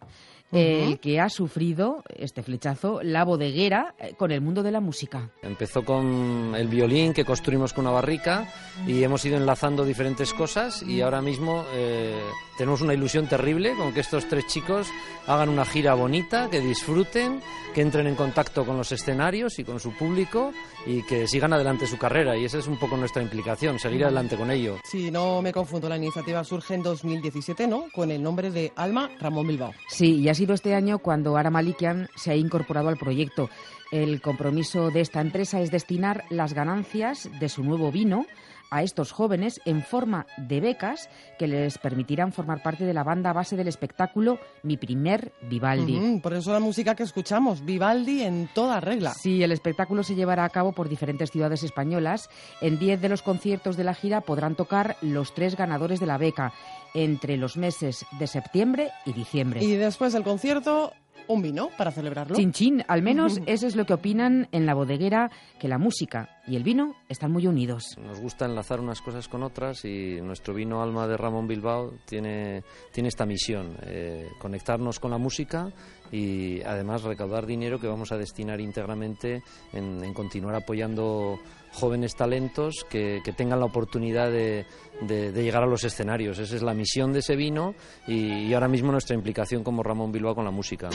el 0.52 1.00
que 1.00 1.20
ha 1.20 1.30
sufrido 1.30 2.04
este 2.18 2.44
flechazo, 2.44 3.02
la 3.04 3.24
bodeguera, 3.24 3.96
eh, 4.00 4.14
con 4.18 4.32
el 4.32 4.42
mundo 4.42 4.64
de 4.64 4.72
la 4.72 4.80
música. 4.80 5.30
Empezó 5.42 5.84
con 5.84 6.54
el 6.56 6.68
violín 6.68 7.14
que 7.14 7.26
construimos 7.26 7.74
con 7.74 7.86
una 7.86 7.94
barrica 7.94 8.48
y 8.88 9.04
hemos 9.04 9.26
ido 9.26 9.38
enlazando 9.38 9.84
diferentes 9.84 10.34
cosas 10.34 10.84
y 10.84 11.02
ahora 11.02 11.22
mismo 11.22 11.66
eh, 11.74 12.20
tenemos 12.58 12.82
una 12.82 12.94
ilusión 12.94 13.28
terrible 13.28 13.76
con 13.76 13.94
que 13.94 14.00
estos 14.00 14.28
tres 14.28 14.48
chicos 14.48 14.88
hagan 15.28 15.50
una 15.50 15.66
gira 15.66 15.94
bonita, 15.94 16.50
que 16.50 16.62
disfruten, 16.62 17.42
que 17.74 17.82
entren 17.82 18.08
en 18.08 18.16
contacto 18.16 18.66
con 18.66 18.78
los 18.78 18.92
escenarios 18.92 19.60
y 19.60 19.64
con 19.64 19.80
su 19.80 19.92
público 19.92 20.54
y 20.86 21.02
que 21.04 21.28
sigan 21.28 21.52
adelante 21.52 21.88
su 21.88 21.98
carrera. 21.98 22.38
Y 22.38 22.46
esa 22.46 22.60
es 22.60 22.68
un 22.68 22.78
poco 22.78 22.96
nuestra 22.96 23.22
implicación, 23.22 23.80
seguir 23.80 24.06
adelante 24.06 24.38
con 24.38 24.52
ello. 24.52 24.78
Si 24.84 25.12
no 25.12 25.42
me 25.42 25.52
confundo, 25.52 25.90
la 25.90 25.98
iniciativa 25.98 26.44
surge 26.44 26.76
en 26.76 26.84
2017, 26.84 27.68
¿no? 27.68 27.86
Con 27.94 28.12
el 28.12 28.24
nombre 28.24 28.52
de 28.52 28.72
Alma 28.76 29.10
Ramón 29.20 29.48
Bilbao. 29.48 29.74
Sí, 29.90 30.22
y 30.22 30.30
ha 30.36 30.38
sido 30.38 30.54
este 30.54 30.76
año 30.76 31.00
cuando 31.00 31.38
Ara 31.38 31.50
Malikian 31.50 32.10
se 32.18 32.32
ha 32.32 32.36
incorporado 32.36 32.90
al 32.90 32.98
proyecto. 32.98 33.50
El 33.90 34.20
compromiso 34.20 34.92
de 34.92 35.00
esta 35.00 35.22
empresa 35.22 35.62
es 35.62 35.72
destinar 35.72 36.26
las 36.30 36.54
ganancias 36.54 37.30
de 37.40 37.48
su 37.48 37.64
nuevo 37.64 37.90
vino 37.90 38.26
a 38.72 38.84
estos 38.84 39.12
jóvenes 39.12 39.62
en 39.66 39.84
forma 39.84 40.26
de 40.38 40.62
becas 40.62 41.10
que 41.38 41.48
les 41.48 41.78
permitirán 41.78 42.32
formar 42.32 42.62
parte 42.62 42.86
de 42.86 42.94
la 42.94 43.04
banda 43.04 43.34
base 43.34 43.56
del 43.56 43.68
espectáculo 43.68 44.40
Mi 44.64 44.78
primer 44.78 45.34
Vivaldi. 45.42 46.20
por 46.22 46.34
eso 46.34 46.52
la 46.52 46.60
música 46.60 46.96
que 46.96 47.04
escuchamos, 47.04 47.64
Vivaldi 47.64 48.24
en 48.24 48.50
toda 48.54 48.80
regla. 48.80 49.14
Sí, 49.14 49.44
el 49.44 49.52
espectáculo 49.52 50.04
se 50.04 50.16
llevará 50.16 50.46
a 50.46 50.50
cabo 50.50 50.72
por 50.72 50.90
diferentes 50.90 51.32
ciudades 51.32 51.64
españolas. 51.64 52.30
En 52.62 52.80
10 52.80 53.02
de 53.02 53.10
los 53.10 53.22
conciertos 53.22 53.78
de 53.78 53.84
la 53.84 53.94
gira 53.94 54.22
podrán 54.22 54.56
tocar 54.56 54.98
los 55.02 55.34
tres 55.34 55.56
ganadores 55.56 56.00
de 56.00 56.06
la 56.06 56.18
beca 56.18 56.54
entre 56.94 57.38
los 57.38 57.58
meses 57.58 58.06
de 58.20 58.28
septiembre 58.28 58.92
y 59.06 59.14
diciembre. 59.14 59.64
Y 59.64 59.76
después 59.76 60.14
del 60.14 60.24
concierto, 60.24 60.94
un 61.28 61.42
vino 61.42 61.70
para 61.78 61.92
celebrarlo. 61.92 62.36
Chin 62.36 62.52
chin, 62.52 62.84
al 62.88 63.02
menos 63.02 63.40
eso 63.46 63.68
es 63.68 63.76
lo 63.76 63.86
que 63.86 63.94
opinan 63.94 64.48
en 64.52 64.66
la 64.66 64.74
bodeguera, 64.74 65.32
que 65.60 65.68
la 65.68 65.78
música 65.78 66.42
y 66.48 66.56
el 66.56 66.64
vino 66.64 66.96
están 67.10 67.32
muy 67.32 67.48
unidos. 67.48 67.98
Nos 68.00 68.20
gusta 68.20 68.46
enlazar 68.46 68.80
unas 68.80 69.02
cosas 69.02 69.28
con 69.28 69.44
otras 69.44 69.84
y 69.86 70.22
nuestro 70.22 70.54
vino 70.54 70.82
Alma 70.82 71.08
de 71.08 71.18
Ramón 71.18 71.48
Bilbao 71.48 71.94
tiene, 72.06 72.64
tiene 72.92 73.10
esta 73.10 73.26
misión, 73.26 73.76
eh, 73.84 74.28
conectarnos 74.40 75.00
con 75.00 75.12
la 75.12 75.18
música 75.18 75.72
y 76.12 76.62
además 76.62 77.04
recaudar 77.04 77.46
dinero 77.46 77.80
que 77.80 77.88
vamos 77.88 78.12
a 78.12 78.18
destinar 78.18 78.62
íntegramente 78.62 79.42
en, 79.74 80.14
continuar 80.14 80.56
apoyando 80.56 81.40
jóvenes 81.76 82.16
talentos 82.16 82.86
que, 82.90 83.22
tengan 83.36 83.60
la 83.60 83.66
oportunidad 83.66 84.32
de, 84.32 84.66
llegar 85.08 85.64
a 85.64 85.68
los 85.68 85.84
escenarios. 85.84 86.40
Esa 86.40 86.56
es 86.56 86.62
la 86.62 86.74
misión 86.74 87.14
de 87.14 87.20
ese 87.20 87.36
vino 87.36 87.76
y, 88.08 88.48
y 88.48 88.54
ahora 88.54 88.68
mismo 88.68 88.92
nuestra 88.92 89.16
implicación 89.16 89.64
como 89.64 89.84
Ramón 89.84 90.12
Bilbao 90.12 90.34
con 90.34 90.46
la 90.46 90.52
música. 90.52 90.90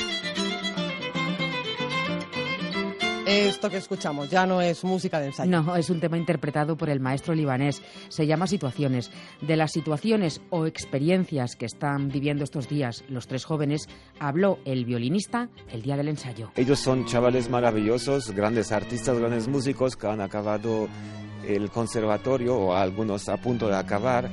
Esto 3.27 3.71
que 3.71 3.77
escuchamos 3.77 4.31
ya 4.31 4.47
no 4.47 4.61
es 4.61 4.83
música 4.85 5.21
de 5.21 5.27
ensayo. 5.27 5.51
No, 5.51 5.77
es 5.77 5.91
un 5.91 6.01
tema 6.01 6.17
interpretado 6.17 6.77
por 6.77 6.89
el 6.89 7.01
maestro 7.01 7.35
libanés. 7.35 7.83
Se 8.09 8.27
llama 8.27 8.47
Situaciones. 8.47 9.11
De 9.41 9.57
las 9.57 9.73
situaciones 9.73 10.41
o 10.51 10.67
experiencias 10.67 11.57
que 11.57 11.67
están 11.67 12.09
viviendo 12.09 12.45
estos 12.45 12.69
días 12.69 13.05
los 13.09 13.27
tres 13.27 13.45
jóvenes, 13.45 13.89
habló 14.19 14.59
el 14.65 14.85
violinista 14.85 15.49
el 15.71 15.83
día 15.83 15.97
del 15.97 16.09
ensayo. 16.09 16.51
Ellos 16.57 16.81
son 16.81 17.07
chavales 17.07 17.51
maravillosos, 17.51 18.31
grandes 18.31 18.73
artistas, 18.73 19.19
grandes 19.19 19.49
músicos 19.49 19.97
que 19.97 20.07
han 20.07 20.21
acabado 20.21 20.89
el 21.47 21.71
conservatorio 21.71 22.57
o 22.57 22.75
algunos 22.75 23.29
a 23.29 23.37
punto 23.37 23.69
de 23.69 23.77
acabar 23.77 24.31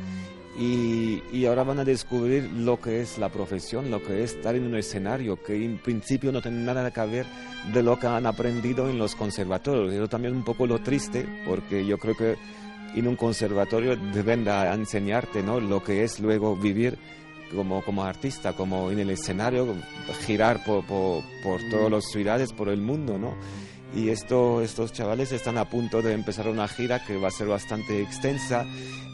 y, 0.58 1.46
ahora 1.46 1.64
van 1.64 1.80
a 1.80 1.86
descubrir 1.86 2.50
lo 2.52 2.82
que 2.82 3.02
es 3.02 3.20
la 3.20 3.30
profesión, 3.30 3.92
lo 3.92 4.02
que 4.02 4.24
es 4.24 4.34
estar 4.34 4.56
en 4.56 4.66
un 4.66 4.76
escenario 4.76 5.42
que 5.42 5.64
en 5.64 5.78
principio 5.78 6.32
no 6.32 6.42
tiene 6.42 6.64
nada 6.64 6.92
que 6.92 7.06
ver 7.06 7.26
de 7.72 7.84
lo 7.84 8.00
que 8.00 8.08
han 8.08 8.26
aprendido 8.26 8.90
en 8.90 8.98
los 8.98 9.16
conservatorios. 9.16 9.94
Eso 9.94 10.08
también 10.08 10.34
es 10.34 10.38
un 10.38 10.44
poco 10.44 10.66
lo 10.66 10.80
triste, 10.80 11.28
porque 11.46 11.86
yo 11.86 12.00
creo 12.00 12.16
que 12.16 12.36
en 12.96 13.08
un 13.08 13.16
conservatorio 13.16 13.96
deben 13.96 14.48
enseñarte 14.48 15.44
¿no? 15.44 15.60
lo 15.60 15.84
que 15.84 16.04
es 16.04 16.20
luego 16.20 16.56
vivir 16.56 16.98
como, 17.56 17.84
como 17.84 18.04
artista, 18.04 18.54
como 18.54 18.90
en 18.90 19.00
el 19.00 19.12
escenario, 19.12 19.76
girar 20.26 20.64
por, 20.66 20.84
por, 20.86 21.24
por 21.44 21.62
todas 21.70 21.92
las 21.92 22.06
ciudades, 22.06 22.52
por 22.52 22.70
el 22.70 22.82
mundo, 22.82 23.18
¿no? 23.18 23.36
Y 23.96 24.10
esto, 24.10 24.62
estos 24.62 24.94
chavales 24.94 25.32
están 25.32 25.58
a 25.58 25.70
punto 25.70 26.02
de 26.02 26.14
empezar 26.14 26.48
una 26.48 26.68
gira 26.68 27.04
que 27.06 27.18
va 27.18 27.30
a 27.30 27.32
ser 27.32 27.48
bastante 27.48 28.02
extensa 28.02 28.66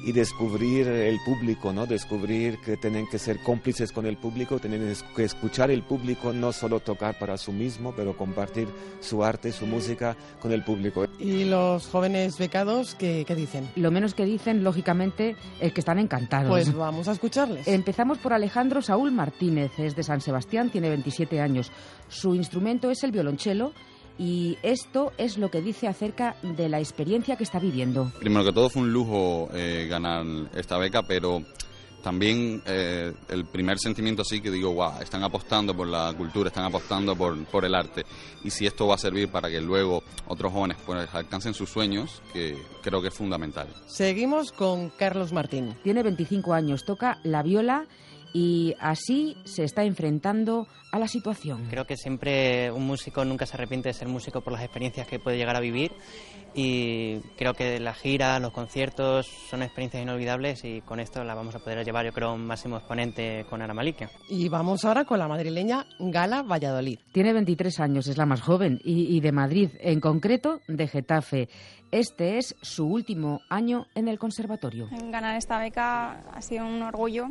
y 0.03 0.11
descubrir 0.11 0.87
el 0.87 1.19
público, 1.23 1.71
¿no? 1.71 1.85
Descubrir 1.85 2.59
que 2.59 2.75
tienen 2.75 3.07
que 3.07 3.17
ser 3.17 3.39
cómplices 3.39 3.91
con 3.91 4.05
el 4.05 4.17
público, 4.17 4.59
tienen 4.59 4.93
que 5.15 5.23
escuchar 5.23 5.71
el 5.71 5.83
público, 5.83 6.33
no 6.33 6.51
solo 6.51 6.81
tocar 6.81 7.17
para 7.17 7.37
sí 7.37 7.51
mismo, 7.51 7.93
pero 7.95 8.17
compartir 8.17 8.67
su 8.99 9.23
arte, 9.23 9.51
su 9.53 9.65
música 9.65 10.17
con 10.41 10.51
el 10.51 10.63
público. 10.63 11.05
¿Y 11.19 11.45
los 11.45 11.87
jóvenes 11.87 12.37
becados 12.37 12.95
qué, 12.95 13.23
qué 13.25 13.35
dicen? 13.35 13.69
Lo 13.75 13.91
menos 13.91 14.13
que 14.13 14.25
dicen, 14.25 14.63
lógicamente, 14.63 15.37
es 15.61 15.71
que 15.71 15.79
están 15.79 15.99
encantados. 15.99 16.49
Pues 16.49 16.75
vamos 16.75 17.07
a 17.07 17.13
escucharles. 17.13 17.67
Empezamos 17.67 18.17
por 18.17 18.33
Alejandro 18.33 18.81
Saúl 18.81 19.11
Martínez, 19.11 19.71
es 19.77 19.95
de 19.95 20.03
San 20.03 20.19
Sebastián, 20.19 20.69
tiene 20.69 20.89
27 20.89 21.39
años. 21.39 21.71
Su 22.09 22.35
instrumento 22.35 22.91
es 22.91 23.03
el 23.03 23.11
violonchelo 23.11 23.71
y 24.17 24.57
esto 24.63 25.11
es 25.17 25.37
lo 25.37 25.49
que 25.49 25.61
dice 25.61 25.87
acerca 25.87 26.35
de 26.41 26.69
la 26.69 26.79
experiencia 26.79 27.35
que 27.35 27.43
está 27.43 27.59
viviendo. 27.59 28.11
Primero 28.19 28.45
que 28.45 28.53
todo 28.53 28.69
fue 28.69 28.83
un 28.83 28.93
lujo 28.93 29.49
eh, 29.53 29.87
ganar 29.89 30.25
esta 30.55 30.77
beca, 30.77 31.03
pero 31.03 31.43
también 32.03 32.61
eh, 32.65 33.13
el 33.29 33.45
primer 33.45 33.79
sentimiento 33.79 34.21
así 34.21 34.41
que 34.41 34.51
digo, 34.51 34.73
wow, 34.73 35.01
están 35.01 35.23
apostando 35.23 35.73
por 35.75 35.87
la 35.87 36.13
cultura, 36.15 36.49
están 36.49 36.65
apostando 36.65 37.15
por, 37.15 37.43
por, 37.45 37.63
el 37.65 37.73
arte. 37.73 38.05
Y 38.43 38.49
si 38.49 38.67
esto 38.67 38.85
va 38.85 38.95
a 38.95 38.97
servir 38.97 39.29
para 39.29 39.49
que 39.49 39.61
luego 39.61 40.03
otros 40.27 40.51
jóvenes 40.51 40.77
pues, 40.85 41.07
alcancen 41.15 41.53
sus 41.53 41.69
sueños, 41.69 42.21
que 42.33 42.57
creo 42.81 43.01
que 43.01 43.07
es 43.07 43.13
fundamental. 43.13 43.67
Seguimos 43.87 44.51
con 44.51 44.89
Carlos 44.89 45.31
Martín. 45.31 45.75
Tiene 45.81 46.03
25 46.03 46.53
años, 46.53 46.83
toca 46.83 47.19
la 47.23 47.41
viola 47.41 47.87
y 48.33 48.75
así 48.79 49.37
se 49.45 49.63
está 49.63 49.83
enfrentando 49.83 50.67
a 50.91 50.99
la 50.99 51.07
situación. 51.07 51.67
Creo 51.69 51.85
que 51.85 51.97
siempre 51.97 52.71
un 52.71 52.85
músico 52.85 53.23
nunca 53.25 53.45
se 53.45 53.55
arrepiente 53.55 53.89
de 53.89 53.93
ser 53.93 54.07
músico 54.07 54.41
por 54.41 54.53
las 54.53 54.63
experiencias 54.63 55.07
que 55.07 55.19
puede 55.19 55.37
llegar 55.37 55.55
a 55.55 55.59
vivir 55.59 55.91
y 56.53 57.19
creo 57.35 57.53
que 57.53 57.79
la 57.79 57.93
gira, 57.93 58.39
los 58.39 58.51
conciertos 58.51 59.27
son 59.49 59.63
experiencias 59.63 60.03
inolvidables 60.03 60.63
y 60.65 60.81
con 60.81 60.99
esto 60.99 61.23
la 61.23 61.33
vamos 61.33 61.55
a 61.55 61.59
poder 61.59 61.83
llevar 61.83 62.05
yo 62.05 62.13
creo 62.13 62.33
un 62.33 62.45
máximo 62.45 62.77
exponente 62.77 63.45
con 63.49 63.61
Ana 63.61 63.73
Malikia. 63.73 64.09
Y 64.29 64.49
vamos 64.49 64.85
ahora 64.85 65.05
con 65.05 65.17
la 65.17 65.27
madrileña 65.27 65.85
Gala 65.99 66.43
Valladolid. 66.43 66.99
Tiene 67.11 67.33
23 67.33 67.79
años, 67.79 68.07
es 68.07 68.17
la 68.17 68.25
más 68.25 68.41
joven 68.41 68.79
y, 68.83 69.15
y 69.15 69.19
de 69.19 69.31
Madrid, 69.31 69.71
en 69.79 69.99
concreto 69.99 70.59
de 70.67 70.87
Getafe. 70.87 71.49
Este 71.91 72.37
es 72.37 72.55
su 72.61 72.87
último 72.87 73.41
año 73.49 73.85
en 73.93 74.07
el 74.07 74.17
conservatorio. 74.17 74.89
Ganar 74.91 75.37
esta 75.37 75.59
beca 75.59 76.23
ha 76.31 76.41
sido 76.41 76.65
un 76.65 76.81
orgullo 76.81 77.29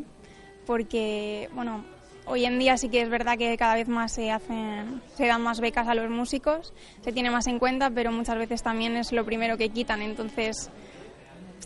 porque, 0.66 1.48
bueno, 1.54 1.84
hoy 2.26 2.44
en 2.44 2.58
día 2.58 2.76
sí 2.76 2.88
que 2.88 3.02
es 3.02 3.08
verdad 3.08 3.36
que 3.38 3.56
cada 3.56 3.74
vez 3.74 3.88
más 3.88 4.12
se 4.12 4.30
hacen, 4.30 5.02
se 5.16 5.26
dan 5.26 5.42
más 5.42 5.60
becas 5.60 5.88
a 5.88 5.94
los 5.94 6.10
músicos, 6.10 6.72
se 7.02 7.12
tiene 7.12 7.30
más 7.30 7.46
en 7.46 7.58
cuenta, 7.58 7.90
pero 7.90 8.12
muchas 8.12 8.38
veces 8.38 8.62
también 8.62 8.96
es 8.96 9.12
lo 9.12 9.24
primero 9.24 9.56
que 9.56 9.68
quitan, 9.68 10.02
entonces 10.02 10.70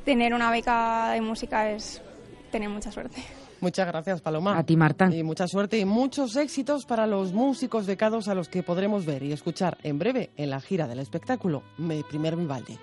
tener 0.05 0.35
una 0.35 0.51
beca 0.51 1.11
de 1.11 1.21
música 1.21 1.71
es 1.71 2.01
tener 2.51 2.69
mucha 2.69 2.93
suerte. 2.93 3.23
Muchas 3.61 3.87
gracias, 3.87 4.21
Paloma. 4.21 4.59
A 4.59 4.65
ti, 4.65 4.77
Marta. 4.77 5.09
Y 5.13 5.23
mucha 5.23 5.49
suerte 5.49 5.79
y 5.79 5.85
muchos 5.85 6.37
éxitos 6.37 6.85
para 6.85 7.07
los 7.07 7.33
músicos 7.33 7.87
becados 7.87 8.29
a 8.29 8.35
los 8.35 8.49
que 8.49 8.63
podremos 8.63 9.07
ver 9.07 9.23
y 9.23 9.33
escuchar 9.33 9.79
en 9.83 9.99
breve 9.99 10.31
en 10.37 10.51
la 10.51 10.61
gira 10.61 10.87
del 10.87 10.99
espectáculo 10.99 11.63
Mi 11.79 12.03
Primer 12.03 12.37
Vivaldi. 12.37 12.79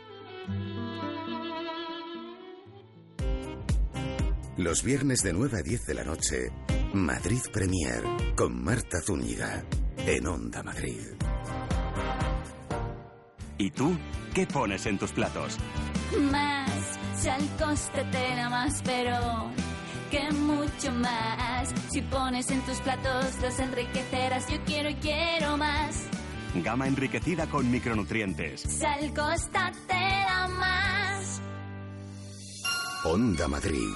Los 4.58 4.84
viernes 4.84 5.24
de 5.24 5.34
9 5.34 5.58
a 5.58 5.62
10 5.64 5.86
de 5.88 5.94
la 5.96 6.04
noche, 6.04 6.52
Madrid 6.94 7.42
Premier, 7.52 8.04
con 8.36 8.64
Marta 8.64 9.02
Zúñiga, 9.02 9.64
en 9.98 10.28
Onda 10.28 10.62
Madrid. 10.62 11.00
¿Y 13.58 13.72
tú? 13.72 13.98
¿Qué 14.36 14.46
pones 14.46 14.86
en 14.86 15.00
tus 15.00 15.12
platos? 15.12 15.58
Más, 16.32 16.70
si 17.16 17.30
al 17.30 17.48
coste 17.58 18.04
te 18.12 18.36
da 18.36 18.50
más, 18.50 18.80
pero 18.86 19.50
que 20.12 20.32
mucho 20.34 20.92
más. 20.92 21.74
Si 21.92 22.02
pones 22.04 22.52
en 22.52 22.62
tus 22.62 22.78
platos, 22.82 23.42
los 23.42 23.58
enriquecerás. 23.58 24.48
Yo 24.52 24.64
quiero 24.66 24.90
y 24.90 24.96
quiero 24.96 25.58
más. 25.58 26.04
Gama 26.64 26.88
enriquecida 26.88 27.48
con 27.48 27.72
micronutrientes. 27.72 28.62
Sal 28.62 29.12
Costa 29.16 29.72
te 29.88 29.94
da 29.94 30.48
más. 30.48 31.42
Onda 33.06 33.48
Madrid. 33.48 33.90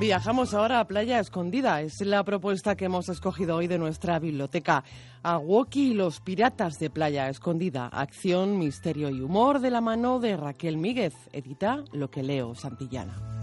Viajamos 0.00 0.54
ahora 0.54 0.80
a 0.80 0.86
Playa 0.86 1.20
Escondida. 1.20 1.82
Es 1.82 2.00
la 2.00 2.24
propuesta 2.24 2.74
que 2.74 2.86
hemos 2.86 3.10
escogido 3.10 3.56
hoy 3.56 3.66
de 3.66 3.78
nuestra 3.78 4.18
biblioteca. 4.18 4.82
Awoki 5.22 5.90
y 5.90 5.94
los 5.94 6.20
piratas 6.20 6.78
de 6.78 6.88
Playa 6.88 7.28
Escondida. 7.28 7.86
Acción, 7.86 8.58
misterio 8.58 9.10
y 9.10 9.20
humor 9.20 9.60
de 9.60 9.70
la 9.70 9.82
mano 9.82 10.18
de 10.18 10.38
Raquel 10.38 10.78
Míguez. 10.78 11.14
Edita 11.34 11.84
Lo 11.92 12.10
que 12.10 12.22
leo 12.22 12.54
Santillana. 12.54 13.39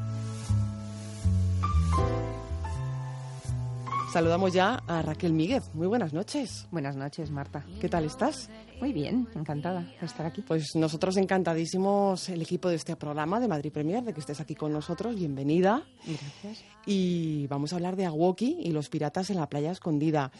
Saludamos 4.17 4.51
ya 4.51 4.81
a 4.87 5.03
Raquel 5.03 5.31
Míguez. 5.31 5.69
Muy 5.75 5.85
buenas 5.85 6.11
noches. 6.11 6.67
Buenas 6.71 6.95
noches, 6.95 7.29
Marta. 7.29 7.63
¿Qué 7.79 7.87
tal 7.87 8.03
estás? 8.03 8.49
Muy 8.81 8.91
bien, 8.91 9.27
encantada 9.35 9.81
de 9.81 10.07
estar 10.07 10.25
aquí. 10.25 10.41
Pues 10.41 10.75
nosotros 10.75 11.17
encantadísimos, 11.17 12.27
el 12.29 12.41
equipo 12.41 12.67
de 12.67 12.77
este 12.77 12.95
programa 12.95 13.39
de 13.39 13.47
Madrid 13.47 13.71
Premier, 13.71 14.03
de 14.03 14.15
que 14.15 14.19
estés 14.19 14.39
aquí 14.39 14.55
con 14.55 14.73
nosotros. 14.73 15.15
Bienvenida. 15.15 15.83
Gracias. 16.03 16.65
Y 16.87 17.45
vamos 17.45 17.73
a 17.73 17.75
hablar 17.75 17.95
de 17.95 18.07
Awoki 18.07 18.57
y 18.59 18.71
los 18.71 18.89
piratas 18.89 19.29
en 19.29 19.35
la 19.35 19.47
playa 19.47 19.69
escondida. 19.69 20.31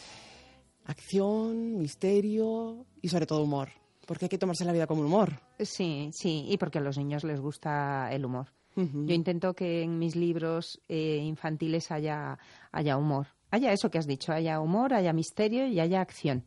Acción, 0.85 1.77
misterio 1.77 2.87
y 2.99 3.09
sobre 3.09 3.27
todo 3.27 3.43
humor. 3.43 3.69
Porque 4.07 4.25
hay 4.25 4.29
que 4.29 4.39
tomarse 4.39 4.65
la 4.65 4.73
vida 4.73 4.87
como 4.87 5.03
humor. 5.03 5.39
Sí, 5.59 6.09
sí, 6.13 6.47
y 6.49 6.57
porque 6.57 6.79
a 6.79 6.81
los 6.81 6.97
niños 6.97 7.23
les 7.23 7.39
gusta 7.39 8.11
el 8.11 8.25
humor. 8.25 8.47
Yo 8.75 9.13
intento 9.13 9.53
que 9.55 9.83
en 9.83 9.97
mis 9.99 10.15
libros 10.15 10.81
eh, 10.87 11.17
infantiles 11.23 11.91
haya, 11.91 12.37
haya 12.71 12.97
humor 12.97 13.36
haya 13.51 13.71
eso 13.71 13.89
que 13.89 13.97
has 13.97 14.07
dicho, 14.07 14.31
haya 14.31 14.59
humor, 14.59 14.93
haya 14.93 15.13
misterio 15.13 15.67
y 15.67 15.79
haya 15.79 16.01
acción. 16.01 16.43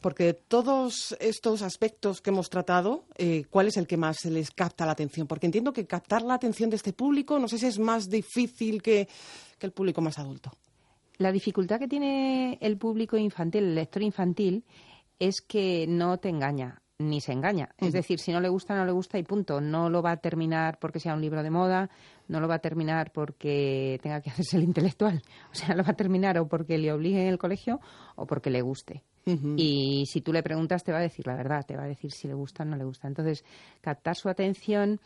Porque 0.00 0.32
todos 0.32 1.14
estos 1.20 1.60
aspectos 1.60 2.22
que 2.22 2.30
hemos 2.30 2.48
tratado, 2.48 3.04
eh, 3.16 3.44
¿cuál 3.50 3.66
es 3.68 3.76
el 3.76 3.86
que 3.86 3.98
más 3.98 4.16
se 4.20 4.30
les 4.30 4.50
capta 4.50 4.86
la 4.86 4.92
atención? 4.92 5.26
Porque 5.26 5.44
entiendo 5.44 5.72
que 5.72 5.86
captar 5.86 6.22
la 6.22 6.34
atención 6.34 6.70
de 6.70 6.76
este 6.76 6.94
público, 6.94 7.38
no 7.38 7.46
sé 7.46 7.58
si 7.58 7.66
es 7.66 7.78
más 7.78 8.08
difícil 8.08 8.80
que, 8.80 9.06
que 9.58 9.66
el 9.66 9.72
público 9.72 10.00
más 10.00 10.18
adulto. 10.18 10.50
La 11.18 11.30
dificultad 11.30 11.78
que 11.78 11.88
tiene 11.88 12.56
el 12.62 12.78
público 12.78 13.18
infantil, 13.18 13.64
el 13.64 13.74
lector 13.74 14.02
infantil, 14.02 14.64
es 15.18 15.42
que 15.42 15.86
no 15.86 16.18
te 16.18 16.30
engaña 16.30 16.80
ni 16.98 17.20
se 17.20 17.32
engaña. 17.32 17.70
Es 17.78 17.92
decir, 17.92 18.18
si 18.18 18.32
no 18.32 18.40
le 18.40 18.48
gusta, 18.48 18.74
no 18.74 18.84
le 18.84 18.90
gusta 18.90 19.18
y 19.18 19.22
punto. 19.22 19.60
No 19.60 19.88
lo 19.88 20.02
va 20.02 20.12
a 20.12 20.16
terminar 20.16 20.78
porque 20.80 20.98
sea 20.98 21.14
un 21.14 21.20
libro 21.20 21.44
de 21.44 21.50
moda, 21.50 21.90
no 22.26 22.40
lo 22.40 22.48
va 22.48 22.56
a 22.56 22.58
terminar 22.58 23.12
porque 23.12 24.00
tenga 24.02 24.20
que 24.20 24.30
hacerse 24.30 24.56
el 24.56 24.64
intelectual. 24.64 25.22
O 25.52 25.54
sea, 25.54 25.76
lo 25.76 25.84
va 25.84 25.90
a 25.90 25.96
terminar 25.96 26.38
o 26.38 26.48
porque 26.48 26.76
le 26.76 26.92
obligue 26.92 27.22
en 27.22 27.28
el 27.28 27.38
colegio 27.38 27.80
o 28.16 28.26
porque 28.26 28.50
le 28.50 28.62
guste. 28.62 29.04
Y 29.56 30.06
si 30.06 30.22
tú 30.22 30.32
le 30.32 30.42
preguntas, 30.42 30.82
te 30.82 30.90
va 30.90 30.98
a 30.98 31.02
decir 31.02 31.26
la 31.26 31.36
verdad, 31.36 31.62
te 31.66 31.76
va 31.76 31.82
a 31.82 31.86
decir 31.86 32.10
si 32.12 32.26
le 32.26 32.32
gusta 32.32 32.62
o 32.62 32.66
no 32.66 32.76
le 32.76 32.84
gusta. 32.84 33.08
Entonces, 33.08 33.44
captar 33.82 34.16
su 34.16 34.30
atención 34.30 35.00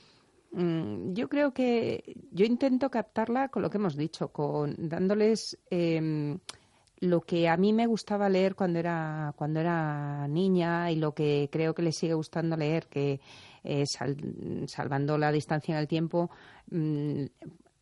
mm, 0.53 1.13
yo 1.13 1.29
creo 1.29 1.53
que 1.53 2.05
yo 2.31 2.47
intento 2.47 2.89
captarla 2.89 3.49
con 3.49 3.63
lo 3.63 3.71
que 3.71 3.79
hemos 3.79 3.97
dicho, 3.97 4.29
con 4.29 4.77
dándoles 4.79 5.59
em, 5.71 6.39
lo 7.03 7.21
que 7.23 7.49
a 7.49 7.57
mí 7.57 7.73
me 7.73 7.87
gustaba 7.87 8.29
leer 8.29 8.55
cuando 8.55 8.79
era 8.79 9.35
cuando 9.37 9.59
era 9.59 10.29
niña 10.29 10.89
y 10.93 10.97
lo 10.97 11.13
que 11.13 11.49
creo 11.51 11.75
que 11.75 11.83
le 11.83 11.91
sigue 11.91 12.15
gustando 12.15 12.57
leer 12.57 12.87
que 12.87 13.21
eh, 13.65 13.85
salvando 13.87 15.19
la 15.19 15.33
distancia 15.33 15.73
en 15.73 15.81
el 15.81 15.89
tiempo 15.89 16.31
mm, 16.71 17.25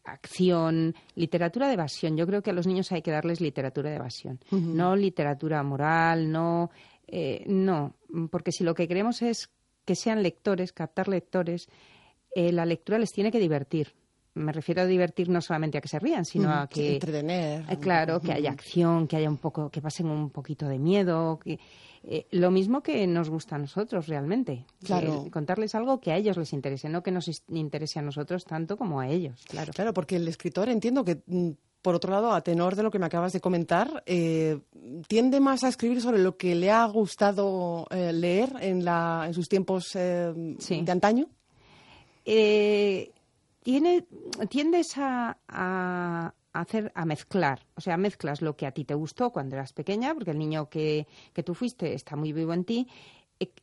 acción 0.04 0.94
literatura 1.16 1.68
de 1.68 1.74
evasión. 1.74 2.16
Yo 2.16 2.26
creo 2.26 2.40
que 2.40 2.50
a 2.50 2.54
los 2.54 2.66
niños 2.66 2.90
hay 2.92 3.02
que 3.02 3.10
darles 3.10 3.42
literatura 3.42 3.90
de 3.90 3.96
evasión 3.96 4.40
no 4.50 4.96
literatura 4.96 5.62
moral 5.62 6.32
no 6.32 6.70
eh, 7.06 7.44
no 7.46 7.96
porque 8.30 8.52
si 8.52 8.64
lo 8.64 8.74
que 8.74 8.88
queremos 8.88 9.20
es 9.20 9.50
que 9.84 9.96
sean 9.96 10.22
lectores 10.22 10.72
captar 10.72 11.08
lectores 11.08 11.68
eh, 12.34 12.52
la 12.52 12.64
lectura 12.64 12.98
les 12.98 13.12
tiene 13.12 13.30
que 13.30 13.38
divertir 13.38 13.92
me 14.34 14.52
refiero 14.52 14.82
a 14.82 14.86
divertir 14.86 15.28
no 15.28 15.40
solamente 15.40 15.78
a 15.78 15.80
que 15.80 15.88
se 15.88 15.98
rían, 15.98 16.24
sino 16.24 16.52
a 16.52 16.68
que 16.68 16.94
entretener, 16.94 17.64
eh, 17.68 17.76
claro, 17.78 18.20
que 18.20 18.32
haya 18.32 18.50
acción, 18.50 19.06
que 19.06 19.16
haya 19.16 19.28
un 19.28 19.38
poco, 19.38 19.70
que 19.70 19.80
pasen 19.80 20.06
un 20.06 20.30
poquito 20.30 20.68
de 20.68 20.78
miedo, 20.78 21.38
que 21.42 21.58
eh, 22.04 22.26
lo 22.30 22.50
mismo 22.50 22.82
que 22.82 23.06
nos 23.06 23.28
gusta 23.28 23.56
a 23.56 23.58
nosotros 23.58 24.06
realmente, 24.06 24.64
claro, 24.84 25.26
contarles 25.30 25.74
algo 25.74 26.00
que 26.00 26.12
a 26.12 26.16
ellos 26.16 26.36
les 26.36 26.52
interese, 26.52 26.88
no 26.88 27.02
que 27.02 27.10
nos 27.10 27.42
interese 27.48 27.98
a 27.98 28.02
nosotros 28.02 28.44
tanto 28.44 28.76
como 28.76 29.00
a 29.00 29.08
ellos, 29.08 29.44
claro. 29.48 29.72
Claro, 29.74 29.92
porque 29.92 30.16
el 30.16 30.28
escritor 30.28 30.68
entiendo 30.68 31.04
que 31.04 31.22
mm, 31.26 31.50
por 31.82 31.94
otro 31.94 32.12
lado, 32.12 32.32
a 32.32 32.42
tenor 32.42 32.76
de 32.76 32.82
lo 32.82 32.90
que 32.90 32.98
me 32.98 33.06
acabas 33.06 33.32
de 33.32 33.40
comentar, 33.40 34.02
eh, 34.04 34.58
tiende 35.08 35.40
más 35.40 35.64
a 35.64 35.68
escribir 35.68 36.02
sobre 36.02 36.18
lo 36.18 36.36
que 36.36 36.54
le 36.54 36.70
ha 36.70 36.84
gustado 36.84 37.86
leer 37.90 38.52
en, 38.60 38.84
la, 38.84 39.24
en 39.26 39.32
sus 39.32 39.48
tiempos 39.48 39.94
de 39.94 40.84
antaño. 40.88 41.26
Eh, 43.60 43.64
tiene, 43.64 44.06
tiendes 44.48 44.94
a, 44.96 46.34
hacer, 46.52 46.92
a 46.94 47.04
mezclar. 47.04 47.66
O 47.76 47.80
sea, 47.80 47.96
mezclas 47.96 48.42
lo 48.42 48.56
que 48.56 48.66
a 48.66 48.72
ti 48.72 48.84
te 48.84 48.94
gustó 48.94 49.30
cuando 49.30 49.56
eras 49.56 49.72
pequeña, 49.72 50.14
porque 50.14 50.30
el 50.30 50.38
niño 50.38 50.68
que, 50.68 51.06
que 51.32 51.42
tú 51.42 51.54
fuiste 51.54 51.94
está 51.94 52.16
muy 52.16 52.32
vivo 52.32 52.52
en 52.52 52.64
ti, 52.64 52.88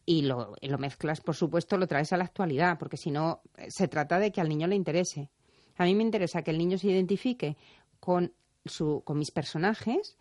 y 0.05 0.23
lo, 0.23 0.55
lo, 0.59 0.77
mezclas, 0.79 1.21
por 1.21 1.35
supuesto, 1.35 1.77
lo 1.77 1.85
traes 1.85 2.11
a 2.11 2.17
la 2.17 2.23
actualidad, 2.23 2.79
porque 2.79 2.97
si 2.97 3.11
no, 3.11 3.41
se 3.67 3.87
trata 3.87 4.17
de 4.17 4.31
que 4.31 4.41
al 4.41 4.49
niño 4.49 4.65
le 4.65 4.75
interese. 4.75 5.29
A 5.75 5.85
mí 5.85 5.93
me 5.93 6.01
interesa 6.01 6.41
que 6.41 6.49
el 6.49 6.57
niño 6.57 6.79
se 6.79 6.87
identifique 6.87 7.57
con, 7.99 8.33
su, 8.65 9.03
con 9.03 9.19
mis 9.19 9.29
personajes, 9.29 10.17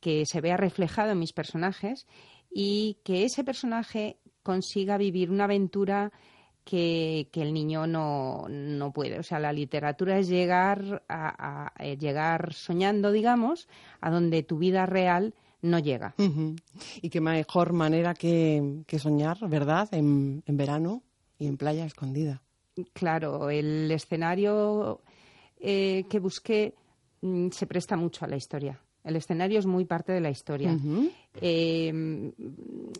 que 0.00 0.26
se 0.26 0.40
vea 0.40 0.56
reflejado 0.56 1.12
en 1.12 1.20
mis 1.20 1.32
personajes 1.32 2.06
y 2.50 2.98
que 3.04 3.24
ese 3.24 3.44
personaje 3.44 4.18
consiga 4.42 4.98
vivir 4.98 5.30
una 5.30 5.44
aventura 5.44 6.12
que, 6.66 7.28
el 7.32 7.54
niño 7.54 7.86
no, 7.86 8.46
no, 8.48 8.92
puede. 8.92 9.20
O 9.20 9.22
sea, 9.22 9.38
la 9.38 9.52
literatura 9.52 10.18
es 10.18 10.28
llegar, 10.28 11.04
a, 11.08 11.72
eh, 11.78 11.96
llegar 11.96 12.52
soñando, 12.52 13.12
digamos, 13.12 13.68
a 14.00 14.10
donde 14.10 14.42
tu 14.42 14.58
vida 14.58 14.84
real 14.84 15.32
no 15.62 15.78
llega. 15.78 16.14
Y 17.00 17.08
qué 17.08 17.20
mejor 17.20 17.72
manera 17.72 18.14
que, 18.14 18.84
soñar, 18.98 19.38
¿verdad? 19.48 19.88
En, 19.92 20.42
en, 20.44 20.56
verano 20.56 21.02
y 21.38 21.46
en 21.46 21.56
playa 21.56 21.86
escondida. 21.86 22.42
Claro, 22.92 23.48
el 23.48 23.90
escenario 23.90 25.00
eh, 25.60 26.04
que 26.10 26.18
busqué 26.18 26.74
mm, 27.22 27.50
se 27.50 27.66
presta 27.66 27.96
mucho 27.96 28.24
a 28.24 28.28
la 28.28 28.36
historia. 28.36 28.80
El 29.06 29.14
escenario 29.14 29.60
es 29.60 29.66
muy 29.66 29.84
parte 29.84 30.12
de 30.12 30.20
la 30.20 30.30
historia. 30.30 30.76
Em, 31.40 32.32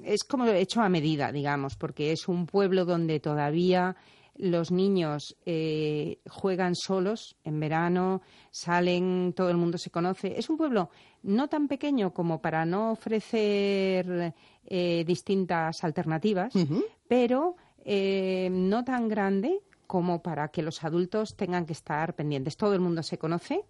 es 0.05 0.23
como 0.23 0.47
hecho 0.47 0.81
a 0.81 0.89
medida, 0.89 1.33
digamos, 1.33 1.75
porque 1.75 2.13
es 2.13 2.29
un 2.29 2.47
pueblo 2.47 2.85
donde 2.85 3.19
todavía 3.19 3.97
los 4.37 4.71
niños 4.71 5.37
eh, 5.47 6.21
juegan 6.29 6.77
solos 6.77 7.37
en 7.43 7.59
verano, 7.59 8.23
salen, 8.53 9.33
todo 9.35 9.51
el 9.51 9.57
mundo 9.57 9.79
se 9.79 9.91
conoce. 9.91 10.39
Es 10.39 10.49
un 10.49 10.57
pueblo 10.57 10.91
no 11.25 11.49
tan 11.49 11.67
pequeño 11.67 12.15
como 12.15 12.41
para 12.41 12.65
no 12.65 12.93
ofrecer 12.93 14.33
eh, 14.65 15.05
distintas 15.05 15.83
alternativas, 15.83 16.53
pero 17.09 17.57
eh, 17.85 18.49
no 18.53 18.85
tan 18.85 19.09
grande 19.09 19.61
como 19.89 20.23
para 20.23 20.49
que 20.49 20.63
los 20.63 20.85
adultos 20.85 21.35
tengan 21.37 21.67
que 21.67 21.73
estar 21.73 22.15
pendientes. 22.15 22.57
Todo 22.57 22.75
el 22.75 22.81
mundo 22.81 23.03
se 23.03 23.19
conoce, 23.19 23.65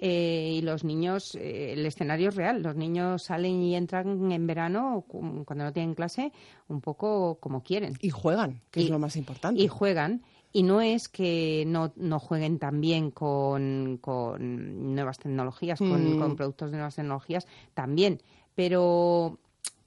eh, 0.00 0.56
y 0.58 0.62
los 0.62 0.84
niños, 0.84 1.34
eh, 1.36 1.72
el 1.72 1.86
escenario 1.86 2.28
es 2.28 2.36
real. 2.36 2.62
Los 2.62 2.76
niños 2.76 3.22
salen 3.22 3.62
y 3.62 3.76
entran 3.76 4.30
en 4.30 4.46
verano, 4.46 5.04
cuando 5.08 5.64
no 5.64 5.72
tienen 5.72 5.94
clase, 5.94 6.32
un 6.68 6.80
poco 6.80 7.38
como 7.40 7.62
quieren. 7.62 7.94
Y 8.00 8.10
juegan, 8.10 8.60
que 8.70 8.82
es 8.82 8.90
lo 8.90 8.98
más 8.98 9.16
importante. 9.16 9.62
Y 9.62 9.68
juegan. 9.68 10.22
Y 10.52 10.62
no 10.62 10.80
es 10.80 11.08
que 11.08 11.64
no, 11.66 11.92
no 11.96 12.20
jueguen 12.20 12.58
también 12.58 13.10
con, 13.10 13.98
con 14.00 14.94
nuevas 14.94 15.18
tecnologías, 15.18 15.78
con, 15.78 16.18
mm. 16.18 16.36
productos 16.36 16.70
de 16.70 16.76
nuevas 16.76 16.94
tecnologías, 16.94 17.46
también. 17.74 18.22
Pero 18.54 19.38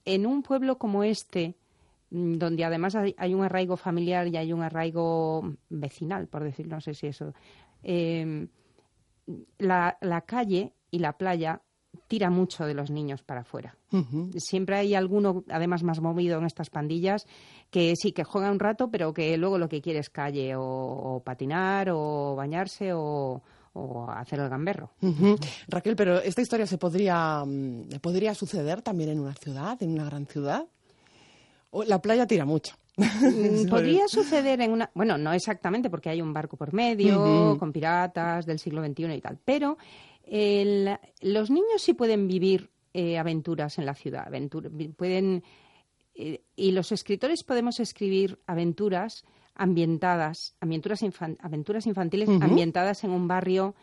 en 0.03 0.25
un 0.25 0.43
pueblo 0.43 0.77
como 0.77 1.03
este, 1.03 1.55
mm, 2.09 2.33
donde 2.33 2.65
además 2.65 2.95
hay, 2.95 3.33
un 3.33 3.43
arraigo 3.43 3.77
familiar 3.77 4.27
y 4.27 4.35
hay 4.35 4.51
un 4.51 4.61
arraigo 4.61 5.53
vecinal, 5.69 6.27
por 6.27 6.43
decir, 6.43 6.67
no 6.67 6.81
sé 6.81 6.93
si 6.93 7.07
eso. 7.07 7.33
Eh, 7.83 8.47
la, 9.57 9.97
la 10.01 10.21
calle 10.21 10.73
y 10.91 10.99
la 10.99 11.17
playa 11.17 11.61
tira 12.07 12.29
mucho 12.29 12.65
de 12.65 12.73
los 12.73 12.89
niños 12.89 13.23
para 13.23 13.41
afuera. 13.41 13.75
Siempre 14.37 14.77
hay 14.77 14.95
alguno, 14.95 15.43
además 15.49 15.83
más 15.83 15.99
movido 15.99 16.37
en 16.37 16.45
estas 16.45 16.69
pandillas, 16.69 17.25
que 17.69 17.95
sí, 17.95 18.11
que 18.11 18.23
juega 18.23 18.51
un 18.51 18.59
rato, 18.59 18.89
pero 18.89 19.13
que 19.13 19.35
luego 19.37 19.57
lo 19.57 19.69
que 19.69 19.81
quiere 19.81 19.99
es 19.99 20.09
calle 20.09 20.53
o, 20.55 21.21
patinar 21.25 21.89
o 21.91 22.35
bañarse 22.35 22.91
o, 22.93 23.41
hacer 24.09 24.39
el 24.39 24.49
gamberro. 24.49 24.91
Raquel, 25.67 25.95
pero 25.95 26.19
esta 26.19 26.41
historia 26.41 26.65
se 26.65 26.77
podría, 26.77 27.43
mm, 27.45 27.99
podría 28.01 28.33
suceder 28.33 28.81
también 28.81 29.11
en 29.11 29.19
una 29.19 29.35
ciudad, 29.35 29.81
en 29.81 29.91
una 29.91 30.05
gran 30.05 30.25
ciudad. 30.25 30.65
la 31.85 32.01
playa 32.01 32.25
tira 32.25 32.45
mucho. 32.45 32.75
Mm, 32.97 33.67
podría 33.69 34.07
suceder 34.07 34.59
en 34.61 34.71
una. 34.71 34.91
Bueno, 34.93 35.17
no 35.17 35.31
exactamente, 35.31 35.89
porque 35.89 36.09
hay 36.09 36.21
un 36.21 36.33
barco 36.33 36.57
por 36.57 36.73
medio, 36.73 37.55
con 37.57 37.71
piratas 37.71 38.45
del 38.45 38.59
siglo 38.59 38.85
XXI 38.85 39.13
y 39.13 39.21
tal. 39.21 39.39
Pero 39.43 39.77
los 41.21 41.49
niños 41.49 41.81
sí 41.81 41.93
pueden 41.93 42.27
vivir 42.27 42.69
eh, 42.93 43.17
aventuras 43.17 43.77
en 43.77 43.85
la 43.85 43.93
ciudad. 43.93 44.27
pueden. 44.97 45.43
Eh, 46.15 46.41
y 46.55 46.71
los 46.71 46.91
escritores 46.91 47.43
podemos 47.43 47.79
escribir 47.79 48.39
aventuras 48.47 49.23
ambientadas, 49.53 50.55
aventuras, 50.59 51.03
aventuras 51.39 51.85
infantiles 51.85 52.27
ambientadas 52.27 53.03
en 53.03 53.11
un 53.11 53.27
barrio 53.27 53.75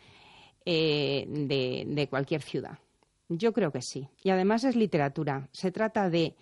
eh, 0.64 1.26
de, 1.28 1.84
de 1.86 2.08
cualquier 2.08 2.42
ciudad. 2.42 2.78
Yo 3.28 3.52
creo 3.52 3.70
que 3.70 3.82
sí. 3.82 4.08
Y 4.24 4.30
además 4.30 4.64
es 4.64 4.74
literatura. 4.74 5.48
Se 5.52 5.70
trata 5.70 6.10
de, 6.10 6.34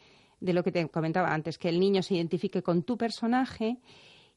de 0.43 0.53
lo 0.53 0.64
que 0.64 0.72
te 0.72 0.88
comentaba 0.88 1.32
antes, 1.32 1.57
que 1.57 1.68
el 1.68 1.78
niño 1.78 2.03
se 2.03 2.14
identifique 2.14 2.62
con 2.62 2.82
tu 2.82 2.99
personaje 2.99 3.78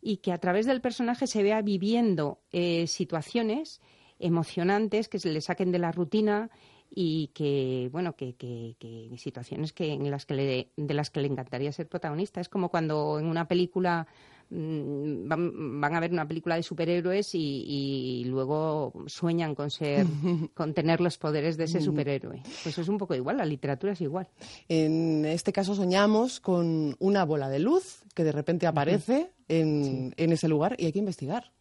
y 0.02 0.18
que 0.18 0.32
a 0.32 0.38
través 0.38 0.68
del 0.68 0.82
personaje 0.82 1.26
se 1.26 1.42
vea 1.42 1.62
viviendo 1.62 2.40
eh, 2.52 2.86
situaciones 2.88 3.82
emocionantes 4.20 5.10
que 5.10 5.20
se 5.20 5.30
le 5.30 5.42
saquen 5.42 5.72
de 5.72 5.80
la 5.80 5.92
rutina 5.92 6.50
y 6.94 7.32
que 7.34 7.90
bueno 7.92 8.16
que, 8.16 8.36
que, 8.36 8.76
situaciones 9.18 9.74
que 9.74 9.92
en 9.92 10.10
las 10.12 10.26
que 10.26 10.34
le, 10.36 10.72
de 10.78 10.94
las 10.94 11.10
que 11.10 11.22
le 11.22 11.28
encantaría 11.28 11.72
ser 11.72 11.88
protagonista. 11.88 12.40
Es 12.40 12.50
como 12.50 12.70
cuando 12.70 13.20
en 13.20 13.26
una 13.26 13.48
película 13.48 14.08
van, 14.50 15.82
van, 15.82 15.96
a 15.96 16.00
ver 16.00 16.12
una 16.12 16.28
película 16.28 16.56
de 16.56 16.64
superhéroes 16.64 17.34
y, 17.36 17.64
y, 17.68 18.26
luego 18.26 18.94
sueñan 19.08 19.56
con 19.56 19.72
ser 19.72 20.06
con 20.54 20.74
tener 20.74 21.02
los 21.02 21.18
poderes 21.18 21.58
de 21.58 21.66
ese 21.66 21.82
superhéroe 21.82 22.42
pues 22.64 22.78
es 22.78 22.88
un 22.88 22.98
poco 22.98 23.16
igual 23.16 23.38
la 23.38 23.46
literatura 23.46 23.94
es 23.94 24.02
igual 24.02 24.28
en 24.68 25.26
este 25.26 25.52
caso 25.52 25.74
soñamos 25.76 26.40
con 26.40 26.96
una 27.00 27.26
bola 27.26 27.50
de 27.50 27.60
luz 27.60 28.04
que 28.14 28.24
de 28.24 28.32
repente 28.32 28.68
aparece 28.68 29.32
en, 29.48 29.84
sí. 29.84 30.14
en 30.24 30.32
ese 30.32 30.48
lugar 30.48 30.76
y 30.78 30.86
hay 30.86 30.92
que 30.92 31.00
investigar 31.00 31.52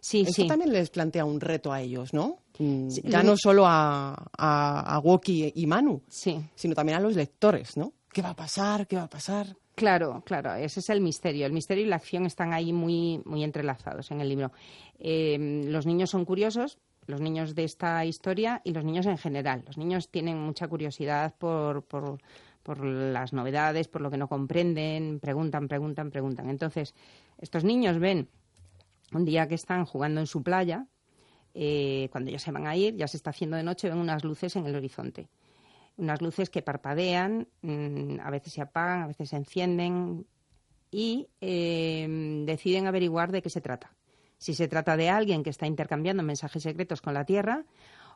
Sí, 0.00 0.20
Esto 0.20 0.42
sí. 0.42 0.46
también 0.46 0.72
les 0.72 0.90
plantea 0.90 1.24
un 1.24 1.40
reto 1.40 1.72
a 1.72 1.80
ellos, 1.80 2.14
¿no? 2.14 2.38
Mm, 2.60 2.88
Sí, 2.88 3.02
ya 3.04 3.24
no 3.24 3.36
solo 3.36 3.66
a, 3.66 4.14
a, 4.38 4.94
a 4.94 4.98
Woki 5.00 5.52
y 5.54 5.66
Manu, 5.66 6.02
Sí. 6.08 6.40
sino 6.54 6.76
también 6.76 6.98
a 6.98 7.00
los 7.00 7.16
lectores, 7.16 7.76
¿no? 7.76 7.92
¿Qué 8.12 8.22
va 8.22 8.30
a 8.30 8.36
pasar? 8.36 8.86
¿Qué 8.86 8.94
va 8.94 9.02
a 9.02 9.10
pasar? 9.10 9.56
Claro, 9.78 10.22
claro, 10.26 10.54
ese 10.54 10.80
es 10.80 10.90
el 10.90 11.00
misterio. 11.00 11.46
El 11.46 11.52
misterio 11.52 11.84
y 11.84 11.88
la 11.88 11.96
acción 11.96 12.26
están 12.26 12.52
ahí 12.52 12.72
muy, 12.72 13.22
muy 13.24 13.44
entrelazados 13.44 14.10
en 14.10 14.20
el 14.20 14.28
libro. 14.28 14.50
Eh, 14.98 15.62
los 15.66 15.86
niños 15.86 16.10
son 16.10 16.24
curiosos, 16.24 16.78
los 17.06 17.20
niños 17.20 17.54
de 17.54 17.62
esta 17.62 18.04
historia 18.04 18.60
y 18.64 18.72
los 18.72 18.84
niños 18.84 19.06
en 19.06 19.18
general. 19.18 19.62
Los 19.66 19.78
niños 19.78 20.08
tienen 20.08 20.36
mucha 20.36 20.66
curiosidad 20.66 21.32
por, 21.38 21.84
por, 21.84 22.18
por 22.64 22.84
las 22.84 23.32
novedades, 23.32 23.86
por 23.86 24.00
lo 24.00 24.10
que 24.10 24.16
no 24.16 24.26
comprenden, 24.26 25.20
preguntan, 25.20 25.68
preguntan, 25.68 26.10
preguntan. 26.10 26.50
Entonces, 26.50 26.96
estos 27.38 27.62
niños 27.62 28.00
ven 28.00 28.28
un 29.12 29.24
día 29.24 29.46
que 29.46 29.54
están 29.54 29.84
jugando 29.84 30.20
en 30.20 30.26
su 30.26 30.42
playa, 30.42 30.86
eh, 31.54 32.08
cuando 32.10 32.30
ellos 32.30 32.42
se 32.42 32.50
van 32.50 32.66
a 32.66 32.74
ir, 32.74 32.96
ya 32.96 33.06
se 33.06 33.16
está 33.16 33.30
haciendo 33.30 33.56
de 33.56 33.62
noche, 33.62 33.88
ven 33.88 33.98
unas 33.98 34.24
luces 34.24 34.56
en 34.56 34.66
el 34.66 34.74
horizonte 34.74 35.28
unas 35.98 36.22
luces 36.22 36.48
que 36.48 36.62
parpadean, 36.62 37.46
mm, 37.62 38.20
a 38.22 38.30
veces 38.30 38.52
se 38.54 38.62
apagan, 38.62 39.02
a 39.02 39.06
veces 39.08 39.28
se 39.28 39.36
encienden 39.36 40.26
y 40.90 41.28
eh, 41.42 42.42
deciden 42.46 42.86
averiguar 42.86 43.30
de 43.30 43.42
qué 43.42 43.50
se 43.50 43.60
trata. 43.60 43.92
Si 44.38 44.54
se 44.54 44.68
trata 44.68 44.96
de 44.96 45.10
alguien 45.10 45.42
que 45.42 45.50
está 45.50 45.66
intercambiando 45.66 46.22
mensajes 46.22 46.62
secretos 46.62 47.02
con 47.02 47.12
la 47.12 47.24
Tierra 47.24 47.64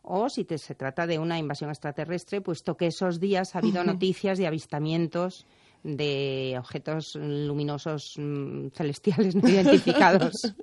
o 0.02 0.28
si 0.28 0.44
te- 0.44 0.58
se 0.58 0.74
trata 0.74 1.06
de 1.06 1.18
una 1.18 1.38
invasión 1.38 1.68
extraterrestre, 1.70 2.40
puesto 2.40 2.76
que 2.76 2.86
esos 2.86 3.20
días 3.20 3.54
ha 3.54 3.58
habido 3.58 3.84
noticias 3.84 4.38
de 4.38 4.46
avistamientos 4.46 5.46
de 5.82 6.54
objetos 6.58 7.16
luminosos 7.16 8.14
mm, 8.16 8.68
celestiales 8.74 9.34
no 9.34 9.48
identificados. 9.48 10.54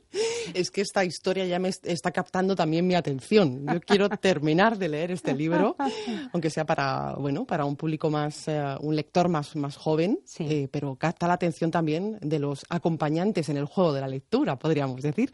Es 0.53 0.71
que 0.71 0.81
esta 0.81 1.03
historia 1.03 1.45
ya 1.45 1.59
me 1.59 1.69
est- 1.69 1.85
está 1.85 2.11
captando 2.11 2.55
también 2.55 2.87
mi 2.87 2.95
atención. 2.95 3.65
Yo 3.71 3.79
quiero 3.81 4.09
terminar 4.09 4.77
de 4.77 4.89
leer 4.89 5.11
este 5.11 5.35
libro, 5.35 5.75
aunque 6.33 6.49
sea 6.49 6.65
para, 6.65 7.15
bueno, 7.15 7.45
para 7.45 7.65
un 7.65 7.75
público 7.75 8.09
más, 8.09 8.47
eh, 8.47 8.63
un 8.81 8.95
lector 8.95 9.29
más, 9.29 9.55
más 9.55 9.75
joven, 9.77 10.19
eh, 10.39 10.67
pero 10.71 10.95
capta 10.95 11.27
la 11.27 11.33
atención 11.33 11.69
también 11.69 12.17
de 12.21 12.39
los 12.39 12.65
acompañantes 12.69 13.49
en 13.49 13.57
el 13.57 13.65
juego 13.65 13.93
de 13.93 14.01
la 14.01 14.07
lectura, 14.07 14.57
podríamos 14.57 15.01
decir. 15.01 15.31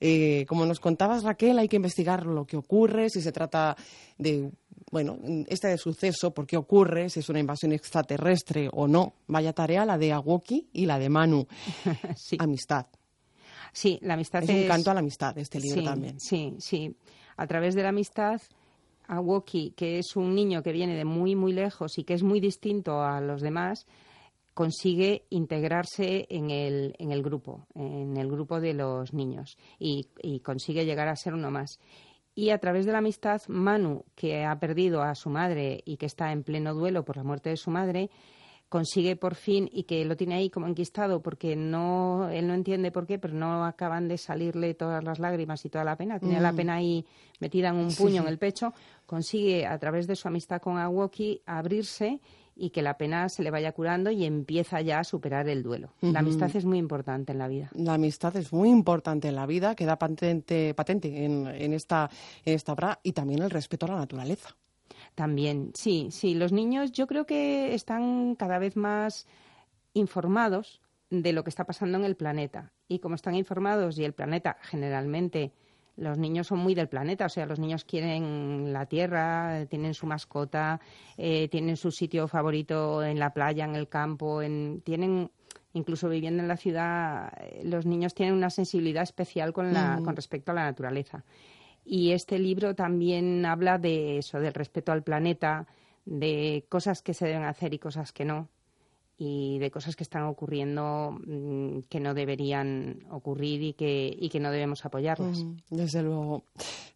Eh, 0.00 0.44
como 0.48 0.66
nos 0.66 0.80
contabas, 0.80 1.22
Raquel, 1.22 1.58
hay 1.58 1.68
que 1.68 1.76
investigar 1.76 2.26
lo 2.26 2.44
que 2.46 2.56
ocurre, 2.56 3.08
si 3.08 3.22
se 3.22 3.32
trata 3.32 3.76
de, 4.18 4.50
bueno, 4.90 5.18
este 5.48 5.76
suceso, 5.78 6.32
por 6.32 6.46
qué 6.46 6.56
ocurre, 6.56 7.08
si 7.08 7.20
es 7.20 7.28
una 7.28 7.40
invasión 7.40 7.72
extraterrestre 7.72 8.68
o 8.72 8.86
no. 8.86 9.14
Vaya 9.26 9.52
tarea 9.52 9.84
la 9.84 9.98
de 9.98 10.12
Awoki 10.12 10.68
y 10.72 10.86
la 10.86 10.98
de 10.98 11.08
Manu. 11.08 11.46
Amistad. 12.38 12.86
Sí, 13.72 13.98
la 14.02 14.14
amistad 14.14 14.44
Es 14.44 14.50
un 14.50 14.68
canto 14.68 14.92
a 14.92 14.94
la 14.94 15.00
amistad, 15.00 15.36
este 15.36 15.58
libro 15.58 15.80
Sí, 15.80 15.84
también. 15.84 16.20
Sí, 16.20 16.54
sí. 16.58 16.96
A 17.36 17.46
través 17.48 17.74
de 17.74 17.82
la 17.82 17.88
amistad, 17.88 18.40
Awoki, 19.08 19.72
que 19.76 19.98
es 19.98 20.14
un 20.14 20.32
niño 20.34 20.62
que 20.62 20.70
viene 20.70 20.94
de 20.94 21.04
muy, 21.04 21.34
muy 21.34 21.52
lejos 21.52 21.98
y 21.98 22.04
que 22.04 22.14
es 22.14 22.22
muy 22.22 22.38
distinto 22.38 23.02
a 23.02 23.20
los 23.20 23.42
demás, 23.42 23.86
consigue 24.54 25.24
integrarse 25.30 26.26
en 26.30 26.50
el, 26.50 26.94
en 26.98 27.10
el 27.10 27.22
grupo, 27.22 27.66
en 27.74 28.16
el 28.16 28.30
grupo 28.30 28.60
de 28.60 28.74
los 28.74 29.12
niños 29.12 29.58
y, 29.80 30.06
y 30.22 30.38
consigue 30.38 30.86
llegar 30.86 31.08
a 31.08 31.16
ser 31.16 31.34
uno 31.34 31.50
más. 31.50 31.80
Y 32.34 32.50
a 32.50 32.58
través 32.58 32.84
de 32.84 32.92
la 32.92 32.98
amistad, 32.98 33.40
Manu, 33.48 34.04
que 34.16 34.44
ha 34.44 34.58
perdido 34.58 35.02
a 35.02 35.14
su 35.14 35.30
madre 35.30 35.82
y 35.84 35.96
que 35.96 36.06
está 36.06 36.32
en 36.32 36.42
pleno 36.42 36.74
duelo 36.74 37.04
por 37.04 37.16
la 37.16 37.22
muerte 37.22 37.50
de 37.50 37.56
su 37.56 37.70
madre, 37.70 38.10
consigue 38.68 39.14
por 39.14 39.36
fin 39.36 39.68
y 39.72 39.84
que 39.84 40.04
lo 40.04 40.16
tiene 40.16 40.34
ahí 40.34 40.50
como 40.50 40.66
enquistado 40.66 41.22
porque 41.22 41.54
no 41.54 42.28
él 42.30 42.48
no 42.48 42.54
entiende 42.54 42.90
por 42.90 43.06
qué, 43.06 43.20
pero 43.20 43.34
no 43.34 43.64
acaban 43.64 44.08
de 44.08 44.18
salirle 44.18 44.74
todas 44.74 45.04
las 45.04 45.20
lágrimas 45.20 45.64
y 45.64 45.68
toda 45.68 45.84
la 45.84 45.96
pena, 45.96 46.18
tiene 46.18 46.40
la 46.40 46.50
Mm. 46.52 46.56
pena 46.56 46.74
ahí 46.74 47.06
metida 47.38 47.68
en 47.68 47.76
un 47.76 47.90
Sí, 47.92 48.02
puño 48.02 48.22
sí. 48.22 48.26
en 48.26 48.26
el 48.28 48.38
pecho, 48.38 48.72
consigue 49.06 49.64
a 49.66 49.78
través 49.78 50.08
de 50.08 50.16
su 50.16 50.26
amistad 50.26 50.60
con 50.60 50.76
Awoki 50.78 51.40
abrirse 51.46 52.20
y 52.56 52.70
que 52.70 52.82
la 52.82 52.96
pena 52.96 53.28
se 53.28 53.42
le 53.42 53.50
vaya 53.50 53.72
curando 53.72 54.10
y 54.10 54.24
empieza 54.24 54.80
ya 54.80 55.00
a 55.00 55.04
superar 55.04 55.48
el 55.48 55.62
duelo. 55.62 55.90
La 56.00 56.20
amistad 56.20 56.54
es 56.54 56.64
muy 56.64 56.78
importante 56.78 57.32
en 57.32 57.38
la 57.38 57.48
vida. 57.48 57.70
La 57.74 57.94
amistad 57.94 58.36
es 58.36 58.52
muy 58.52 58.70
importante 58.70 59.28
en 59.28 59.34
la 59.34 59.46
vida, 59.46 59.74
queda 59.74 59.98
patente, 59.98 60.74
patente 60.74 61.24
en, 61.24 61.46
en 61.46 61.72
esta, 61.72 62.10
en 62.44 62.54
esta 62.54 62.72
obra 62.72 63.00
y 63.02 63.12
también 63.12 63.42
el 63.42 63.50
respeto 63.50 63.86
a 63.86 63.90
la 63.90 63.96
naturaleza. 63.96 64.56
También, 65.14 65.72
sí, 65.74 66.08
sí. 66.10 66.34
Los 66.34 66.52
niños 66.52 66.92
yo 66.92 67.06
creo 67.06 67.26
que 67.26 67.74
están 67.74 68.34
cada 68.34 68.58
vez 68.58 68.76
más 68.76 69.26
informados 69.92 70.80
de 71.10 71.32
lo 71.32 71.44
que 71.44 71.50
está 71.50 71.64
pasando 71.64 71.98
en 71.98 72.04
el 72.04 72.16
planeta. 72.16 72.72
Y 72.88 72.98
como 72.98 73.14
están 73.14 73.34
informados 73.34 73.98
y 73.98 74.04
el 74.04 74.12
planeta 74.12 74.58
generalmente, 74.62 75.52
los 75.96 76.18
niños 76.18 76.48
son 76.48 76.58
muy 76.58 76.74
del 76.74 76.88
planeta, 76.88 77.26
o 77.26 77.28
sea, 77.28 77.46
los 77.46 77.58
niños 77.58 77.84
quieren 77.84 78.72
la 78.72 78.86
tierra, 78.86 79.64
tienen 79.66 79.94
su 79.94 80.06
mascota, 80.06 80.80
eh, 81.16 81.48
tienen 81.48 81.76
su 81.76 81.90
sitio 81.90 82.26
favorito 82.26 83.04
en 83.04 83.18
la 83.18 83.32
playa, 83.32 83.64
en 83.64 83.76
el 83.76 83.88
campo, 83.88 84.42
en, 84.42 84.80
tienen 84.82 85.30
incluso 85.72 86.08
viviendo 86.08 86.42
en 86.42 86.48
la 86.48 86.56
ciudad, 86.56 87.32
eh, 87.40 87.62
los 87.64 87.84
niños 87.84 88.14
tienen 88.14 88.34
una 88.34 88.50
sensibilidad 88.50 89.02
especial 89.02 89.52
con, 89.52 89.72
la, 89.72 89.98
Mm. 89.98 90.04
con 90.04 90.16
respecto 90.16 90.52
a 90.52 90.54
la 90.54 90.64
naturaleza. 90.64 91.24
Y 91.84 92.12
este 92.12 92.38
libro 92.38 92.74
también 92.74 93.44
habla 93.44 93.78
de 93.78 94.18
eso, 94.18 94.40
del 94.40 94.54
respeto 94.54 94.92
al 94.92 95.02
planeta, 95.02 95.66
de 96.06 96.64
cosas 96.68 97.02
que 97.02 97.14
se 97.14 97.26
deben 97.26 97.44
hacer 97.44 97.74
y 97.74 97.78
cosas 97.78 98.12
que 98.12 98.24
no, 98.24 98.48
y 99.16 99.58
de 99.58 99.70
cosas 99.70 99.96
que 99.96 100.02
están 100.02 100.24
ocurriendo 100.24 101.18
mm, 101.26 101.80
que 101.88 102.00
no 102.00 102.14
deberían 102.14 103.04
ocurrir 103.10 103.62
y 103.62 103.72
que, 103.74 104.14
y 104.18 104.28
que 104.28 104.40
no 104.40 104.50
debemos 104.50 104.84
apoyarlas. 104.84 105.42
Mm, 105.42 105.56
Desde 105.70 106.02
luego. 106.02 106.44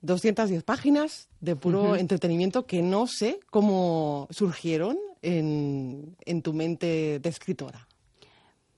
210 0.02 0.62
páginas 0.64 1.28
de 1.40 1.56
puro 1.56 1.96
entretenimiento 1.96 2.66
que 2.66 2.82
no 2.82 3.06
sé 3.06 3.40
cómo 3.50 4.26
surgieron 4.30 4.98
en, 5.22 6.16
en 6.24 6.42
tu 6.42 6.52
mente 6.52 7.18
de 7.18 7.28
escritora. 7.28 7.88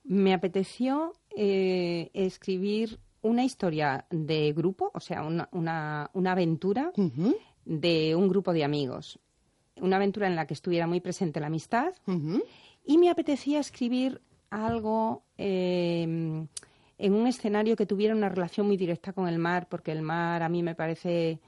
Me 0.04 0.34
apeteció 0.34 1.14
eh, 1.36 2.10
escribir 2.14 2.98
una 3.22 3.44
historia 3.44 4.06
de 4.10 4.52
grupo, 4.52 4.90
o 4.94 5.00
sea, 5.00 5.22
una, 5.22 5.48
una, 5.52 6.10
una 6.14 6.32
aventura 6.32 6.92
de 7.64 8.14
un 8.16 8.28
grupo 8.28 8.52
de 8.52 8.64
amigos. 8.64 9.18
Una 9.76 9.96
aventura 9.96 10.26
en 10.26 10.36
la 10.36 10.46
que 10.46 10.54
estuviera 10.54 10.86
muy 10.86 11.00
presente 11.00 11.40
la 11.40 11.46
amistad. 11.46 11.92
Y 12.84 12.98
me 12.98 13.10
apetecía 13.10 13.60
escribir 13.60 14.20
algo 14.50 15.22
eh, 15.38 16.02
en 16.02 17.12
un 17.14 17.26
escenario 17.26 17.76
que 17.76 17.86
tuviera 17.86 18.14
una 18.14 18.28
relación 18.28 18.66
muy 18.66 18.76
directa 18.76 19.12
con 19.12 19.28
el 19.28 19.38
mar, 19.38 19.68
porque 19.68 19.92
el 19.92 20.02
mar 20.02 20.42
a 20.42 20.48
mí 20.48 20.62
me 20.62 20.74
parece, 20.74 21.40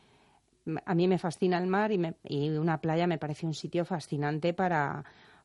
a 0.84 0.94
mí 0.94 1.08
me 1.08 1.18
fascina 1.18 1.58
el 1.58 1.66
mar 1.66 1.90
y, 1.92 1.98
me- 1.98 2.14
y 2.24 2.48
una 2.50 2.80
playa 2.80 3.06
me 3.06 3.18
parece 3.18 3.46
un 3.46 3.54
sitio 3.54 3.84
fascinante 3.84 4.54
para, 4.54 5.04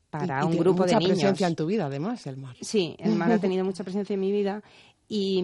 para 0.10 0.40
Y- 0.40 0.44
un 0.46 0.52
tiene 0.52 0.64
grupo 0.64 0.86
de 0.86 0.94
mucha 0.94 1.00
niños. 1.00 1.18
presencia 1.18 1.48
en 1.48 1.56
tu 1.56 1.66
vida, 1.66 1.86
además, 1.88 2.28
el 2.28 2.38
mar. 2.38 2.56
Sí, 2.62 2.96
el 3.00 3.16
mar 3.16 3.32
ha 3.32 3.40
tenido 3.40 3.66
mucha 3.66 3.84
presencia 3.84 4.14
en 4.14 4.20
mi 4.20 4.32
vida 4.32 4.62
y, 5.10 5.44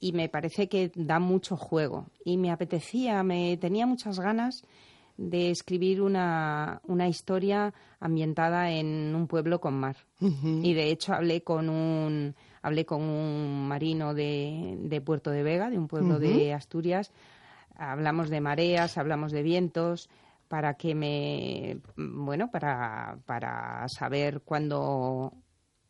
y 0.00 0.12
me 0.12 0.28
parece 0.28 0.68
que 0.68 0.92
da 0.94 1.18
mucho 1.20 1.56
juego. 1.56 2.06
Y 2.24 2.36
me 2.36 2.50
apetecía, 2.50 3.22
me 3.22 3.56
tenía 3.56 3.86
muchas 3.86 4.20
ganas 4.20 4.64
de 5.16 5.50
escribir 5.50 6.02
una, 6.02 6.80
una 6.86 7.08
historia 7.08 7.72
ambientada 8.00 8.70
en 8.70 9.14
un 9.14 9.26
pueblo 9.26 9.60
con 9.60 9.74
mar. 9.74 9.96
Y 10.20 10.72
de 10.74 10.90
hecho 10.90 11.12
hablé 11.12 11.42
con 11.42 11.68
un 11.68 12.34
hablé 12.62 12.86
con 12.86 13.02
un 13.02 13.68
marino 13.68 14.14
de, 14.14 14.76
de 14.80 15.00
Puerto 15.00 15.30
de 15.30 15.42
Vega, 15.42 15.70
de 15.70 15.78
un 15.78 15.86
pueblo 15.86 16.18
de. 16.18 16.52
Asturias. 16.54 17.12
Hablamos 17.76 18.30
de 18.30 18.40
mareas, 18.40 18.96
hablamos 18.96 19.32
de 19.32 19.42
vientos, 19.42 20.08
para 20.48 20.74
que 20.74 20.94
me 20.94 21.78
bueno, 21.96 22.50
para, 22.50 23.18
para 23.26 23.86
saber 23.88 24.40
cuándo 24.42 25.32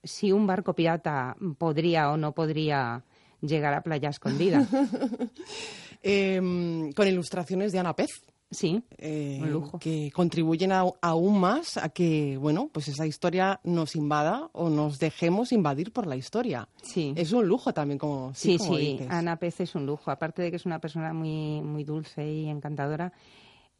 si 0.02 0.32
un 0.32 0.46
barco 0.46 0.74
pirata 0.74 1.36
podría 1.58 2.10
o 2.10 2.16
no 2.16 2.32
podría 2.32 3.04
llegar 3.40 3.74
a 3.74 3.82
Playa 3.82 4.10
Escondida. 4.10 4.66
Em, 6.06 6.92
con 6.92 7.08
ilustraciones 7.08 7.72
de 7.72 7.78
Ana 7.78 7.96
Pez. 7.96 8.10
Sí, 8.54 8.82
eh, 8.98 9.38
un 9.42 9.50
lujo. 9.52 9.78
que 9.78 10.10
contribuyen 10.12 10.72
a- 10.72 10.84
aún 11.02 11.38
más 11.40 11.76
a 11.76 11.88
que, 11.90 12.36
bueno, 12.38 12.70
pues 12.72 12.88
esa 12.88 13.06
historia 13.06 13.60
nos 13.64 13.96
invada 13.96 14.48
o 14.52 14.70
nos 14.70 14.98
dejemos 14.98 15.52
invadir 15.52 15.92
por 15.92 16.06
la 16.06 16.16
historia. 16.16 16.68
Sí. 16.82 17.12
Es 17.16 17.32
un 17.32 17.46
lujo 17.46 17.74
también, 17.74 17.98
como, 17.98 18.32
sí, 18.34 18.52
Sí, 18.52 18.58
como 18.58 18.76
sí, 18.78 18.92
dices. 18.92 19.10
Ana 19.10 19.36
Pez 19.36 19.60
es 19.60 19.74
un 19.74 19.84
lujo. 19.86 20.10
Aparte 20.10 20.42
de 20.42 20.50
que 20.50 20.56
es 20.56 20.66
una 20.66 20.78
persona 20.78 21.12
muy, 21.12 21.60
muy 21.60 21.84
dulce 21.84 22.26
y 22.26 22.48
encantadora, 22.48 23.12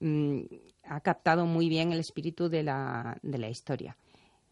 mm, 0.00 0.40
ha 0.84 1.00
captado 1.00 1.46
muy 1.46 1.68
bien 1.68 1.92
el 1.92 2.00
espíritu 2.00 2.48
de 2.48 2.62
la, 2.62 3.16
de 3.22 3.38
la 3.38 3.48
historia. 3.48 3.96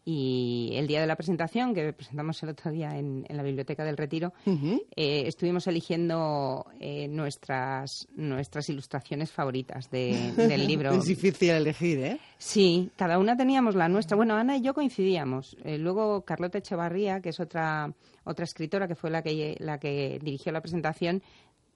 Y 0.05 0.71
el 0.75 0.89
día 0.89 1.01
de 1.01 1.07
la 1.07 1.15
presentación, 1.15 1.75
que 1.75 1.93
presentamos 1.93 2.43
el 2.43 2.49
otro 2.49 2.73
día 2.73 2.99
en, 2.99 3.25
en 3.29 3.37
la 3.37 3.43
Biblioteca 3.45 3.85
del 3.85 3.97
Retiro, 3.97 4.33
eh, 4.45 5.25
estuvimos 5.27 5.67
eligiendo 5.69 6.67
eh, 6.81 7.07
nuestras, 7.09 8.09
nuestras 8.17 8.69
ilustraciones 8.69 9.31
favoritas 9.31 9.91
de- 9.93 10.33
del 10.37 10.67
libro. 10.67 10.91
es 10.95 11.05
difícil 11.05 11.51
elegir, 11.51 11.99
¿eh? 12.01 12.19
Sí, 12.37 12.91
cada 12.97 13.19
una 13.19 13.37
teníamos 13.37 13.77
la 13.77 13.89
nuestra. 13.89 14.17
Bueno, 14.17 14.35
Ana 14.35 14.57
y 14.57 14.63
yo 14.63 14.75
coincidíamos. 14.75 15.57
Eh, 15.65 15.79
luego 15.79 16.23
Carlota 16.25 16.59
Echevarría, 16.59 17.21
que 17.21 17.29
es 17.29 17.39
otra, 17.39 17.93
otra 18.25 18.45
escritora 18.45 18.89
que 18.89 18.97
fue 18.97 19.09
la 19.11 19.23
que, 19.23 19.55
la 19.61 19.79
que 19.79 20.19
dirigió 20.21 20.51
la 20.51 20.61
presentación, 20.63 21.23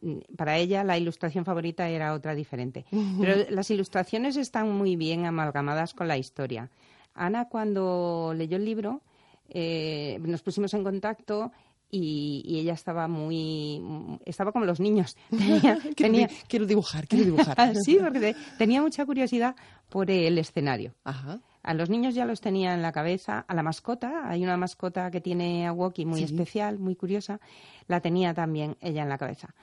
mm, 0.03 0.17
para 0.37 0.57
ella 0.59 0.83
la 0.83 0.99
ilustración 0.99 1.45
favorita 1.45 1.89
era 1.89 2.13
otra 2.13 2.35
diferente. 2.35 2.87
Pero 3.21 3.45
las 3.51 3.71
ilustraciones 3.71 4.37
están 4.37 4.69
muy 4.73 4.97
bien 4.97 5.27
amalgamadas 5.27 5.95
con 5.95 6.09
la 6.09 6.19
historia. 6.19 6.71
Ana, 7.17 7.49
cuando 7.49 8.33
leyó 8.37 8.57
el 8.57 8.65
libro, 8.65 9.03
eh, 9.49 10.19
nos 10.23 10.43
pusimos 10.43 10.73
en 10.75 10.85
contacto 10.85 11.53
y, 11.91 12.43
y 12.45 12.59
ella 12.59 12.73
estaba 12.75 13.07
muy 13.09 13.81
estaba 14.25 14.51
como 14.53 14.65
los 14.65 14.81
niños 14.81 15.17
tenía, 15.31 15.79
Quiero 15.81 15.95
tenía- 15.95 16.27
di- 16.27 16.35
quiero 16.49 16.67
dibujar, 16.67 17.07
quiero 17.07 17.25
dibujar. 17.27 17.77
sí 17.85 17.97
porque 18.03 18.21
te- 18.21 18.37
tenía 18.59 18.83
mucha 18.83 19.07
curiosidad 19.07 19.55
por 19.89 20.11
el 20.11 20.37
escenario 20.39 20.95
Ajá. 21.05 21.39
a 21.63 21.75
los 21.75 21.89
niños 21.89 22.15
ya 22.17 22.25
los 22.25 22.41
tenía 22.41 22.75
en 22.75 22.83
la 22.83 22.91
cabeza 22.91 23.45
a 23.47 23.55
la 23.55 23.63
mascota 23.63 24.29
hay 24.29 24.43
una 24.43 24.57
mascota 24.57 25.13
que 25.13 25.21
tiene 25.21 25.67
a 25.69 25.73
Woki 25.73 26.05
muy 26.05 26.19
Sí. 26.19 26.25
especial 26.25 26.81
muy 26.81 26.97
curiosa 26.97 27.39
la 27.87 28.01
tenía 28.01 28.35
también 28.35 28.77
ella 28.81 29.03
en 29.05 29.09
la 29.09 29.19
cabeza 29.19 29.55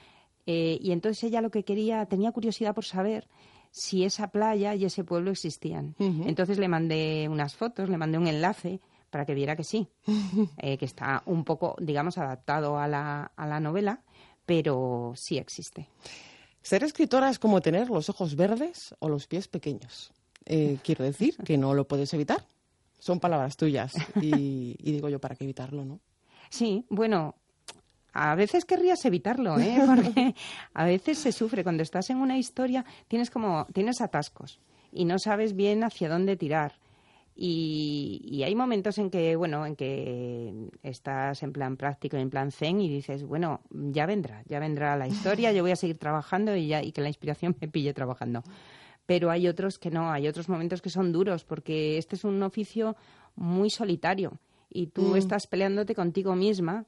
Eh, 0.45 0.77
y 0.81 0.91
entonces 0.91 1.23
ella 1.23 1.39
lo 1.41 1.49
que 1.51 1.63
quería 1.63 2.05
tenía 2.05 2.31
curiosidad 2.33 2.73
por 2.75 2.83
saber 2.85 3.27
si 3.73 4.05
esa 4.05 4.27
playa 4.27 4.75
y 4.75 4.85
ese 4.85 5.03
pueblo 5.03 5.31
existían. 5.31 5.95
Entonces 5.97 6.59
le 6.59 6.67
mandé 6.67 7.27
unas 7.27 7.55
fotos, 7.55 7.89
le 7.89 7.97
mandé 7.97 8.19
un 8.19 8.27
enlace 8.27 8.79
para 9.09 9.25
que 9.25 9.33
viera 9.33 9.55
que 9.55 9.63
sí, 9.63 9.87
eh, 10.59 10.77
que 10.77 10.85
está 10.85 11.23
un 11.25 11.43
poco, 11.43 11.75
digamos, 11.79 12.19
adaptado 12.19 12.77
a 12.77 12.87
la, 12.87 13.31
a 13.35 13.47
la 13.47 13.59
novela, 13.59 14.03
pero 14.45 15.13
sí 15.15 15.39
existe. 15.39 15.89
Ser 16.61 16.83
escritora 16.83 17.31
es 17.31 17.39
como 17.39 17.61
tener 17.61 17.89
los 17.89 18.09
ojos 18.09 18.35
verdes 18.35 18.93
o 18.99 19.09
los 19.09 19.25
pies 19.25 19.47
pequeños. 19.47 20.13
Eh, 20.45 20.77
quiero 20.83 21.03
decir 21.03 21.35
que 21.37 21.57
no 21.57 21.73
lo 21.73 21.87
puedes 21.87 22.13
evitar. 22.13 22.45
Son 22.99 23.19
palabras 23.19 23.57
tuyas. 23.57 23.95
Y, 24.21 24.75
y 24.77 24.91
digo 24.91 25.09
yo, 25.09 25.19
¿para 25.19 25.35
qué 25.35 25.45
evitarlo, 25.45 25.83
no? 25.83 25.99
Sí, 26.51 26.85
bueno, 26.89 27.33
a 28.13 28.35
veces 28.35 28.65
querrías 28.65 29.03
evitarlo, 29.05 29.59
¿eh? 29.59 29.75
Porque 29.85 30.35
a 30.73 30.85
veces 30.85 31.17
se 31.17 31.31
sufre 31.31 31.63
cuando 31.63 31.83
estás 31.83 32.09
en 32.09 32.17
una 32.17 32.37
historia, 32.37 32.85
tienes 33.07 33.29
como 33.29 33.65
tienes 33.73 33.99
atascos 34.01 34.59
y 34.91 35.05
no 35.05 35.17
sabes 35.19 35.55
bien 35.55 35.83
hacia 35.83 36.07
dónde 36.09 36.37
tirar. 36.37 36.73
Y, 37.35 38.21
y 38.25 38.43
hay 38.43 38.53
momentos 38.53 38.99
en 38.99 39.09
que, 39.09 39.35
bueno, 39.35 39.65
en 39.65 39.75
que 39.75 40.69
estás 40.83 41.41
en 41.41 41.51
plan 41.51 41.77
práctico, 41.77 42.15
en 42.17 42.29
plan 42.29 42.51
zen 42.51 42.79
y 42.79 42.87
dices, 42.89 43.23
bueno, 43.23 43.61
ya 43.71 44.05
vendrá, 44.05 44.43
ya 44.45 44.59
vendrá 44.59 44.95
la 44.95 45.07
historia, 45.07 45.51
yo 45.51 45.63
voy 45.63 45.71
a 45.71 45.75
seguir 45.75 45.97
trabajando 45.97 46.55
y, 46.55 46.67
ya, 46.67 46.83
y 46.83 46.91
que 46.91 47.01
la 47.01 47.07
inspiración 47.07 47.55
me 47.59 47.67
pille 47.67 47.91
trabajando. 47.93 48.43
Pero 49.07 49.31
hay 49.31 49.47
otros 49.47 49.79
que 49.79 49.89
no, 49.89 50.11
hay 50.11 50.27
otros 50.27 50.47
momentos 50.47 50.81
que 50.81 50.91
son 50.91 51.11
duros 51.11 51.43
porque 51.43 51.97
este 51.97 52.15
es 52.15 52.23
un 52.23 52.41
oficio 52.43 52.95
muy 53.35 53.71
solitario 53.71 54.37
y 54.69 54.87
tú 54.87 55.01
Mm. 55.01 55.15
estás 55.15 55.47
peleándote 55.47 55.95
contigo 55.95 56.35
misma 56.35 56.85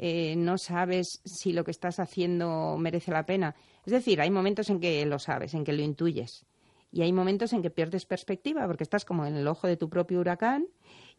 eh, 0.00 0.36
no 0.36 0.58
sabes 0.58 1.20
si 1.24 1.52
lo 1.52 1.64
que 1.64 1.72
estás 1.72 1.98
haciendo 1.98 2.76
merece 2.78 3.10
la 3.10 3.26
pena. 3.26 3.56
Es 3.84 3.92
decir, 3.92 4.20
hay 4.20 4.30
momentos 4.30 4.70
en 4.70 4.78
que 4.78 5.04
lo 5.04 5.18
sabes, 5.18 5.54
en 5.54 5.64
que 5.64 5.72
lo 5.72 5.82
intuyes. 5.82 6.46
Y 6.92 7.02
hay 7.02 7.12
momentos 7.12 7.52
en 7.52 7.62
que 7.62 7.70
pierdes 7.70 8.06
perspectiva, 8.06 8.66
porque 8.66 8.84
estás 8.84 9.04
como 9.04 9.26
en 9.26 9.36
el 9.36 9.48
ojo 9.48 9.66
de 9.66 9.76
tu 9.76 9.90
propio 9.90 10.20
huracán 10.20 10.66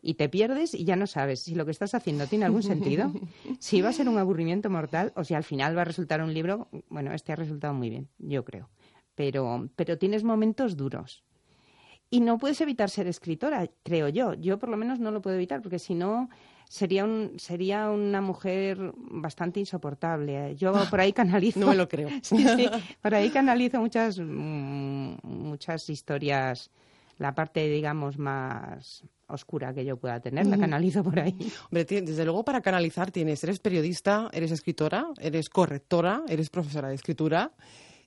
y 0.01 0.13
te 0.13 0.29
pierdes 0.29 0.73
y 0.73 0.85
ya 0.85 0.95
no 0.95 1.07
sabes 1.07 1.43
si 1.43 1.55
lo 1.55 1.65
que 1.65 1.71
estás 1.71 1.93
haciendo 1.93 2.25
tiene 2.25 2.45
algún 2.45 2.63
sentido, 2.63 3.11
si 3.59 3.81
va 3.81 3.89
a 3.89 3.93
ser 3.93 4.07
un 4.07 4.17
aburrimiento 4.17 4.69
mortal 4.69 5.11
o 5.15 5.25
si 5.25 5.33
al 5.33 5.43
final 5.43 5.77
va 5.77 5.81
a 5.81 5.85
resultar 5.85 6.21
un 6.23 6.33
libro. 6.33 6.69
Bueno, 6.87 7.13
este 7.13 7.33
ha 7.33 7.35
resultado 7.35 7.73
muy 7.73 7.89
bien, 7.89 8.07
yo 8.17 8.45
creo. 8.45 8.69
Pero, 9.13 9.69
pero 9.75 9.97
tienes 9.97 10.23
momentos 10.23 10.77
duros. 10.77 11.25
Y 12.09 12.21
no 12.21 12.39
puedes 12.39 12.59
evitar 12.61 12.89
ser 12.89 13.07
escritora, 13.07 13.69
creo 13.83 14.07
yo. 14.07 14.33
Yo 14.33 14.57
por 14.57 14.69
lo 14.69 14.77
menos 14.77 14.99
no 14.99 15.11
lo 15.11 15.21
puedo 15.21 15.35
evitar, 15.35 15.61
porque 15.61 15.77
si 15.77 15.93
no 15.93 16.29
sería 16.69 17.03
un, 17.03 17.33
sería 17.37 17.89
una 17.89 18.21
mujer 18.21 18.93
bastante 18.95 19.59
insoportable. 19.59 20.55
Yo 20.55 20.71
por 20.89 21.01
ahí 21.01 21.11
canalizo. 21.11 21.59
No 21.59 21.67
me 21.67 21.75
lo 21.75 21.89
creo. 21.89 22.07
Sí, 22.21 22.37
sí, 22.37 22.69
por 23.01 23.15
ahí 23.15 23.29
canalizo 23.31 23.79
muchas, 23.79 24.19
mm, 24.19 25.15
muchas 25.23 25.89
historias. 25.89 26.69
La 27.17 27.35
parte, 27.35 27.67
digamos, 27.67 28.17
más 28.17 29.03
oscura 29.27 29.73
que 29.73 29.83
yo 29.83 29.97
pueda 29.97 30.19
tener, 30.21 30.47
la 30.47 30.57
canalizo 30.57 31.03
por 31.03 31.19
ahí. 31.19 31.35
Hombre, 31.65 31.83
desde 31.85 32.23
luego 32.23 32.45
para 32.45 32.61
canalizar 32.61 33.11
tienes, 33.11 33.43
eres 33.43 33.59
periodista, 33.59 34.29
eres 34.31 34.51
escritora, 34.51 35.07
eres 35.19 35.49
correctora, 35.49 36.23
eres 36.29 36.49
profesora 36.49 36.87
de 36.87 36.95
escritura. 36.95 37.51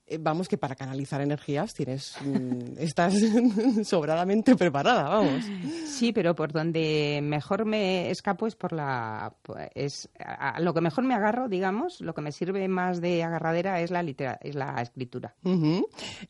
Eh, 0.07 0.19
vamos, 0.21 0.49
que 0.49 0.59
para 0.59 0.75
canalizar 0.75 1.21
energías 1.21 1.75
tienes, 1.75 2.17
mm, 2.25 2.79
estás 2.79 3.15
sobradamente 3.85 4.57
preparada, 4.57 5.05
vamos. 5.05 5.45
Sí, 5.87 6.13
pero 6.13 6.35
por 6.35 6.53
donde 6.53 7.21
mejor 7.23 7.65
me 7.65 8.11
escapo 8.11 8.47
es 8.47 8.57
por 8.57 8.73
la 8.73 9.35
es 9.75 10.11
a, 10.19 10.51
a 10.51 10.61
lo 10.61 10.75
que 10.75 10.81
mejor 10.81 11.05
me 11.05 11.15
agarro, 11.15 11.49
digamos, 11.49 12.01
lo 12.01 12.15
que 12.15 12.21
me 12.21 12.33
sirve 12.33 12.67
más 12.69 13.01
de 13.01 13.23
agarradera 13.23 13.81
es 13.81 13.91
la 13.91 14.03
litera, 14.03 14.39
es 14.43 14.55
la 14.55 14.81
escritura. 14.83 15.35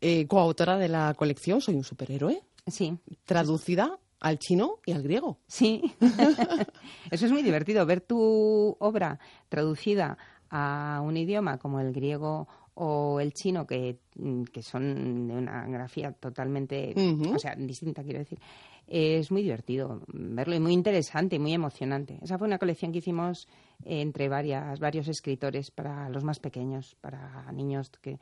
Eh, 0.01 0.27
coautora 0.27 0.79
de 0.79 0.89
la 0.89 1.15
colección 1.15 1.61
Soy 1.61 1.75
un 1.75 1.85
superhéroe. 1.85 2.43
Sí. 2.67 2.99
Traducida 3.25 3.99
al 4.21 4.39
chino 4.39 4.79
y 4.87 4.93
al 4.93 5.03
griego. 5.03 5.41
Sí. 5.47 5.83
Eso 7.11 7.27
es 7.27 7.33
muy 7.33 7.43
divertido 7.43 7.85
ver 7.87 8.01
tu 8.01 8.77
obra 8.79 9.19
traducida 9.49 10.17
a 10.51 11.01
un 11.03 11.17
idioma 11.17 11.59
como 11.59 11.81
el 11.81 11.93
griego 11.93 12.47
o 12.75 13.21
el 13.21 13.33
chino 13.35 13.67
que, 13.67 13.99
mm, 14.17 14.45
que 14.45 14.63
son 14.63 15.29
de 15.29 15.35
una 15.35 15.67
grafía 15.67 16.13
totalmente, 16.13 16.95
o 17.35 17.39
sea, 17.39 17.55
distinta 17.57 18.03
quiero 18.03 18.19
decir. 18.21 18.39
Es 18.87 19.31
muy 19.31 19.43
divertido 19.43 20.03
verlo 20.09 20.55
y 20.55 20.61
muy 20.61 20.73
interesante 20.73 21.37
y 21.37 21.39
muy 21.39 21.55
emocionante. 21.55 22.19
Esa 22.21 22.37
fue 22.37 22.47
una 22.49 22.59
colección 22.59 22.91
que 22.93 22.99
hicimos 22.99 23.47
entre 23.85 24.29
varias, 24.29 24.81
varios 24.81 25.07
escritores 25.09 25.71
para 25.71 26.09
los 26.09 26.25
más 26.25 26.41
pequeños, 26.41 26.97
para 27.01 27.51
niños 27.53 27.91
que 28.01 28.19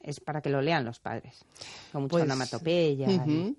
es 0.00 0.20
para 0.20 0.40
que 0.40 0.50
lo 0.50 0.62
lean 0.62 0.84
los 0.84 1.00
padres, 1.00 1.44
con 1.92 2.02
mucha 2.02 2.12
Pues, 2.12 2.22
onomatopeya. 2.24 3.10
y- 3.10 3.16
Ujú. 3.16 3.56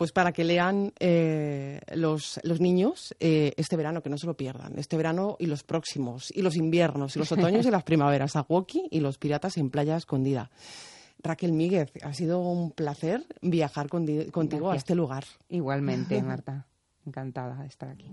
Pues 0.00 0.12
para 0.12 0.32
que 0.32 0.44
lean 0.44 0.94
eh, 0.98 1.78
los, 1.94 2.40
los 2.42 2.58
niños 2.58 3.14
eh, 3.20 3.52
este 3.58 3.76
verano, 3.76 4.02
que 4.02 4.08
no 4.08 4.16
se 4.16 4.26
lo 4.26 4.32
pierdan. 4.32 4.78
Este 4.78 4.96
verano 4.96 5.36
y 5.38 5.44
los 5.44 5.62
próximos, 5.62 6.32
y 6.34 6.40
los 6.40 6.56
inviernos, 6.56 7.16
y 7.16 7.18
los 7.18 7.30
otoños 7.30 7.66
y 7.66 7.70
las 7.70 7.82
primaveras. 7.82 8.34
Aguoki 8.34 8.88
y 8.90 9.00
los 9.00 9.18
piratas 9.18 9.58
en 9.58 9.68
Playa 9.68 9.98
Escondida. 9.98 10.50
Raquel 11.22 11.52
Míguez, 11.52 11.92
ha 12.02 12.14
sido 12.14 12.40
un 12.40 12.70
placer 12.70 13.26
viajar 13.42 13.90
contigo 13.90 14.70
a 14.70 14.76
este 14.76 14.94
lugar. 14.94 15.26
Igualmente, 15.50 16.22
Marta. 16.22 16.66
Encantada 17.04 17.60
de 17.60 17.66
estar 17.66 17.90
aquí. 17.90 18.10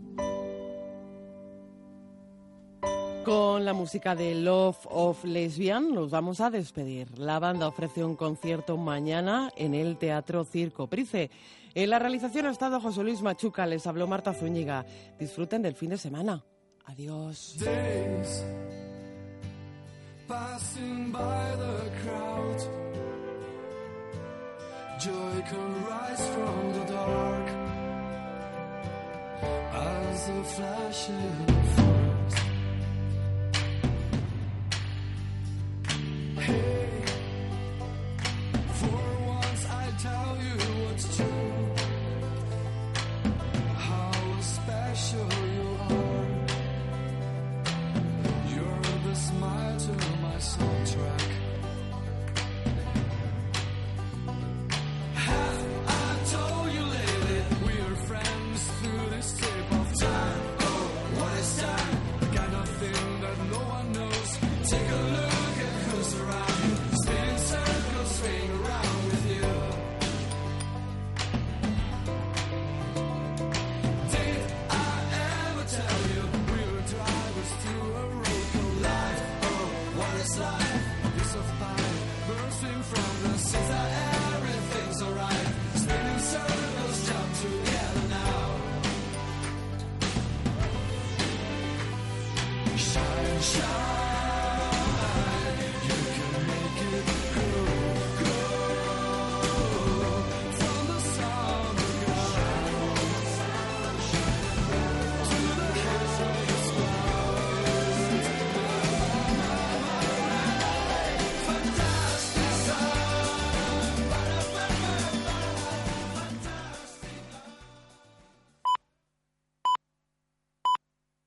Con 3.28 3.65
la 3.65 3.73
música 3.73 4.15
de 4.15 4.36
Love 4.36 4.88
of 4.89 5.25
Lesbian 5.25 5.93
nos 5.93 6.11
vamos 6.11 6.39
a 6.39 6.49
despedir. 6.49 7.19
La 7.19 7.39
banda 7.39 7.67
ofrece 7.67 8.05
un 8.05 8.15
concierto 8.15 8.78
mañana 8.78 9.51
en 9.57 9.73
el 9.73 9.97
Teatro 9.97 10.45
Circo 10.45 10.88
Price. 10.88 11.30
En 11.75 11.89
la 11.89 11.99
realización 11.99 12.45
ha 12.45 12.51
estado 12.51 12.80
José 12.80 13.03
Luis 13.03 13.21
Machuca, 13.21 13.65
les 13.65 13.86
habló 13.86 14.07
Marta 14.07 14.34
Zúñiga. 14.34 14.86
Disfruten 15.19 15.61
del 15.61 15.75
fin 15.75 15.89
de 15.89 15.97
semana. 15.97 16.41
Adiós. 16.86 17.57
days 17.59 18.45